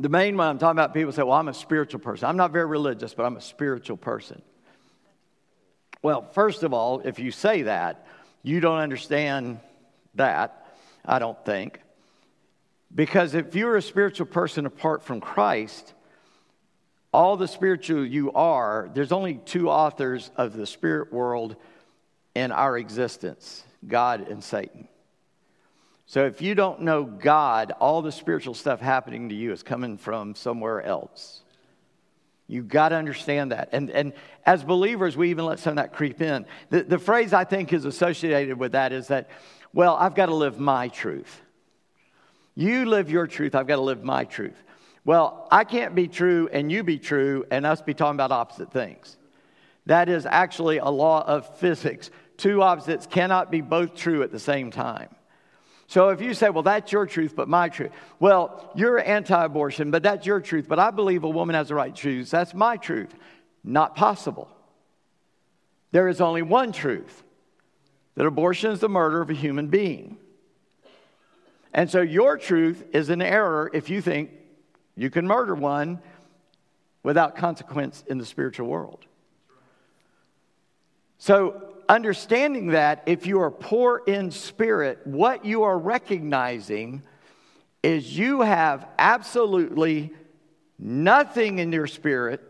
The 0.00 0.08
main 0.08 0.38
one 0.38 0.48
I'm 0.48 0.58
talking 0.58 0.78
about, 0.78 0.94
people 0.94 1.12
say, 1.12 1.22
Well, 1.22 1.34
I'm 1.34 1.48
a 1.48 1.54
spiritual 1.54 2.00
person. 2.00 2.26
I'm 2.26 2.38
not 2.38 2.52
very 2.52 2.64
religious, 2.64 3.12
but 3.12 3.26
I'm 3.26 3.36
a 3.36 3.40
spiritual 3.42 3.98
person. 3.98 4.40
Well, 6.00 6.22
first 6.32 6.62
of 6.62 6.72
all, 6.72 7.00
if 7.00 7.18
you 7.18 7.32
say 7.32 7.62
that, 7.62 8.06
you 8.42 8.60
don't 8.60 8.78
understand 8.78 9.60
that, 10.14 10.74
I 11.04 11.18
don't 11.18 11.44
think. 11.44 11.80
Because 12.94 13.34
if 13.34 13.54
you're 13.54 13.76
a 13.76 13.82
spiritual 13.82 14.24
person 14.24 14.64
apart 14.64 15.02
from 15.02 15.20
Christ, 15.20 15.92
all 17.12 17.36
the 17.36 17.48
spiritual 17.48 18.04
you 18.06 18.32
are, 18.32 18.90
there's 18.94 19.12
only 19.12 19.34
two 19.44 19.68
authors 19.68 20.30
of 20.36 20.52
the 20.52 20.66
spirit 20.66 21.12
world 21.12 21.56
in 22.34 22.52
our 22.52 22.78
existence 22.78 23.64
God 23.86 24.28
and 24.28 24.44
Satan. 24.44 24.88
So 26.06 26.26
if 26.26 26.42
you 26.42 26.54
don't 26.54 26.82
know 26.82 27.04
God, 27.04 27.72
all 27.80 28.02
the 28.02 28.12
spiritual 28.12 28.54
stuff 28.54 28.80
happening 28.80 29.28
to 29.28 29.34
you 29.34 29.52
is 29.52 29.62
coming 29.62 29.96
from 29.96 30.34
somewhere 30.34 30.82
else. 30.82 31.42
You've 32.48 32.68
got 32.68 32.88
to 32.88 32.96
understand 32.96 33.52
that. 33.52 33.68
And, 33.70 33.90
and 33.90 34.12
as 34.44 34.64
believers, 34.64 35.16
we 35.16 35.30
even 35.30 35.44
let 35.44 35.60
some 35.60 35.72
of 35.72 35.76
that 35.76 35.92
creep 35.92 36.20
in. 36.20 36.46
The, 36.70 36.82
the 36.82 36.98
phrase 36.98 37.32
I 37.32 37.44
think 37.44 37.72
is 37.72 37.84
associated 37.84 38.58
with 38.58 38.72
that 38.72 38.92
is 38.92 39.06
that, 39.06 39.30
well, 39.72 39.94
I've 39.94 40.16
got 40.16 40.26
to 40.26 40.34
live 40.34 40.58
my 40.58 40.88
truth. 40.88 41.40
You 42.56 42.86
live 42.86 43.08
your 43.08 43.28
truth, 43.28 43.54
I've 43.54 43.68
got 43.68 43.76
to 43.76 43.82
live 43.82 44.02
my 44.02 44.24
truth. 44.24 44.60
Well, 45.04 45.48
I 45.50 45.64
can't 45.64 45.94
be 45.94 46.08
true 46.08 46.48
and 46.52 46.70
you 46.70 46.82
be 46.82 46.98
true 46.98 47.46
and 47.50 47.64
us 47.64 47.80
be 47.80 47.94
talking 47.94 48.16
about 48.16 48.32
opposite 48.32 48.72
things. 48.72 49.16
That 49.86 50.08
is 50.08 50.26
actually 50.26 50.78
a 50.78 50.88
law 50.88 51.24
of 51.26 51.56
physics. 51.58 52.10
Two 52.36 52.62
opposites 52.62 53.06
cannot 53.06 53.50
be 53.50 53.60
both 53.60 53.94
true 53.94 54.22
at 54.22 54.30
the 54.30 54.38
same 54.38 54.70
time. 54.70 55.08
So 55.86 56.10
if 56.10 56.20
you 56.20 56.34
say, 56.34 56.50
well, 56.50 56.62
that's 56.62 56.92
your 56.92 57.04
truth, 57.06 57.34
but 57.34 57.48
my 57.48 57.68
truth. 57.68 57.90
Well, 58.20 58.70
you're 58.76 59.00
anti 59.00 59.44
abortion, 59.44 59.90
but 59.90 60.04
that's 60.04 60.24
your 60.24 60.40
truth. 60.40 60.68
But 60.68 60.78
I 60.78 60.90
believe 60.90 61.24
a 61.24 61.28
woman 61.28 61.56
has 61.56 61.68
the 61.68 61.74
right 61.74 61.94
to 61.94 62.00
choose. 62.00 62.30
That's 62.30 62.54
my 62.54 62.76
truth. 62.76 63.12
Not 63.64 63.96
possible. 63.96 64.48
There 65.90 66.06
is 66.06 66.20
only 66.20 66.42
one 66.42 66.72
truth 66.72 67.24
that 68.14 68.26
abortion 68.26 68.70
is 68.70 68.80
the 68.80 68.88
murder 68.88 69.20
of 69.20 69.30
a 69.30 69.34
human 69.34 69.68
being. 69.68 70.18
And 71.72 71.90
so 71.90 72.00
your 72.00 72.36
truth 72.36 72.84
is 72.92 73.10
an 73.10 73.22
error 73.22 73.70
if 73.72 73.90
you 73.90 74.00
think 74.00 74.30
you 75.00 75.08
can 75.08 75.26
murder 75.26 75.54
one 75.54 75.98
without 77.02 77.34
consequence 77.34 78.04
in 78.06 78.18
the 78.18 78.26
spiritual 78.26 78.66
world. 78.66 79.06
So 81.16 81.72
understanding 81.88 82.68
that 82.68 83.04
if 83.06 83.26
you 83.26 83.40
are 83.40 83.50
poor 83.50 84.02
in 84.06 84.30
spirit, 84.30 85.06
what 85.06 85.46
you 85.46 85.62
are 85.62 85.78
recognizing 85.78 87.02
is 87.82 88.14
you 88.14 88.42
have 88.42 88.86
absolutely 88.98 90.12
nothing 90.78 91.60
in 91.60 91.72
your 91.72 91.86
spirit 91.86 92.42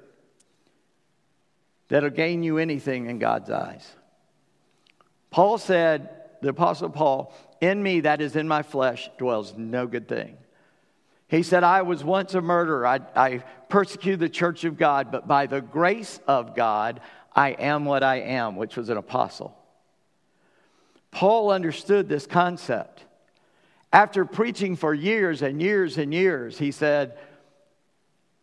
that'll 1.86 2.10
gain 2.10 2.42
you 2.42 2.58
anything 2.58 3.06
in 3.06 3.20
God's 3.20 3.48
eyes. 3.48 3.88
Paul 5.30 5.56
said, 5.56 6.10
the 6.42 6.48
Apostle 6.48 6.90
Paul, 6.90 7.32
in 7.60 7.80
me, 7.80 8.00
that 8.00 8.20
is 8.20 8.34
in 8.34 8.48
my 8.48 8.64
flesh, 8.64 9.08
dwells 9.18 9.54
no 9.56 9.86
good 9.86 10.08
thing. 10.08 10.36
He 11.30 11.44
said, 11.44 11.62
I 11.62 11.82
was 11.82 12.02
once 12.02 12.34
a 12.34 12.40
murderer. 12.40 12.84
I, 12.84 13.00
I 13.14 13.44
persecuted 13.68 14.18
the 14.18 14.28
church 14.28 14.64
of 14.64 14.76
God, 14.76 15.12
but 15.12 15.28
by 15.28 15.46
the 15.46 15.60
grace 15.60 16.18
of 16.26 16.56
God, 16.56 17.00
I 17.32 17.50
am 17.50 17.84
what 17.84 18.02
I 18.02 18.16
am, 18.16 18.56
which 18.56 18.76
was 18.76 18.88
an 18.88 18.96
apostle. 18.96 19.56
Paul 21.12 21.52
understood 21.52 22.08
this 22.08 22.26
concept. 22.26 23.04
After 23.92 24.24
preaching 24.24 24.74
for 24.74 24.92
years 24.92 25.40
and 25.40 25.62
years 25.62 25.98
and 25.98 26.12
years, 26.12 26.58
he 26.58 26.72
said, 26.72 27.16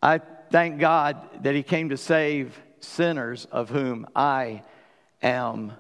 I 0.02 0.20
thank 0.50 0.80
God 0.80 1.44
that 1.44 1.56
he 1.56 1.64
came 1.64 1.90
to 1.90 1.98
save 1.98 2.58
sinners, 2.80 3.48
of 3.52 3.70
whom 3.70 4.08
I 4.16 4.64
am 5.22 5.74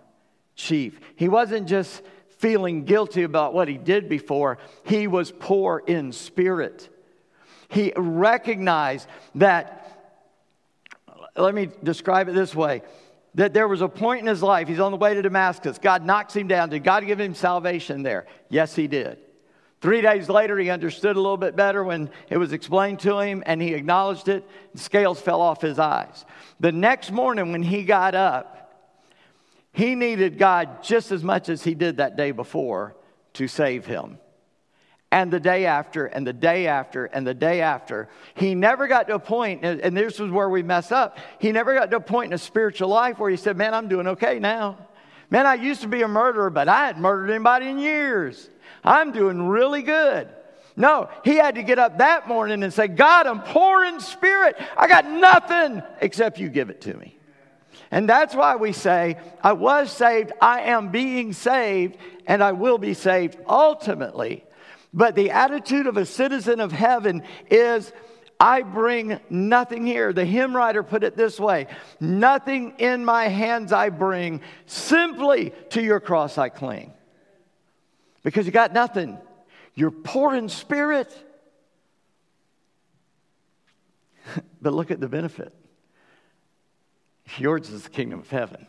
chief. 0.55 0.99
He 1.15 1.29
wasn't 1.29 1.69
just 1.69 2.01
feeling 2.27 2.83
guilty 2.83 3.23
about 3.23 3.53
what 3.53 3.69
he 3.69 3.77
did 3.77 4.09
before, 4.09 4.57
he 4.83 5.07
was 5.07 5.31
poor 5.31 5.81
in 5.87 6.11
spirit. 6.11 6.89
He 7.69 7.93
recognized 7.95 9.07
that, 9.35 9.83
let 11.35 11.53
me 11.53 11.69
describe 11.83 12.29
it 12.29 12.35
this 12.35 12.55
way 12.55 12.81
that 13.35 13.53
there 13.53 13.67
was 13.67 13.81
a 13.81 13.87
point 13.87 14.21
in 14.21 14.25
his 14.25 14.41
life, 14.41 14.67
he's 14.67 14.79
on 14.79 14.91
the 14.91 14.97
way 14.97 15.13
to 15.13 15.21
Damascus. 15.21 15.77
God 15.77 16.03
knocks 16.03 16.35
him 16.35 16.47
down. 16.47 16.69
Did 16.69 16.83
God 16.83 17.05
give 17.05 17.19
him 17.19 17.35
salvation 17.35 18.01
there? 18.01 18.25
Yes, 18.49 18.75
he 18.75 18.87
did. 18.87 19.19
Three 19.79 20.01
days 20.01 20.27
later, 20.27 20.57
he 20.57 20.71
understood 20.71 21.15
a 21.15 21.21
little 21.21 21.37
bit 21.37 21.55
better 21.55 21.83
when 21.83 22.09
it 22.29 22.37
was 22.37 22.51
explained 22.51 22.99
to 23.01 23.19
him 23.19 23.43
and 23.45 23.61
he 23.61 23.75
acknowledged 23.75 24.27
it. 24.27 24.43
Scales 24.73 25.21
fell 25.21 25.39
off 25.39 25.61
his 25.61 25.77
eyes. 25.77 26.25
The 26.59 26.71
next 26.71 27.11
morning, 27.11 27.51
when 27.51 27.61
he 27.61 27.83
got 27.83 28.15
up, 28.15 28.57
he 29.71 29.93
needed 29.93 30.39
God 30.39 30.81
just 30.81 31.11
as 31.11 31.23
much 31.23 31.47
as 31.47 31.63
he 31.63 31.75
did 31.75 31.97
that 31.97 32.17
day 32.17 32.31
before 32.31 32.95
to 33.33 33.47
save 33.47 33.85
him. 33.85 34.17
And 35.11 35.31
the 35.31 35.39
day 35.39 35.65
after, 35.65 36.05
and 36.05 36.27
the 36.27 36.33
day 36.33 36.67
after, 36.67 37.05
and 37.05 37.25
the 37.25 37.33
day 37.33 37.61
after. 37.61 38.09
He 38.35 38.55
never 38.55 38.87
got 38.87 39.07
to 39.07 39.15
a 39.15 39.19
point, 39.19 39.63
and 39.63 39.95
this 39.95 40.19
was 40.19 40.31
where 40.31 40.49
we 40.49 40.63
mess 40.63 40.91
up. 40.91 41.17
He 41.39 41.53
never 41.53 41.73
got 41.73 41.89
to 41.91 41.97
a 41.97 42.01
point 42.01 42.25
in 42.25 42.31
his 42.33 42.41
spiritual 42.41 42.89
life 42.89 43.17
where 43.17 43.29
he 43.29 43.37
said, 43.37 43.55
Man, 43.55 43.73
I'm 43.73 43.87
doing 43.87 44.07
okay 44.07 44.37
now. 44.37 44.77
Man, 45.29 45.45
I 45.45 45.55
used 45.55 45.81
to 45.81 45.87
be 45.87 46.01
a 46.01 46.07
murderer, 46.07 46.49
but 46.49 46.67
I 46.67 46.87
hadn't 46.87 47.01
murdered 47.01 47.29
anybody 47.29 47.67
in 47.67 47.79
years. 47.79 48.49
I'm 48.83 49.11
doing 49.11 49.47
really 49.47 49.81
good. 49.81 50.29
No, 50.75 51.09
he 51.23 51.35
had 51.35 51.55
to 51.55 51.63
get 51.63 51.79
up 51.79 51.97
that 51.97 52.27
morning 52.27 52.61
and 52.63 52.71
say, 52.71 52.87
God, 52.87 53.25
I'm 53.25 53.41
poor 53.41 53.83
in 53.83 53.99
spirit. 53.99 54.55
I 54.77 54.87
got 54.87 55.09
nothing 55.09 55.81
except 56.01 56.39
you 56.39 56.49
give 56.49 56.69
it 56.69 56.81
to 56.81 56.93
me. 56.93 57.17
And 57.89 58.07
that's 58.07 58.35
why 58.35 58.57
we 58.57 58.73
say, 58.73 59.17
I 59.41 59.53
was 59.53 59.91
saved, 59.91 60.33
I 60.39 60.61
am 60.61 60.89
being 60.89 61.33
saved, 61.33 61.97
and 62.27 62.43
I 62.43 62.51
will 62.51 62.77
be 62.77 62.93
saved 62.93 63.37
ultimately. 63.47 64.43
But 64.93 65.15
the 65.15 65.31
attitude 65.31 65.87
of 65.87 65.97
a 65.97 66.05
citizen 66.05 66.59
of 66.59 66.71
heaven 66.71 67.23
is, 67.49 67.91
I 68.39 68.61
bring 68.61 69.19
nothing 69.29 69.85
here. 69.85 70.13
The 70.13 70.25
hymn 70.25 70.55
writer 70.55 70.83
put 70.83 71.03
it 71.03 71.17
this 71.17 71.39
way 71.39 71.67
Nothing 71.99 72.75
in 72.77 73.03
my 73.03 73.27
hands 73.27 73.73
I 73.73 73.89
bring, 73.89 74.41
simply 74.65 75.53
to 75.71 75.81
your 75.81 75.99
cross 75.99 76.37
I 76.37 76.49
cling. 76.49 76.93
Because 78.23 78.45
you 78.45 78.51
got 78.51 78.73
nothing. 78.73 79.17
You're 79.73 79.91
poor 79.91 80.35
in 80.35 80.49
spirit. 80.49 81.13
but 84.61 84.73
look 84.73 84.91
at 84.91 84.99
the 84.99 85.07
benefit. 85.07 85.53
Yours 87.37 87.69
is 87.69 87.83
the 87.83 87.89
kingdom 87.89 88.19
of 88.19 88.29
heaven. 88.29 88.67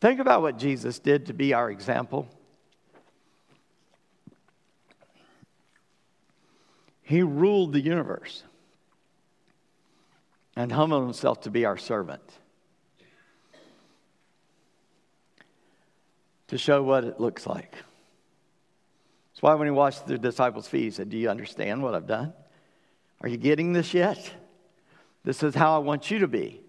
Think 0.00 0.20
about 0.20 0.42
what 0.42 0.58
Jesus 0.58 0.98
did 0.98 1.26
to 1.26 1.34
be 1.34 1.52
our 1.52 1.70
example. 1.70 2.28
He 7.10 7.24
ruled 7.24 7.72
the 7.72 7.80
universe 7.80 8.44
and 10.54 10.70
humbled 10.70 11.02
himself 11.02 11.40
to 11.40 11.50
be 11.50 11.64
our 11.64 11.76
servant. 11.76 12.22
To 16.46 16.56
show 16.56 16.84
what 16.84 17.02
it 17.02 17.18
looks 17.18 17.48
like. 17.48 17.72
That's 17.72 19.42
why 19.42 19.54
when 19.54 19.66
he 19.66 19.72
washed 19.72 20.06
the 20.06 20.18
disciples' 20.18 20.68
feet, 20.68 20.84
he 20.84 20.90
said, 20.92 21.10
Do 21.10 21.18
you 21.18 21.28
understand 21.28 21.82
what 21.82 21.96
I've 21.96 22.06
done? 22.06 22.32
Are 23.22 23.28
you 23.28 23.38
getting 23.38 23.72
this 23.72 23.92
yet? 23.92 24.30
This 25.24 25.42
is 25.42 25.52
how 25.52 25.74
I 25.74 25.78
want 25.78 26.12
you 26.12 26.20
to 26.20 26.28
be. 26.28 26.60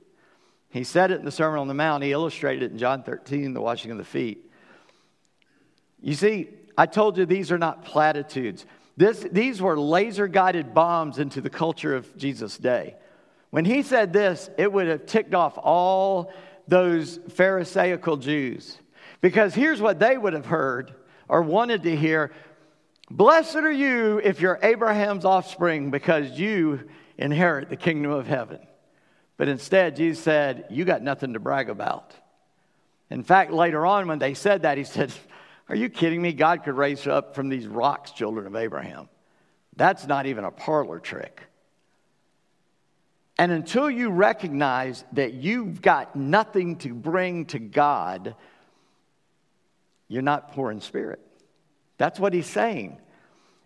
He 0.72 0.84
said 0.84 1.12
it 1.12 1.20
in 1.20 1.26
the 1.26 1.32
Sermon 1.32 1.60
on 1.60 1.68
the 1.68 1.76
Mount. 1.76 2.04
He 2.04 2.14
illustrated 2.14 2.64
it 2.64 2.72
in 2.72 2.80
John 2.80 3.04
13, 3.04 3.54
the 3.54 3.62
washing 3.62 3.92
of 3.92 4.00
the 4.00 4.04
feet. 4.04 4.50
You 6.02 6.16
see, 6.16 6.50
I 6.76 6.88
told 6.88 7.20
you 7.20 7.28
these 7.28 7.52
are 7.52 7.60
not 7.60 7.86
platitudes. 7.86 8.66
This, 9.02 9.26
these 9.32 9.60
were 9.60 9.80
laser 9.80 10.28
guided 10.28 10.76
bombs 10.76 11.18
into 11.18 11.42
the 11.42 11.50
culture 11.50 11.96
of 11.96 12.16
Jesus' 12.18 12.56
day. 12.56 12.94
When 13.50 13.66
he 13.66 13.82
said 13.82 14.14
this, 14.14 14.48
it 14.60 14.72
would 14.72 14.86
have 14.86 15.08
ticked 15.08 15.34
off 15.34 15.58
all 15.58 16.32
those 16.68 17.20
Pharisaical 17.30 18.18
Jews. 18.18 18.78
Because 19.20 19.56
here's 19.56 19.82
what 19.82 19.98
they 19.98 20.16
would 20.16 20.34
have 20.34 20.46
heard 20.46 20.94
or 21.28 21.42
wanted 21.42 21.82
to 21.82 21.96
hear 21.96 22.32
Blessed 23.10 23.56
are 23.56 23.72
you 23.72 24.22
if 24.24 24.40
you're 24.40 24.60
Abraham's 24.62 25.26
offspring, 25.26 25.90
because 25.90 26.38
you 26.40 26.88
inherit 27.18 27.70
the 27.70 27.78
kingdom 27.78 28.12
of 28.12 28.28
heaven. 28.28 28.60
But 29.36 29.48
instead, 29.48 29.96
Jesus 29.96 30.24
said, 30.24 30.66
You 30.70 30.86
got 30.86 31.02
nothing 31.02 31.34
to 31.34 31.40
brag 31.40 31.72
about. 31.72 32.14
In 33.10 33.24
fact, 33.24 33.52
later 33.52 33.84
on, 33.84 34.08
when 34.08 34.20
they 34.20 34.36
said 34.36 34.62
that, 34.62 34.78
he 34.78 34.84
said, 34.84 35.12
Are 35.72 35.76
you 35.76 35.88
kidding 35.88 36.22
me? 36.22 36.34
God 36.34 36.66
could 36.66 36.76
raise 36.76 37.08
up 37.08 37.34
from 37.34 37.48
these 37.48 37.66
rocks 37.66 38.12
children 38.12 38.46
of 38.46 38.58
Abraham. 38.58 39.08
That's 39.78 40.06
not 40.06 40.26
even 40.26 40.44
a 40.44 40.52
parlor 40.52 41.00
trick. 41.00 41.44
And 43.38 43.54
until 43.54 43.90
you 43.90 44.10
recognize 44.10 45.06
that 45.14 45.34
you've 45.34 45.82
got 45.82 46.14
nothing 46.14 46.76
to 46.80 46.94
bring 46.94 47.46
to 47.46 47.60
God, 47.60 48.36
you're 50.10 50.22
not 50.22 50.52
poor 50.52 50.72
in 50.72 50.82
spirit. 50.82 51.22
That's 51.98 52.20
what 52.20 52.34
he's 52.34 52.48
saying. 52.48 53.00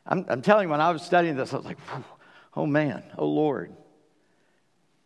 I'm, 0.06 0.28
I'm 0.30 0.44
telling 0.44 0.68
you, 0.68 0.70
when 0.70 0.82
I 0.82 0.92
was 0.92 1.02
studying 1.02 1.36
this, 1.36 1.54
I 1.54 1.58
was 1.58 1.66
like, 1.66 1.80
Oh 2.56 2.68
man, 2.68 3.02
oh 3.18 3.26
Lord. 3.26 3.76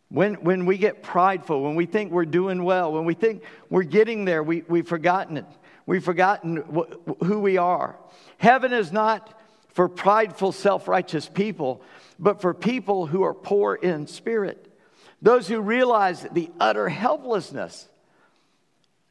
When, 0.10 0.34
when 0.44 0.66
we 0.66 0.78
get 0.78 1.02
prideful, 1.02 1.64
when 1.64 1.76
we 1.76 1.86
think 1.86 2.12
we're 2.12 2.26
doing 2.26 2.66
well, 2.66 2.92
when 2.92 3.06
we 3.06 3.14
think 3.14 3.44
we're 3.70 3.84
getting 3.84 4.26
there, 4.26 4.44
we, 4.44 4.64
we've 4.68 4.88
forgotten 4.88 5.38
it. 5.38 5.46
We've 5.90 6.04
forgotten 6.04 6.58
wh- 6.58 7.26
who 7.26 7.40
we 7.40 7.58
are. 7.58 7.98
Heaven 8.38 8.74
is 8.74 8.92
not 8.92 9.34
for 9.70 9.90
prideful, 9.90 10.52
self 10.52 10.88
righteous 10.88 11.28
people, 11.28 11.82
but 12.20 12.42
for 12.42 12.54
people 12.54 13.08
who 13.08 13.24
are 13.24 13.34
poor 13.34 13.74
in 13.74 14.06
spirit. 14.06 14.72
Those 15.20 15.48
who 15.48 15.60
realize 15.60 16.28
the 16.32 16.52
utter 16.60 16.90
helplessness 16.90 17.90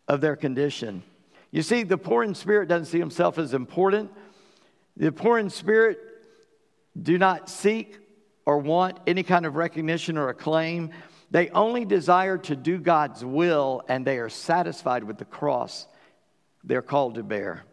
of 0.06 0.20
their 0.20 0.36
condition. 0.36 1.02
You 1.50 1.62
see, 1.62 1.82
the 1.82 1.98
poor 1.98 2.22
in 2.22 2.36
spirit 2.36 2.68
doesn't 2.68 2.86
see 2.86 3.00
himself 3.00 3.38
as 3.38 3.54
important. 3.54 4.12
The 4.96 5.10
poor 5.10 5.36
in 5.36 5.50
spirit 5.50 5.98
do 6.96 7.18
not 7.18 7.50
seek 7.50 7.98
or 8.46 8.58
want 8.58 9.00
any 9.04 9.24
kind 9.24 9.46
of 9.46 9.56
recognition 9.56 10.16
or 10.16 10.28
acclaim. 10.28 10.90
They 11.32 11.50
only 11.50 11.84
desire 11.84 12.38
to 12.38 12.54
do 12.54 12.78
God's 12.78 13.24
will 13.24 13.82
and 13.88 14.06
they 14.06 14.18
are 14.18 14.28
satisfied 14.28 15.02
with 15.02 15.18
the 15.18 15.24
cross 15.24 15.88
they're 16.68 16.82
called 16.82 17.14
to 17.16 17.22
bear. 17.22 17.64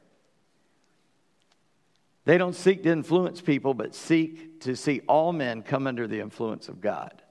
They 2.23 2.39
don't 2.39 2.55
seek 2.55 2.81
to 2.83 2.89
influence 2.89 3.41
people, 3.41 3.75
but 3.75 3.93
seek 3.93 4.61
to 4.61 4.75
see 4.75 5.01
all 5.07 5.31
men 5.31 5.61
come 5.61 5.85
under 5.85 6.07
the 6.07 6.21
influence 6.21 6.69
of 6.69 6.81
God. 6.81 7.21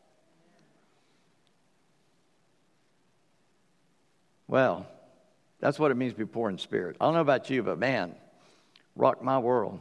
Well, 4.46 4.86
that's 5.58 5.78
what 5.78 5.90
it 5.90 5.96
means 5.96 6.12
to 6.12 6.18
be 6.18 6.26
poor 6.26 6.50
in 6.50 6.58
spirit. 6.58 6.96
I 7.00 7.06
don't 7.06 7.14
know 7.14 7.20
about 7.20 7.50
you, 7.50 7.62
but 7.62 7.78
man, 7.78 8.14
rock 8.94 9.22
my 9.22 9.38
world. 9.38 9.80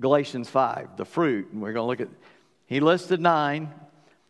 Galatians 0.00 0.48
5, 0.48 0.96
the 0.96 1.04
fruit. 1.04 1.50
And 1.52 1.60
we're 1.60 1.74
going 1.74 1.84
to 1.84 1.86
look 1.86 2.00
at, 2.00 2.08
he 2.66 2.80
listed 2.80 3.20
nine. 3.20 3.72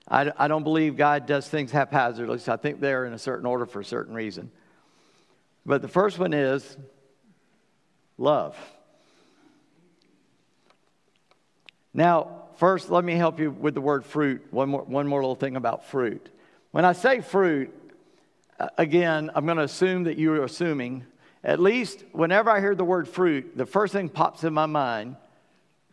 I, 0.08 0.32
I 0.36 0.48
don't 0.48 0.64
believe 0.64 0.96
God 0.96 1.26
does 1.26 1.48
things 1.48 1.70
haphazardly, 1.70 2.38
so 2.38 2.52
I 2.52 2.56
think 2.56 2.80
they're 2.80 3.06
in 3.06 3.12
a 3.12 3.18
certain 3.18 3.46
order 3.46 3.64
for 3.64 3.80
a 3.80 3.84
certain 3.84 4.14
reason. 4.14 4.50
But 5.68 5.82
the 5.82 5.88
first 5.88 6.18
one 6.18 6.32
is 6.32 6.78
love. 8.16 8.56
Now, 11.92 12.44
first, 12.56 12.88
let 12.88 13.04
me 13.04 13.16
help 13.16 13.38
you 13.38 13.50
with 13.50 13.74
the 13.74 13.82
word 13.82 14.06
fruit. 14.06 14.46
One 14.50 14.70
more, 14.70 14.82
one 14.84 15.06
more 15.06 15.20
little 15.20 15.34
thing 15.34 15.56
about 15.56 15.84
fruit. 15.84 16.26
When 16.70 16.86
I 16.86 16.94
say 16.94 17.20
fruit, 17.20 17.70
again, 18.78 19.30
I'm 19.34 19.44
going 19.44 19.58
to 19.58 19.64
assume 19.64 20.04
that 20.04 20.18
you're 20.18 20.42
assuming, 20.42 21.04
at 21.44 21.60
least 21.60 22.02
whenever 22.12 22.48
I 22.48 22.60
hear 22.60 22.74
the 22.74 22.84
word 22.84 23.06
fruit, 23.06 23.54
the 23.54 23.66
first 23.66 23.92
thing 23.92 24.08
pops 24.08 24.44
in 24.44 24.54
my 24.54 24.64
mind 24.64 25.16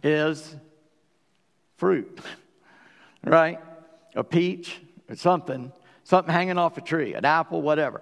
is 0.02 0.56
fruit, 1.76 2.18
right? 3.26 3.60
A 4.16 4.24
peach 4.24 4.80
or 5.10 5.18
something, 5.18 5.74
something 6.06 6.34
hanging 6.34 6.58
off 6.58 6.78
a 6.78 6.82
tree, 6.82 7.14
an 7.14 7.26
apple, 7.26 7.62
whatever. 7.62 8.02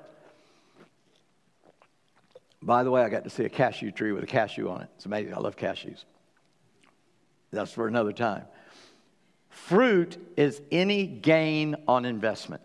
By 2.65 2.83
the 2.83 2.91
way, 2.91 3.03
I 3.03 3.09
got 3.09 3.25
to 3.25 3.29
see 3.29 3.43
a 3.43 3.49
cashew 3.49 3.91
tree 3.91 4.13
with 4.13 4.23
a 4.23 4.27
cashew 4.27 4.69
on 4.69 4.81
it. 4.81 4.89
It's 4.95 5.05
amazing. 5.05 5.33
I 5.33 5.39
love 5.39 5.57
cashews. 5.57 6.05
That's 7.51 7.73
for 7.73 7.87
another 7.87 8.13
time. 8.13 8.45
Fruit 9.49 10.17
is 10.37 10.61
any 10.71 11.05
gain 11.05 11.75
on 11.87 12.05
investment. 12.05 12.61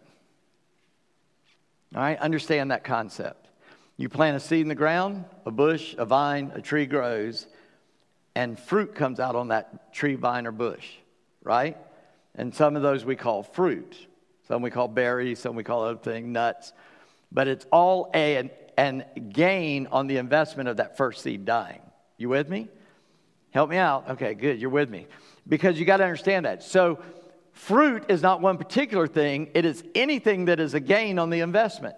All 1.94 2.00
right, 2.00 2.18
understand 2.18 2.70
that 2.70 2.84
concept. 2.84 3.48
You 3.96 4.08
plant 4.08 4.36
a 4.36 4.40
seed 4.40 4.60
in 4.60 4.68
the 4.68 4.76
ground, 4.76 5.24
a 5.44 5.50
bush, 5.50 5.96
a 5.98 6.04
vine, 6.04 6.52
a 6.54 6.62
tree 6.62 6.86
grows, 6.86 7.48
and 8.36 8.58
fruit 8.58 8.94
comes 8.94 9.18
out 9.18 9.34
on 9.34 9.48
that 9.48 9.92
tree, 9.92 10.14
vine, 10.14 10.46
or 10.46 10.52
bush, 10.52 10.86
right? 11.42 11.76
And 12.36 12.54
some 12.54 12.76
of 12.76 12.82
those 12.82 13.04
we 13.04 13.16
call 13.16 13.42
fruit. 13.42 13.96
Some 14.46 14.62
we 14.62 14.70
call 14.70 14.86
berries, 14.86 15.40
some 15.40 15.56
we 15.56 15.64
call 15.64 15.82
other 15.82 15.98
things, 15.98 16.28
nuts. 16.28 16.72
But 17.32 17.48
it's 17.48 17.66
all 17.72 18.10
a, 18.14 18.36
an, 18.36 18.50
gain 19.32 19.88
on 19.88 20.06
the 20.06 20.18
investment 20.18 20.68
of 20.68 20.76
that 20.76 20.96
first 20.96 21.22
seed 21.22 21.44
dying. 21.44 21.80
You 22.16 22.28
with 22.28 22.48
me? 22.48 22.68
Help 23.50 23.70
me 23.70 23.76
out. 23.76 24.10
Okay, 24.10 24.34
good. 24.34 24.60
You're 24.60 24.70
with 24.70 24.88
me. 24.88 25.06
Because 25.48 25.78
you 25.78 25.84
got 25.84 25.96
to 25.96 26.04
understand 26.04 26.46
that. 26.46 26.62
So, 26.62 27.00
fruit 27.52 28.04
is 28.08 28.22
not 28.22 28.40
one 28.40 28.56
particular 28.56 29.06
thing, 29.06 29.50
it 29.54 29.64
is 29.64 29.82
anything 29.94 30.44
that 30.44 30.60
is 30.60 30.74
a 30.74 30.80
gain 30.80 31.18
on 31.18 31.30
the 31.30 31.40
investment. 31.40 31.96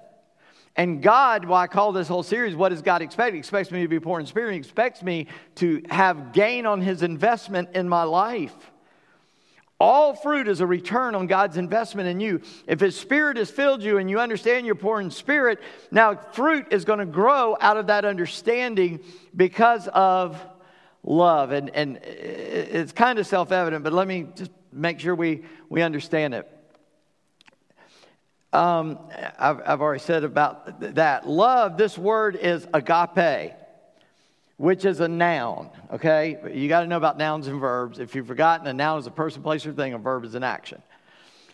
And 0.77 1.03
God, 1.03 1.45
why 1.45 1.65
I 1.65 1.67
call 1.67 1.93
this 1.93 2.09
whole 2.09 2.23
series, 2.23 2.55
what 2.55 2.71
does 2.71 2.81
God 2.81 3.03
expect? 3.03 3.35
He 3.35 3.39
expects 3.39 3.71
me 3.71 3.83
to 3.83 3.89
be 3.89 4.01
poor 4.01 4.21
in 4.21 4.27
spirit. 4.27 4.53
He 4.53 4.59
expects 4.59 5.03
me 5.03 5.27
to 5.57 5.83
have 5.91 6.33
gain 6.33 6.65
on 6.65 6.81
his 6.81 7.03
investment 7.03 7.71
in 7.75 7.89
my 7.89 8.05
life. 8.05 8.70
All 9.81 10.13
fruit 10.15 10.47
is 10.47 10.61
a 10.61 10.67
return 10.67 11.15
on 11.15 11.27
God's 11.27 11.57
investment 11.57 12.07
in 12.07 12.21
you. 12.21 12.43
If 12.67 12.81
His 12.81 12.95
Spirit 12.95 13.39
has 13.39 13.51
filled 13.51 13.83
you 13.83 13.97
and 13.97 14.11
you 14.11 14.21
understand 14.21 14.67
you're 14.67 14.75
poor 14.75 15.01
in 15.01 15.11
spirit, 15.11 15.59
now 15.91 16.15
fruit 16.15 16.67
is 16.71 16.85
going 16.85 16.99
to 16.99 17.07
grow 17.07 17.57
out 17.59 17.79
of 17.79 17.87
that 17.87 18.05
understanding 18.05 19.01
because 19.35 19.89
of 19.89 20.39
love. 21.03 21.53
And, 21.53 21.71
and 21.71 21.97
it's 21.97 22.93
kind 22.93 23.19
of 23.19 23.27
self 23.27 23.53
evident, 23.53 23.83
but 23.83 23.95
let 23.95 24.07
me 24.07 24.27
just 24.35 24.51
make 24.71 25.01
sure 25.01 25.15
we, 25.15 25.45
we 25.71 25.81
understand 25.81 26.35
it. 26.35 26.49
Um, 28.53 28.99
I've, 29.39 29.63
I've 29.65 29.81
already 29.81 30.03
said 30.03 30.25
about 30.25 30.95
that. 30.97 31.27
Love, 31.27 31.79
this 31.79 31.97
word 31.97 32.37
is 32.37 32.67
agape 32.75 33.55
which 34.61 34.85
is 34.85 35.01
a 35.01 35.09
noun, 35.09 35.71
okay? 35.91 36.37
You 36.53 36.69
got 36.69 36.83
to 36.83 36.87
know 36.87 36.99
about 36.99 37.17
nouns 37.17 37.47
and 37.47 37.59
verbs. 37.59 37.99
If 37.99 38.15
you've 38.15 38.27
forgotten, 38.27 38.67
a 38.67 38.75
noun 38.75 38.99
is 38.99 39.07
a 39.07 39.11
person, 39.11 39.43
place, 39.43 39.65
or 39.65 39.73
thing, 39.73 39.95
a 39.95 39.99
verb 39.99 40.23
is 40.23 40.35
an 40.35 40.43
action. 40.43 40.83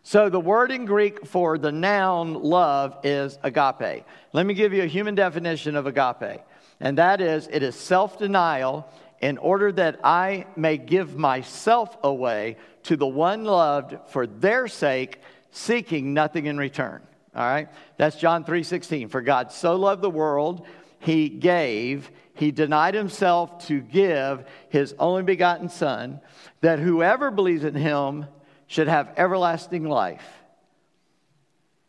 So 0.02 0.28
the 0.28 0.40
word 0.40 0.72
in 0.72 0.86
Greek 0.86 1.24
for 1.24 1.56
the 1.56 1.70
noun 1.70 2.34
love 2.34 2.98
is 3.04 3.38
agape. 3.44 4.04
Let 4.32 4.44
me 4.44 4.54
give 4.54 4.72
you 4.72 4.82
a 4.82 4.86
human 4.86 5.14
definition 5.14 5.76
of 5.76 5.86
agape, 5.86 6.40
and 6.80 6.98
that 6.98 7.20
is 7.20 7.48
it 7.52 7.62
is 7.62 7.76
self 7.76 8.18
denial 8.18 8.88
in 9.20 9.38
order 9.38 9.70
that 9.70 10.00
I 10.02 10.46
may 10.56 10.76
give 10.76 11.16
myself 11.16 11.96
away 12.02 12.56
to 12.82 12.96
the 12.96 13.06
one 13.06 13.44
loved 13.44 13.94
for 14.08 14.26
their 14.26 14.66
sake, 14.66 15.20
seeking 15.52 16.12
nothing 16.12 16.46
in 16.46 16.58
return. 16.58 17.02
All 17.36 17.46
right? 17.46 17.68
That's 17.98 18.16
John 18.16 18.42
3:16. 18.44 19.10
For 19.10 19.20
God 19.20 19.52
so 19.52 19.76
loved 19.76 20.02
the 20.02 20.10
world, 20.10 20.66
he 20.98 21.28
gave 21.28 22.10
he 22.37 22.51
denied 22.51 22.94
himself 22.94 23.66
to 23.66 23.81
give 23.81 24.44
his 24.68 24.94
only 24.99 25.22
begotten 25.22 25.68
Son, 25.68 26.20
that 26.61 26.79
whoever 26.79 27.31
believes 27.31 27.64
in 27.64 27.75
him 27.75 28.27
should 28.66 28.88
have 28.88 29.12
everlasting 29.16 29.85
life 29.85 30.27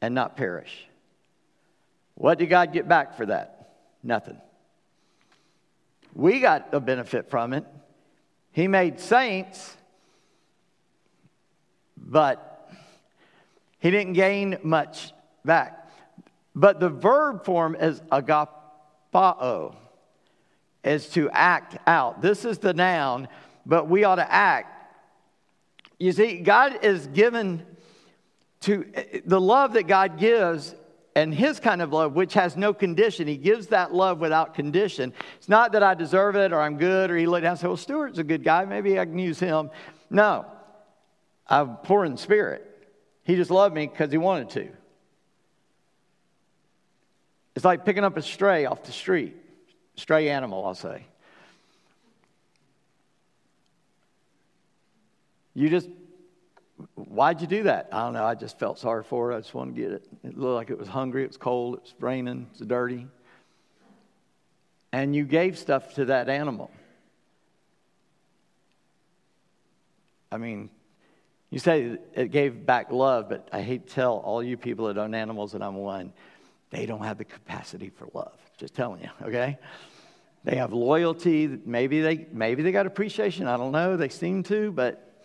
and 0.02 0.16
not 0.16 0.38
perish. 0.38 0.88
What 2.16 2.40
did 2.40 2.48
God 2.48 2.72
get 2.72 2.88
back 2.88 3.18
for 3.18 3.26
that? 3.26 3.74
Nothing. 4.04 4.38
We 6.14 6.40
got 6.40 6.70
a 6.72 6.80
benefit 6.80 7.30
from 7.30 7.54
it. 7.54 7.66
He 8.52 8.68
made 8.68 9.00
saints, 9.00 9.76
but 11.96 12.72
he 13.80 13.92
didn't 13.92 14.14
gain 14.14 14.58
much 14.64 15.12
back. 15.44 15.92
But 16.56 16.80
the 16.80 16.90
verb 16.90 17.46
form 17.46 17.76
is 17.76 18.02
agapao 18.12 19.76
is 20.84 21.10
to 21.10 21.30
act 21.32 21.78
out. 21.88 22.22
This 22.22 22.46
is 22.46 22.60
the 22.60 22.74
noun, 22.74 23.28
but 23.66 23.90
we 23.90 24.04
ought 24.04 24.16
to 24.16 24.32
act. 24.32 24.74
You 26.00 26.12
see, 26.12 26.38
God 26.38 26.84
is 26.84 27.08
given 27.08 27.66
to 28.62 28.86
the 29.26 29.42
love 29.42 29.74
that 29.74 29.88
God 29.88 30.18
gives 30.18 30.76
and 31.16 31.34
his 31.34 31.60
kind 31.60 31.82
of 31.82 31.92
love, 31.92 32.14
which 32.14 32.36
has 32.36 32.56
no 32.56 32.74
condition. 32.74 33.28
He 33.28 33.38
gives 33.38 33.68
that 33.68 33.94
love 33.94 34.20
without 34.20 34.54
condition. 34.54 35.14
It's 35.38 35.50
not 35.50 35.72
that 35.72 35.82
I 35.82 35.96
deserve 35.96 36.36
it 36.36 36.54
or 36.54 36.62
I'm 36.62 36.78
good 36.78 37.10
or 37.10 37.18
he 37.18 37.26
looked 37.26 37.44
down 37.44 37.52
and 37.52 37.60
said, 37.60 37.68
Well, 37.68 37.78
Stuart's 37.78 38.20
a 38.20 38.24
good 38.24 38.44
guy. 38.44 38.66
Maybe 38.66 39.00
I 39.00 39.06
can 39.06 39.18
use 39.18 39.40
him. 39.40 39.72
No, 40.12 40.46
I'm 41.48 41.78
poor 41.78 42.06
in 42.06 42.18
spirit. 42.18 42.64
He 43.24 43.36
just 43.36 43.50
loved 43.50 43.74
me 43.74 43.88
because 43.88 44.12
he 44.12 44.18
wanted 44.18 44.52
to. 44.52 44.70
It's 47.56 47.66
like 47.66 47.84
picking 47.84 48.04
up 48.04 48.16
a 48.16 48.22
stray 48.22 48.66
off 48.66 48.84
the 48.84 48.92
street 48.92 49.36
stray 49.98 50.30
animal, 50.30 50.66
I'll 50.66 50.76
say. 50.76 51.06
You 55.54 55.70
just, 55.70 55.90
why'd 56.94 57.42
you 57.42 57.48
do 57.48 57.64
that? 57.64 57.90
I 57.92 58.04
don't 58.04 58.14
know. 58.14 58.24
I 58.24 58.36
just 58.36 58.60
felt 58.60 58.78
sorry 58.78 59.04
for 59.04 59.32
it. 59.32 59.36
I 59.36 59.40
just 59.40 59.54
wanted 59.54 59.76
to 59.76 59.82
get 59.82 59.92
it. 59.92 60.08
It 60.24 60.38
looked 60.38 60.56
like 60.56 60.70
it 60.70 60.78
was 60.78 60.88
hungry. 60.88 61.24
It 61.24 61.30
was 61.30 61.38
cold. 61.38 61.76
It 61.76 61.82
was 61.82 61.96
raining. 62.00 62.48
It 62.54 62.60
was 62.60 62.68
dirty. 62.68 63.08
And 64.92 65.16
you 65.16 65.26
gave 65.26 65.58
stuff 65.58 65.96
to 65.96 66.06
that 66.06 66.30
animal. 66.30 66.72
I 70.32 70.38
mean, 70.38 70.70
you 71.50 71.60
say 71.60 71.98
it 72.14 72.32
gave 72.32 72.66
back 72.66 72.92
love, 72.92 73.30
but 73.30 73.48
I 73.52 73.62
hate 73.62 73.88
to 73.88 73.94
tell 73.94 74.18
all 74.18 74.44
you 74.44 74.58
people 74.58 74.88
that 74.88 74.98
own 74.98 75.16
animals 75.16 75.54
that 75.54 75.62
I'm 75.62 75.76
one, 75.76 76.14
they 76.70 76.86
don't 76.86 77.04
have 77.04 77.18
the 77.18 77.26
capacity 77.26 77.90
for 77.90 78.08
love. 78.14 78.38
Just 78.58 78.74
telling 78.74 79.02
you, 79.02 79.10
okay? 79.22 79.58
They 80.44 80.56
have 80.56 80.74
loyalty. 80.74 81.60
Maybe 81.66 82.02
they, 82.02 82.28
maybe 82.32 82.64
they 82.64 82.72
got 82.72 82.86
appreciation. 82.86 83.48
I 83.48 83.58
don't 83.58 83.72
know. 83.72 83.98
They 83.98 84.10
seem 84.10 84.44
to, 84.44 84.72
but 84.72 85.24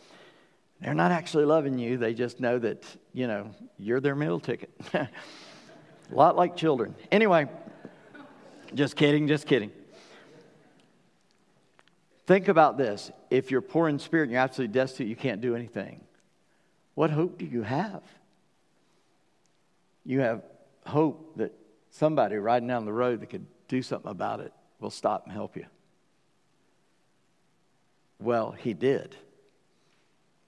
they're 0.81 0.95
not 0.95 1.13
actually 1.13 1.45
loving 1.45 1.79
you. 1.79 1.97
They 1.97 2.13
just 2.13 2.41
know 2.41 2.59
that, 2.59 2.85
you 3.13 3.27
know, 3.27 3.51
you're 3.79 4.01
their 4.01 4.17
meal 4.17 4.41
ticket. 4.41 4.71
A 4.93 5.09
lot 6.11 6.37
like 6.37 6.57
children. 6.57 6.95
Anyway, 7.11 7.49
just 8.75 8.97
kidding, 8.97 9.29
just 9.29 9.47
kidding. 9.47 9.71
Think 12.27 12.49
about 12.49 12.77
this. 12.77 13.11
If 13.31 13.51
you're 13.51 13.61
poor 13.61 13.89
in 13.89 13.99
spirit 13.99 14.25
and 14.25 14.33
you're 14.33 14.41
absolutely 14.41 14.75
destitute, 14.75 15.09
you 15.09 15.17
can't 15.17 15.41
do 15.41 15.55
anything. 15.55 16.01
What 16.95 17.11
hope 17.11 17.39
do 17.39 17.47
you 17.47 17.63
have? 17.63 18.03
You 20.05 20.21
have 20.21 20.43
hope 20.85 21.37
that 21.37 21.55
somebody 21.93 22.37
riding 22.37 22.69
down 22.69 22.85
the 22.85 22.93
road 22.93 23.21
that 23.21 23.31
could 23.31 23.47
do 23.69 23.83
something 23.83 24.11
about 24.11 24.41
it 24.41 24.53
will 24.81 24.91
stop 24.91 25.25
and 25.25 25.33
help 25.33 25.57
you. 25.57 25.67
Well, 28.19 28.53
he 28.53 28.75
did. 28.75 29.15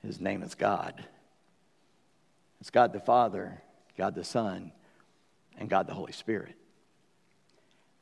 His 0.02 0.20
name 0.20 0.42
is 0.42 0.54
God. 0.54 1.04
It's 2.60 2.70
God 2.70 2.92
the 2.92 3.00
Father, 3.00 3.62
God 3.96 4.14
the 4.14 4.24
Son, 4.24 4.72
and 5.58 5.68
God 5.68 5.86
the 5.86 5.94
Holy 5.94 6.12
Spirit. 6.12 6.54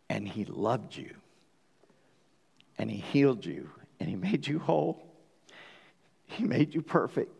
And 0.09 0.29
he 0.29 0.45
loved 0.45 0.97
you. 0.97 1.15
And 2.79 2.91
he 2.91 2.99
healed 2.99 3.45
you. 3.45 3.71
And 3.99 4.09
he 4.09 4.17
made 4.17 4.47
you 4.47 4.59
whole. 4.59 5.03
He 6.27 6.45
made 6.45 6.75
you 6.75 6.83
perfect. 6.83 7.33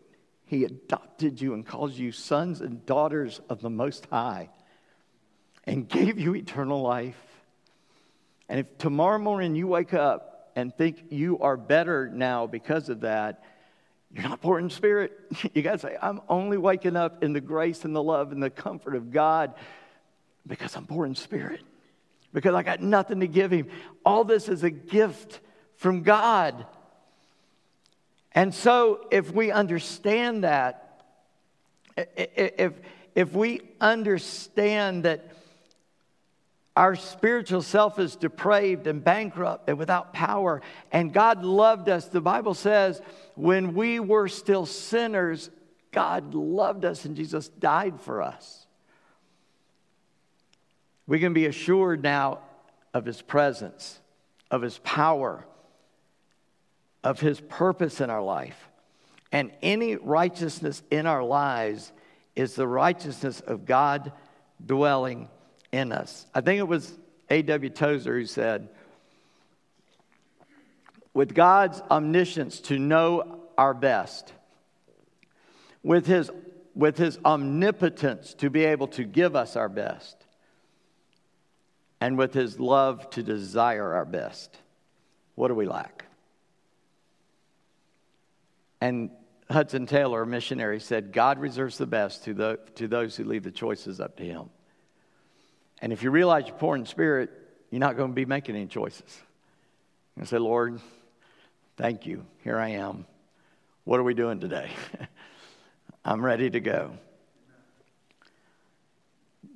He 0.45 0.65
adopted 0.65 1.39
you 1.39 1.53
and 1.53 1.65
calls 1.65 1.97
you 1.97 2.11
sons 2.11 2.61
and 2.61 2.85
daughters 2.85 3.41
of 3.49 3.61
the 3.61 3.69
Most 3.69 4.07
High 4.11 4.49
and 5.65 5.87
gave 5.87 6.19
you 6.19 6.35
eternal 6.35 6.81
life. 6.81 7.19
And 8.49 8.59
if 8.59 8.77
tomorrow 8.77 9.19
morning 9.19 9.55
you 9.55 9.67
wake 9.67 9.93
up 9.93 10.51
and 10.55 10.75
think 10.75 11.05
you 11.09 11.39
are 11.39 11.57
better 11.57 12.09
now 12.09 12.47
because 12.47 12.89
of 12.89 13.01
that, 13.01 13.43
you're 14.13 14.23
not 14.23 14.41
poor 14.41 14.59
in 14.59 14.69
spirit. 14.69 15.11
You 15.53 15.61
got 15.61 15.73
to 15.73 15.79
say, 15.79 15.97
I'm 16.01 16.21
only 16.29 16.57
waking 16.57 16.95
up 16.95 17.23
in 17.23 17.33
the 17.33 17.41
grace 17.41 17.85
and 17.85 17.95
the 17.95 18.03
love 18.03 18.31
and 18.31 18.41
the 18.41 18.49
comfort 18.49 18.95
of 18.95 19.11
God 19.11 19.53
because 20.45 20.75
I'm 20.75 20.85
poor 20.85 21.05
in 21.05 21.15
spirit, 21.15 21.61
because 22.33 22.53
I 22.53 22.63
got 22.63 22.81
nothing 22.81 23.21
to 23.21 23.27
give 23.27 23.51
Him. 23.51 23.69
All 24.05 24.23
this 24.23 24.49
is 24.49 24.63
a 24.63 24.69
gift 24.69 25.39
from 25.77 26.03
God. 26.03 26.65
And 28.33 28.53
so, 28.53 29.07
if 29.11 29.31
we 29.31 29.51
understand 29.51 30.43
that, 30.43 31.05
if, 31.95 32.73
if 33.15 33.33
we 33.33 33.61
understand 33.79 35.03
that 35.03 35.33
our 36.75 36.95
spiritual 36.95 37.61
self 37.61 37.99
is 37.99 38.15
depraved 38.15 38.87
and 38.87 39.03
bankrupt 39.03 39.69
and 39.69 39.77
without 39.77 40.13
power, 40.13 40.61
and 40.91 41.13
God 41.13 41.43
loved 41.43 41.87
us. 41.87 42.07
The 42.07 42.21
Bible 42.21 42.55
says, 42.55 43.01
when 43.35 43.75
we 43.75 43.99
were 43.99 44.27
still 44.27 44.65
sinners, 44.65 45.51
God 45.91 46.33
loved 46.33 46.83
us 46.83 47.05
and 47.05 47.15
Jesus 47.15 47.47
died 47.47 48.01
for 48.01 48.23
us. 48.23 48.65
We 51.05 51.19
can 51.19 51.33
be 51.33 51.45
assured 51.45 52.01
now 52.01 52.39
of 52.93 53.05
His 53.05 53.21
presence, 53.21 53.99
of 54.49 54.63
His 54.63 54.79
power, 54.79 55.45
of 57.03 57.19
His 57.19 57.39
purpose 57.39 58.01
in 58.01 58.09
our 58.09 58.23
life. 58.23 58.69
And 59.31 59.51
any 59.61 59.95
righteousness 59.95 60.81
in 60.89 61.05
our 61.05 61.23
lives 61.23 61.91
is 62.35 62.55
the 62.55 62.67
righteousness 62.67 63.41
of 63.41 63.65
God 63.65 64.11
dwelling 64.65 65.27
in 65.73 65.91
us. 65.91 66.25
I 66.33 66.39
think 66.39 66.59
it 66.59 66.67
was 66.67 66.93
A.W. 67.29 67.69
Tozer 67.71 68.17
who 68.17 68.25
said, 68.25 68.69
with 71.13 71.33
God's 71.35 71.81
omniscience 71.91 72.61
to 72.61 72.79
know 72.79 73.41
our 73.57 73.73
best, 73.73 74.31
with 75.83 76.05
his, 76.05 76.31
with 76.75 76.97
his 76.97 77.19
omnipotence 77.25 78.35
to 78.35 78.49
be 78.49 78.65
able 78.65 78.87
to 78.89 79.03
give 79.03 79.35
us 79.35 79.55
our 79.55 79.67
best, 79.67 80.15
and 81.99 82.17
with 82.17 82.33
his 82.33 82.59
love 82.59 83.09
to 83.11 83.23
desire 83.23 83.93
our 83.93 84.05
best, 84.05 84.55
what 85.35 85.47
do 85.47 85.55
we 85.55 85.65
lack? 85.65 86.05
And 88.79 89.09
Hudson 89.49 89.85
Taylor, 89.87 90.21
a 90.21 90.27
missionary, 90.27 90.79
said, 90.79 91.13
God 91.13 91.39
reserves 91.39 91.77
the 91.77 91.87
best 91.87 92.25
to, 92.25 92.33
the, 92.33 92.59
to 92.75 92.87
those 92.87 93.15
who 93.15 93.23
leave 93.23 93.43
the 93.43 93.51
choices 93.51 93.99
up 93.99 94.17
to 94.17 94.23
him. 94.23 94.49
And 95.83 95.91
if 95.91 96.01
you 96.01 96.11
realize 96.11 96.47
you're 96.47 96.55
poor 96.55 96.77
in 96.77 96.85
spirit, 96.85 97.29
you're 97.69 97.81
not 97.81 97.97
going 97.97 98.11
to 98.11 98.15
be 98.15 98.23
making 98.23 98.55
any 98.55 98.67
choices. 98.67 99.21
You 100.17 100.23
say, 100.23 100.37
Lord, 100.37 100.79
thank 101.75 102.05
you. 102.05 102.25
Here 102.41 102.57
I 102.57 102.69
am. 102.69 103.05
What 103.83 103.99
are 103.99 104.03
we 104.03 104.13
doing 104.13 104.39
today? 104.39 104.69
I'm 106.05 106.23
ready 106.23 106.49
to 106.49 106.61
go. 106.61 106.93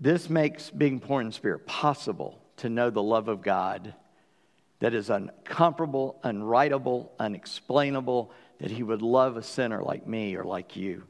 This 0.02 0.30
makes 0.30 0.70
being 0.70 1.00
poor 1.00 1.22
in 1.22 1.32
spirit 1.32 1.66
possible 1.66 2.42
to 2.58 2.68
know 2.68 2.90
the 2.90 3.02
love 3.02 3.30
of 3.30 3.42
God 3.42 3.94
that 4.80 4.94
is 4.94 5.08
uncomparable, 5.08 6.16
unwritable, 6.26 7.08
unexplainable, 7.18 8.34
that 8.60 8.70
He 8.70 8.84
would 8.84 9.02
love 9.02 9.38
a 9.38 9.44
sinner 9.44 9.82
like 9.82 10.06
me 10.06 10.36
or 10.36 10.44
like 10.44 10.76
you. 10.76 11.04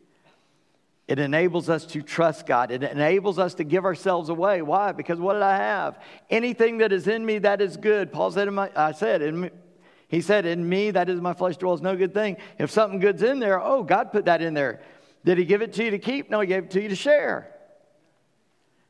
It 1.08 1.20
enables 1.20 1.70
us 1.70 1.86
to 1.88 2.02
trust 2.02 2.46
God. 2.46 2.70
It 2.70 2.84
enables 2.84 3.40
us 3.40 3.54
to 3.56 3.64
give 3.64 3.86
ourselves 3.86 4.28
away. 4.28 4.62
Why? 4.62 4.92
Because 4.92 5.20
what 5.20 5.34
did 5.34 5.42
I 5.42 5.56
have? 5.56 6.00
Anything 6.30 6.80
that 6.80 6.92
is 6.92 7.08
in 7.08 7.26
me 7.26 7.40
that 7.40 7.62
is 7.62 7.78
good. 7.78 8.12
Paul 8.12 8.32
said, 8.32 8.52
my, 8.52 8.70
I 8.76 8.92
said, 8.92 9.22
in 9.22 9.50
he 10.10 10.22
said, 10.22 10.46
in 10.46 10.68
me, 10.68 10.92
that 10.92 11.10
is 11.10 11.20
my 11.20 11.34
flesh 11.34 11.58
dwells 11.58 11.82
no 11.82 11.96
good 11.96 12.14
thing. 12.14 12.38
If 12.58 12.72
something 12.72 13.00
good's 13.00 13.24
in 13.24 13.40
there, 13.40 13.62
oh, 13.62 13.84
God 13.84 14.12
put 14.12 14.26
that 14.26 14.42
in 14.42 14.54
there. 14.54 14.82
Did 15.26 15.38
he 15.38 15.46
give 15.46 15.62
it 15.62 15.74
to 15.74 15.84
you 15.84 15.92
to 15.92 16.00
keep? 16.00 16.30
No, 16.30 16.40
he 16.40 16.48
gave 16.48 16.66
it 16.66 16.72
to 16.72 16.82
you 16.82 16.90
to 16.90 16.96
share. 16.96 17.54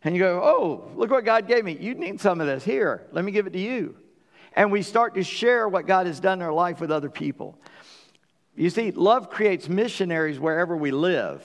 And 0.04 0.16
you 0.16 0.22
go, 0.22 0.42
oh, 0.44 0.92
look 0.96 1.10
what 1.10 1.26
God 1.26 1.48
gave 1.48 1.66
me. 1.66 1.76
You 1.80 1.96
need 1.96 2.22
some 2.22 2.40
of 2.40 2.46
this. 2.46 2.64
Here, 2.64 3.08
let 3.12 3.26
me 3.26 3.32
give 3.32 3.48
it 3.48 3.54
to 3.54 3.60
you. 3.60 3.96
And 4.54 4.72
we 4.72 4.84
start 4.84 5.16
to 5.16 5.24
share 5.24 5.68
what 5.68 5.88
God 5.88 6.06
has 6.06 6.20
done 6.20 6.40
in 6.40 6.46
our 6.46 6.54
life 6.54 6.80
with 6.80 6.92
other 6.92 7.10
people. 7.10 7.60
You 8.56 8.70
see, 8.70 8.92
love 8.92 9.30
creates 9.30 9.68
missionaries 9.68 10.40
wherever 10.40 10.78
we 10.78 10.92
live 10.92 11.42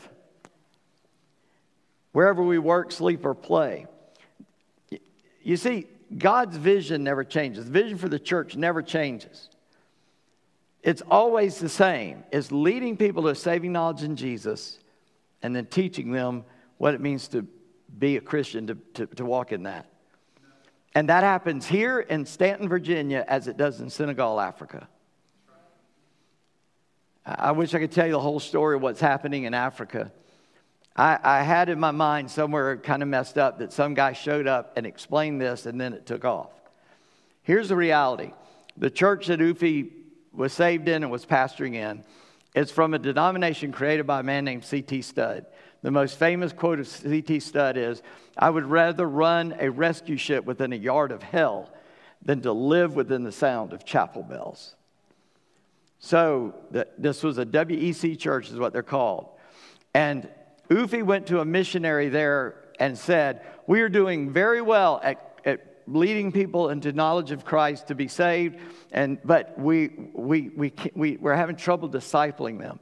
wherever 2.13 2.43
we 2.43 2.59
work, 2.59 2.93
sleep, 2.93 3.25
or 3.25 3.35
play. 3.35 3.87
You 5.43 5.57
see, 5.57 5.87
God's 6.17 6.57
vision 6.57 7.03
never 7.03 7.25
changes. 7.25 7.65
The 7.65 7.71
vision 7.71 7.99
for 7.99 8.09
the 8.09 8.19
church 8.19 8.57
never 8.57 8.83
changes. 8.83 9.49
It's 10.83 11.03
always 11.11 11.59
the 11.59 11.69
same. 11.69 12.25
It's 12.33 12.53
leading 12.53 12.97
people 12.97 13.25
to 13.25 13.35
saving 13.35 13.73
knowledge 13.73 14.03
in 14.03 14.17
Jesus 14.17 14.79
and 15.43 15.55
then 15.55 15.67
teaching 15.67 16.13
them 16.13 16.45
what 16.79 16.95
it 16.95 17.01
means 17.01 17.29
to 17.29 17.47
be 17.99 18.17
a 18.17 18.21
Christian, 18.21 18.67
to, 18.67 18.75
to, 18.95 19.07
to 19.07 19.25
walk 19.25 19.53
in 19.53 19.65
that. 19.65 19.87
And 20.95 21.09
that 21.09 21.23
happens 21.23 21.67
here 21.67 22.01
in 22.01 22.27
Staunton, 22.27 22.69
Virginia, 22.69 23.25
as 23.27 23.49
it 23.49 23.57
does 23.57 23.81
in 23.81 23.89
Senegal, 23.89 24.41
Africa. 24.41 24.89
I 27.25 27.53
wish 27.53 27.73
I 27.75 27.79
could 27.79 27.93
tell 27.93 28.07
you 28.07 28.13
the 28.13 28.21
whole 28.21 28.41
story 28.41 28.77
of 28.77 28.83
what's 28.83 29.01
happening 29.01 29.45
in 29.45 29.55
Africa. 29.55 30.13
I, 30.97 31.19
I 31.23 31.43
had 31.43 31.69
in 31.69 31.81
my 31.81 31.91
mind 31.91 32.31
somewhere 32.31 32.77
kind 32.77 33.03
of 33.03 33.09
messed 33.09 33.39
up 33.39 33.59
that 33.59 33.73
some 33.73 33.95
guy 33.95 34.13
showed 34.13 34.47
up 34.47 34.73
and 34.77 34.87
explained 34.87 35.41
this 35.41 35.67
and 35.67 35.81
then 35.81 35.93
it 35.93 36.07
took 36.07 36.25
off. 36.25 36.51
Here's 37.43 37.69
the 37.69 37.77
reality 37.77 38.33
the 38.77 38.91
church 38.91 39.27
that 39.27 39.41
Ufi 39.41 39.91
was 40.33 40.53
saved 40.53 40.89
in 40.89 41.03
and 41.03 41.13
was 41.13 41.27
pastoring 41.27 41.75
in 41.75 42.05
is 42.55 42.71
from 42.71 42.95
a 42.95 42.99
denomination 42.99 43.73
created 43.73 44.07
by 44.07 44.21
a 44.21 44.23
man 44.23 44.45
named 44.45 44.65
C.T. 44.65 45.03
Studd. 45.03 45.47
The 45.83 45.91
most 45.91 46.19
famous 46.19 46.53
quote 46.53 46.79
of 46.79 46.87
C.T. 46.87 47.41
Studd 47.41 47.77
is 47.77 48.03
I 48.37 48.51
would 48.51 48.65
rather 48.65 49.09
run 49.09 49.55
a 49.59 49.71
rescue 49.71 50.17
ship 50.17 50.45
within 50.45 50.73
a 50.73 50.77
yard 50.77 51.13
of 51.13 51.23
hell 51.23 51.71
than 52.25 52.41
to 52.43 52.53
live 52.53 52.95
within 52.95 53.25
the 53.25 53.33
sound 53.33 53.73
of 53.73 53.85
chapel 53.85 54.23
bells. 54.23 54.77
So, 55.99 56.55
this 56.99 57.23
was 57.23 57.39
a 57.39 57.47
WEC 57.47 58.19
church, 58.19 58.51
is 58.51 58.59
what 58.59 58.73
they're 58.73 58.83
called. 58.83 59.29
And 59.95 60.29
Ufi 60.73 61.03
went 61.03 61.27
to 61.27 61.41
a 61.41 61.45
missionary 61.45 62.09
there 62.09 62.55
and 62.79 62.97
said, 62.97 63.43
We 63.67 63.81
are 63.83 63.89
doing 63.89 64.33
very 64.33 64.63
well 64.63 65.01
at, 65.03 65.41
at 65.45 65.83
leading 65.87 66.33
people 66.33 66.71
into 66.71 66.93
knowledge 66.93 67.31
of 67.31 67.45
Christ 67.45 67.89
to 67.89 67.95
be 67.95 68.09
saved, 68.09 68.59
and, 68.91 69.19
but 69.25 69.59
we, 69.59 69.89
we, 70.15 70.49
we, 70.49 70.73
we, 70.95 71.17
we're 71.17 71.35
having 71.35 71.57
trouble 71.57 71.89
discipling 71.89 72.59
them. 72.59 72.81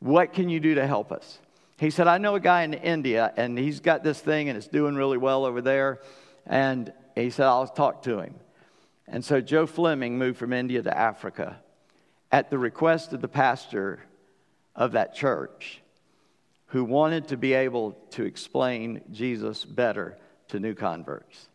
What 0.00 0.32
can 0.32 0.48
you 0.48 0.60
do 0.60 0.76
to 0.76 0.86
help 0.86 1.12
us? 1.12 1.38
He 1.78 1.90
said, 1.90 2.06
I 2.06 2.18
know 2.18 2.36
a 2.36 2.40
guy 2.40 2.62
in 2.62 2.74
India, 2.74 3.32
and 3.36 3.58
he's 3.58 3.80
got 3.80 4.04
this 4.04 4.20
thing, 4.20 4.48
and 4.48 4.56
it's 4.56 4.68
doing 4.68 4.94
really 4.94 5.18
well 5.18 5.44
over 5.44 5.60
there. 5.60 6.00
And 6.46 6.92
he 7.14 7.30
said, 7.30 7.46
I'll 7.46 7.66
talk 7.66 8.02
to 8.02 8.20
him. 8.20 8.34
And 9.08 9.24
so 9.24 9.40
Joe 9.40 9.66
Fleming 9.66 10.18
moved 10.18 10.38
from 10.38 10.52
India 10.52 10.82
to 10.82 10.96
Africa 10.96 11.58
at 12.30 12.50
the 12.50 12.58
request 12.58 13.12
of 13.12 13.20
the 13.20 13.28
pastor 13.28 14.00
of 14.76 14.92
that 14.92 15.14
church 15.14 15.80
who 16.74 16.82
wanted 16.82 17.28
to 17.28 17.36
be 17.36 17.52
able 17.52 17.92
to 18.10 18.24
explain 18.24 19.00
Jesus 19.12 19.64
better 19.64 20.18
to 20.48 20.58
new 20.58 20.74
converts 20.74 21.48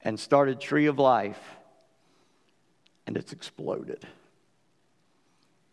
and 0.00 0.18
started 0.18 0.60
Tree 0.60 0.86
of 0.86 0.98
Life, 0.98 1.38
and 3.06 3.16
it's 3.16 3.32
exploded. 3.32 4.04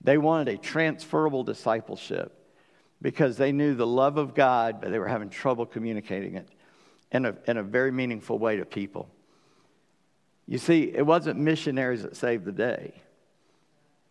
They 0.02 0.20
wanted 0.20 0.54
a 0.54 0.58
transferable 0.60 1.44
discipleship 1.44 2.32
because 3.02 3.38
they 3.38 3.52
knew 3.52 3.74
the 3.74 3.88
love 3.88 4.18
of 4.18 4.36
God, 4.36 4.80
but 4.80 4.92
they 4.92 5.00
were 5.00 5.08
having 5.08 5.32
trouble 5.32 5.66
communicating 5.66 6.36
it 6.36 6.48
in 7.12 7.26
a, 7.26 7.36
in 7.48 7.58
a 7.58 7.64
very 7.64 7.92
meaningful 7.92 8.38
way 8.38 8.58
to 8.58 8.66
people. 8.66 9.10
You 10.46 10.60
see, 10.60 10.84
it 10.84 11.04
wasn't 11.04 11.40
missionaries 11.40 12.04
that 12.04 12.16
saved 12.16 12.46
the 12.46 12.52
day, 12.52 12.94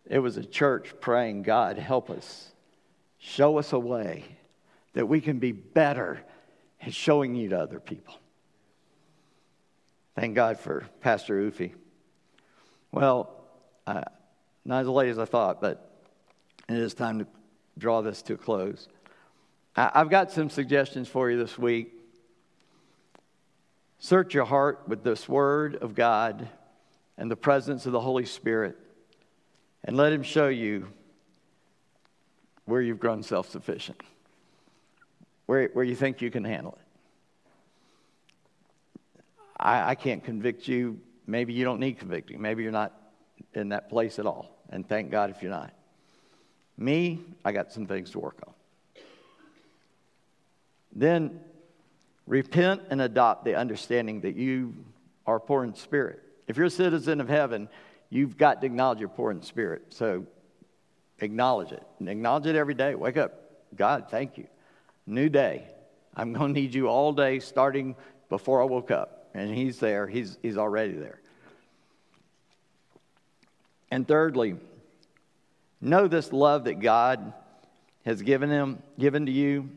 it 0.05 0.19
was 0.19 0.35
a 0.35 0.43
church 0.43 0.93
praying, 0.99 1.43
God, 1.43 1.77
help 1.77 2.09
us 2.09 2.51
Show 3.19 3.57
us 3.57 3.73
a 3.73 3.79
way 3.79 4.23
that 4.93 5.05
we 5.05 5.21
can 5.21 5.39
be 5.39 5.51
better 5.51 6.21
at 6.81 6.93
showing 6.93 7.35
you 7.35 7.49
to 7.49 7.59
other 7.59 7.79
people. 7.79 8.15
Thank 10.15 10.35
God 10.35 10.59
for 10.59 10.85
Pastor 11.01 11.39
Ufi. 11.39 11.73
Well, 12.91 13.43
uh, 13.85 14.03
not 14.65 14.81
as 14.81 14.87
late 14.87 15.09
as 15.09 15.19
I 15.19 15.25
thought, 15.25 15.61
but 15.61 16.01
it 16.67 16.77
is 16.77 16.93
time 16.93 17.19
to 17.19 17.27
draw 17.77 18.01
this 18.01 18.21
to 18.23 18.33
a 18.33 18.37
close. 18.37 18.87
I, 19.75 19.91
I've 19.93 20.09
got 20.09 20.31
some 20.31 20.49
suggestions 20.49 21.07
for 21.07 21.29
you 21.29 21.37
this 21.37 21.57
week. 21.57 21.93
Search 23.99 24.33
your 24.33 24.45
heart 24.45 24.83
with 24.87 25.03
this 25.03 25.27
Word 25.27 25.75
of 25.75 25.93
God 25.93 26.47
and 27.17 27.29
the 27.29 27.35
presence 27.35 27.85
of 27.85 27.91
the 27.91 27.99
Holy 27.99 28.25
Spirit, 28.25 28.77
and 29.83 29.97
let 29.97 30.13
Him 30.13 30.23
show 30.23 30.47
you 30.47 30.87
where 32.69 32.81
you've 32.81 32.99
grown 32.99 33.23
self 33.23 33.49
sufficient, 33.49 34.01
where, 35.45 35.69
where 35.73 35.85
you 35.85 35.95
think 35.95 36.21
you 36.21 36.31
can 36.31 36.43
handle 36.43 36.73
it. 36.73 36.85
I, 39.59 39.91
I 39.91 39.95
can't 39.95 40.23
convict 40.23 40.67
you. 40.67 40.99
Maybe 41.27 41.53
you 41.53 41.65
don't 41.65 41.79
need 41.79 41.99
convicting. 41.99 42.41
Maybe 42.41 42.63
you're 42.63 42.71
not 42.71 42.93
in 43.53 43.69
that 43.69 43.89
place 43.89 44.19
at 44.19 44.25
all. 44.25 44.57
And 44.69 44.87
thank 44.87 45.11
God 45.11 45.29
if 45.29 45.41
you're 45.41 45.51
not. 45.51 45.73
Me, 46.77 47.19
I 47.43 47.51
got 47.51 47.71
some 47.73 47.85
things 47.85 48.11
to 48.11 48.19
work 48.19 48.37
on. 48.47 48.53
Then 50.93 51.39
repent 52.25 52.83
and 52.89 53.01
adopt 53.01 53.43
the 53.43 53.55
understanding 53.55 54.21
that 54.21 54.35
you 54.35 54.73
are 55.25 55.39
poor 55.39 55.63
in 55.63 55.75
spirit. 55.75 56.23
If 56.47 56.57
you're 56.57 56.67
a 56.67 56.71
citizen 56.71 57.19
of 57.21 57.27
heaven, 57.27 57.69
you've 58.09 58.37
got 58.37 58.61
to 58.61 58.67
acknowledge 58.67 58.99
you're 58.99 59.09
poor 59.09 59.31
in 59.31 59.41
spirit. 59.41 59.83
So 59.89 60.25
Acknowledge 61.21 61.71
it. 61.71 61.83
And 61.99 62.09
acknowledge 62.09 62.45
it 62.45 62.55
every 62.55 62.73
day. 62.73 62.95
Wake 62.95 63.17
up. 63.17 63.33
God, 63.75 64.07
thank 64.09 64.37
you. 64.37 64.47
New 65.05 65.29
day. 65.29 65.65
I'm 66.15 66.33
going 66.33 66.53
to 66.53 66.59
need 66.59 66.73
you 66.73 66.87
all 66.87 67.13
day, 67.13 67.39
starting 67.39 67.95
before 68.29 68.61
I 68.61 68.65
woke 68.65 68.91
up. 68.91 69.29
And 69.33 69.53
he's 69.53 69.79
there, 69.79 70.07
he's, 70.07 70.37
he's 70.41 70.57
already 70.57 70.93
there. 70.93 71.21
And 73.91 74.07
thirdly, 74.07 74.55
know 75.81 76.07
this 76.07 76.33
love 76.33 76.65
that 76.65 76.79
God 76.79 77.33
has 78.05 78.21
given 78.21 78.49
him, 78.49 78.81
given 78.97 79.25
to 79.27 79.31
you, 79.31 79.69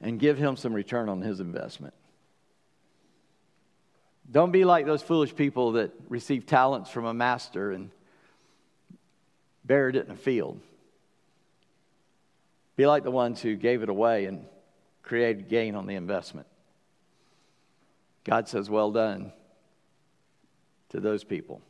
and 0.00 0.18
give 0.18 0.38
him 0.38 0.56
some 0.56 0.72
return 0.72 1.08
on 1.08 1.22
his 1.22 1.40
investment. 1.40 1.94
Don't 4.30 4.52
be 4.52 4.64
like 4.64 4.84
those 4.84 5.02
foolish 5.02 5.34
people 5.34 5.72
that 5.72 5.92
receive 6.08 6.44
talents 6.44 6.90
from 6.90 7.06
a 7.06 7.14
master 7.14 7.72
and 7.72 7.90
buried 9.68 9.94
it 9.94 10.06
in 10.06 10.10
a 10.10 10.16
field. 10.16 10.58
Be 12.74 12.86
like 12.86 13.04
the 13.04 13.10
ones 13.12 13.40
who 13.40 13.54
gave 13.54 13.82
it 13.82 13.88
away 13.88 14.24
and 14.24 14.44
created 15.02 15.48
gain 15.48 15.76
on 15.76 15.86
the 15.86 15.94
investment. 15.94 16.46
God 18.24 18.48
says, 18.48 18.68
Well 18.68 18.90
done 18.90 19.32
to 20.90 21.00
those 21.00 21.22
people. 21.22 21.60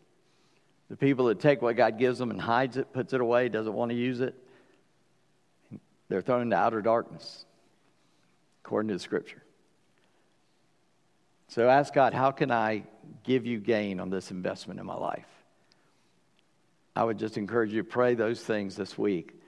The 0.89 0.97
people 0.97 1.27
that 1.27 1.41
take 1.41 1.61
what 1.61 1.77
God 1.77 1.99
gives 1.99 2.19
them 2.19 2.31
and 2.31 2.41
hides 2.41 2.77
it, 2.79 2.93
puts 2.93 3.13
it 3.13 3.21
away, 3.21 3.49
doesn't 3.49 3.75
want 3.75 3.91
to 3.91 3.97
use 3.97 4.21
it, 4.21 4.35
they're 6.09 6.23
thrown 6.23 6.43
into 6.43 6.57
outer 6.57 6.81
darkness, 6.81 7.45
according 8.65 8.89
to 8.89 8.95
the 8.95 9.01
scripture. 9.01 9.43
So 11.49 11.69
ask 11.69 11.93
God, 11.93 12.15
how 12.15 12.31
can 12.31 12.51
I 12.51 12.85
give 13.23 13.47
you 13.47 13.59
gain 13.59 14.01
on 14.01 14.11
this 14.11 14.31
investment 14.31 14.81
in 14.81 14.87
my 14.87 14.97
life? 14.97 15.27
I 16.99 17.05
would 17.05 17.17
just 17.17 17.39
encourage 17.39 17.73
you 17.73 17.85
to 17.85 17.89
pray 17.89 18.17
those 18.17 18.41
things 18.41 18.75
this 18.75 18.99
week 18.99 19.41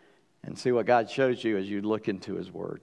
and 0.44 0.56
see 0.56 0.70
what 0.70 0.86
God 0.86 1.10
shows 1.10 1.42
you 1.42 1.58
as 1.58 1.68
you 1.68 1.82
look 1.82 2.06
into 2.06 2.36
His 2.36 2.48
Word. 2.48 2.82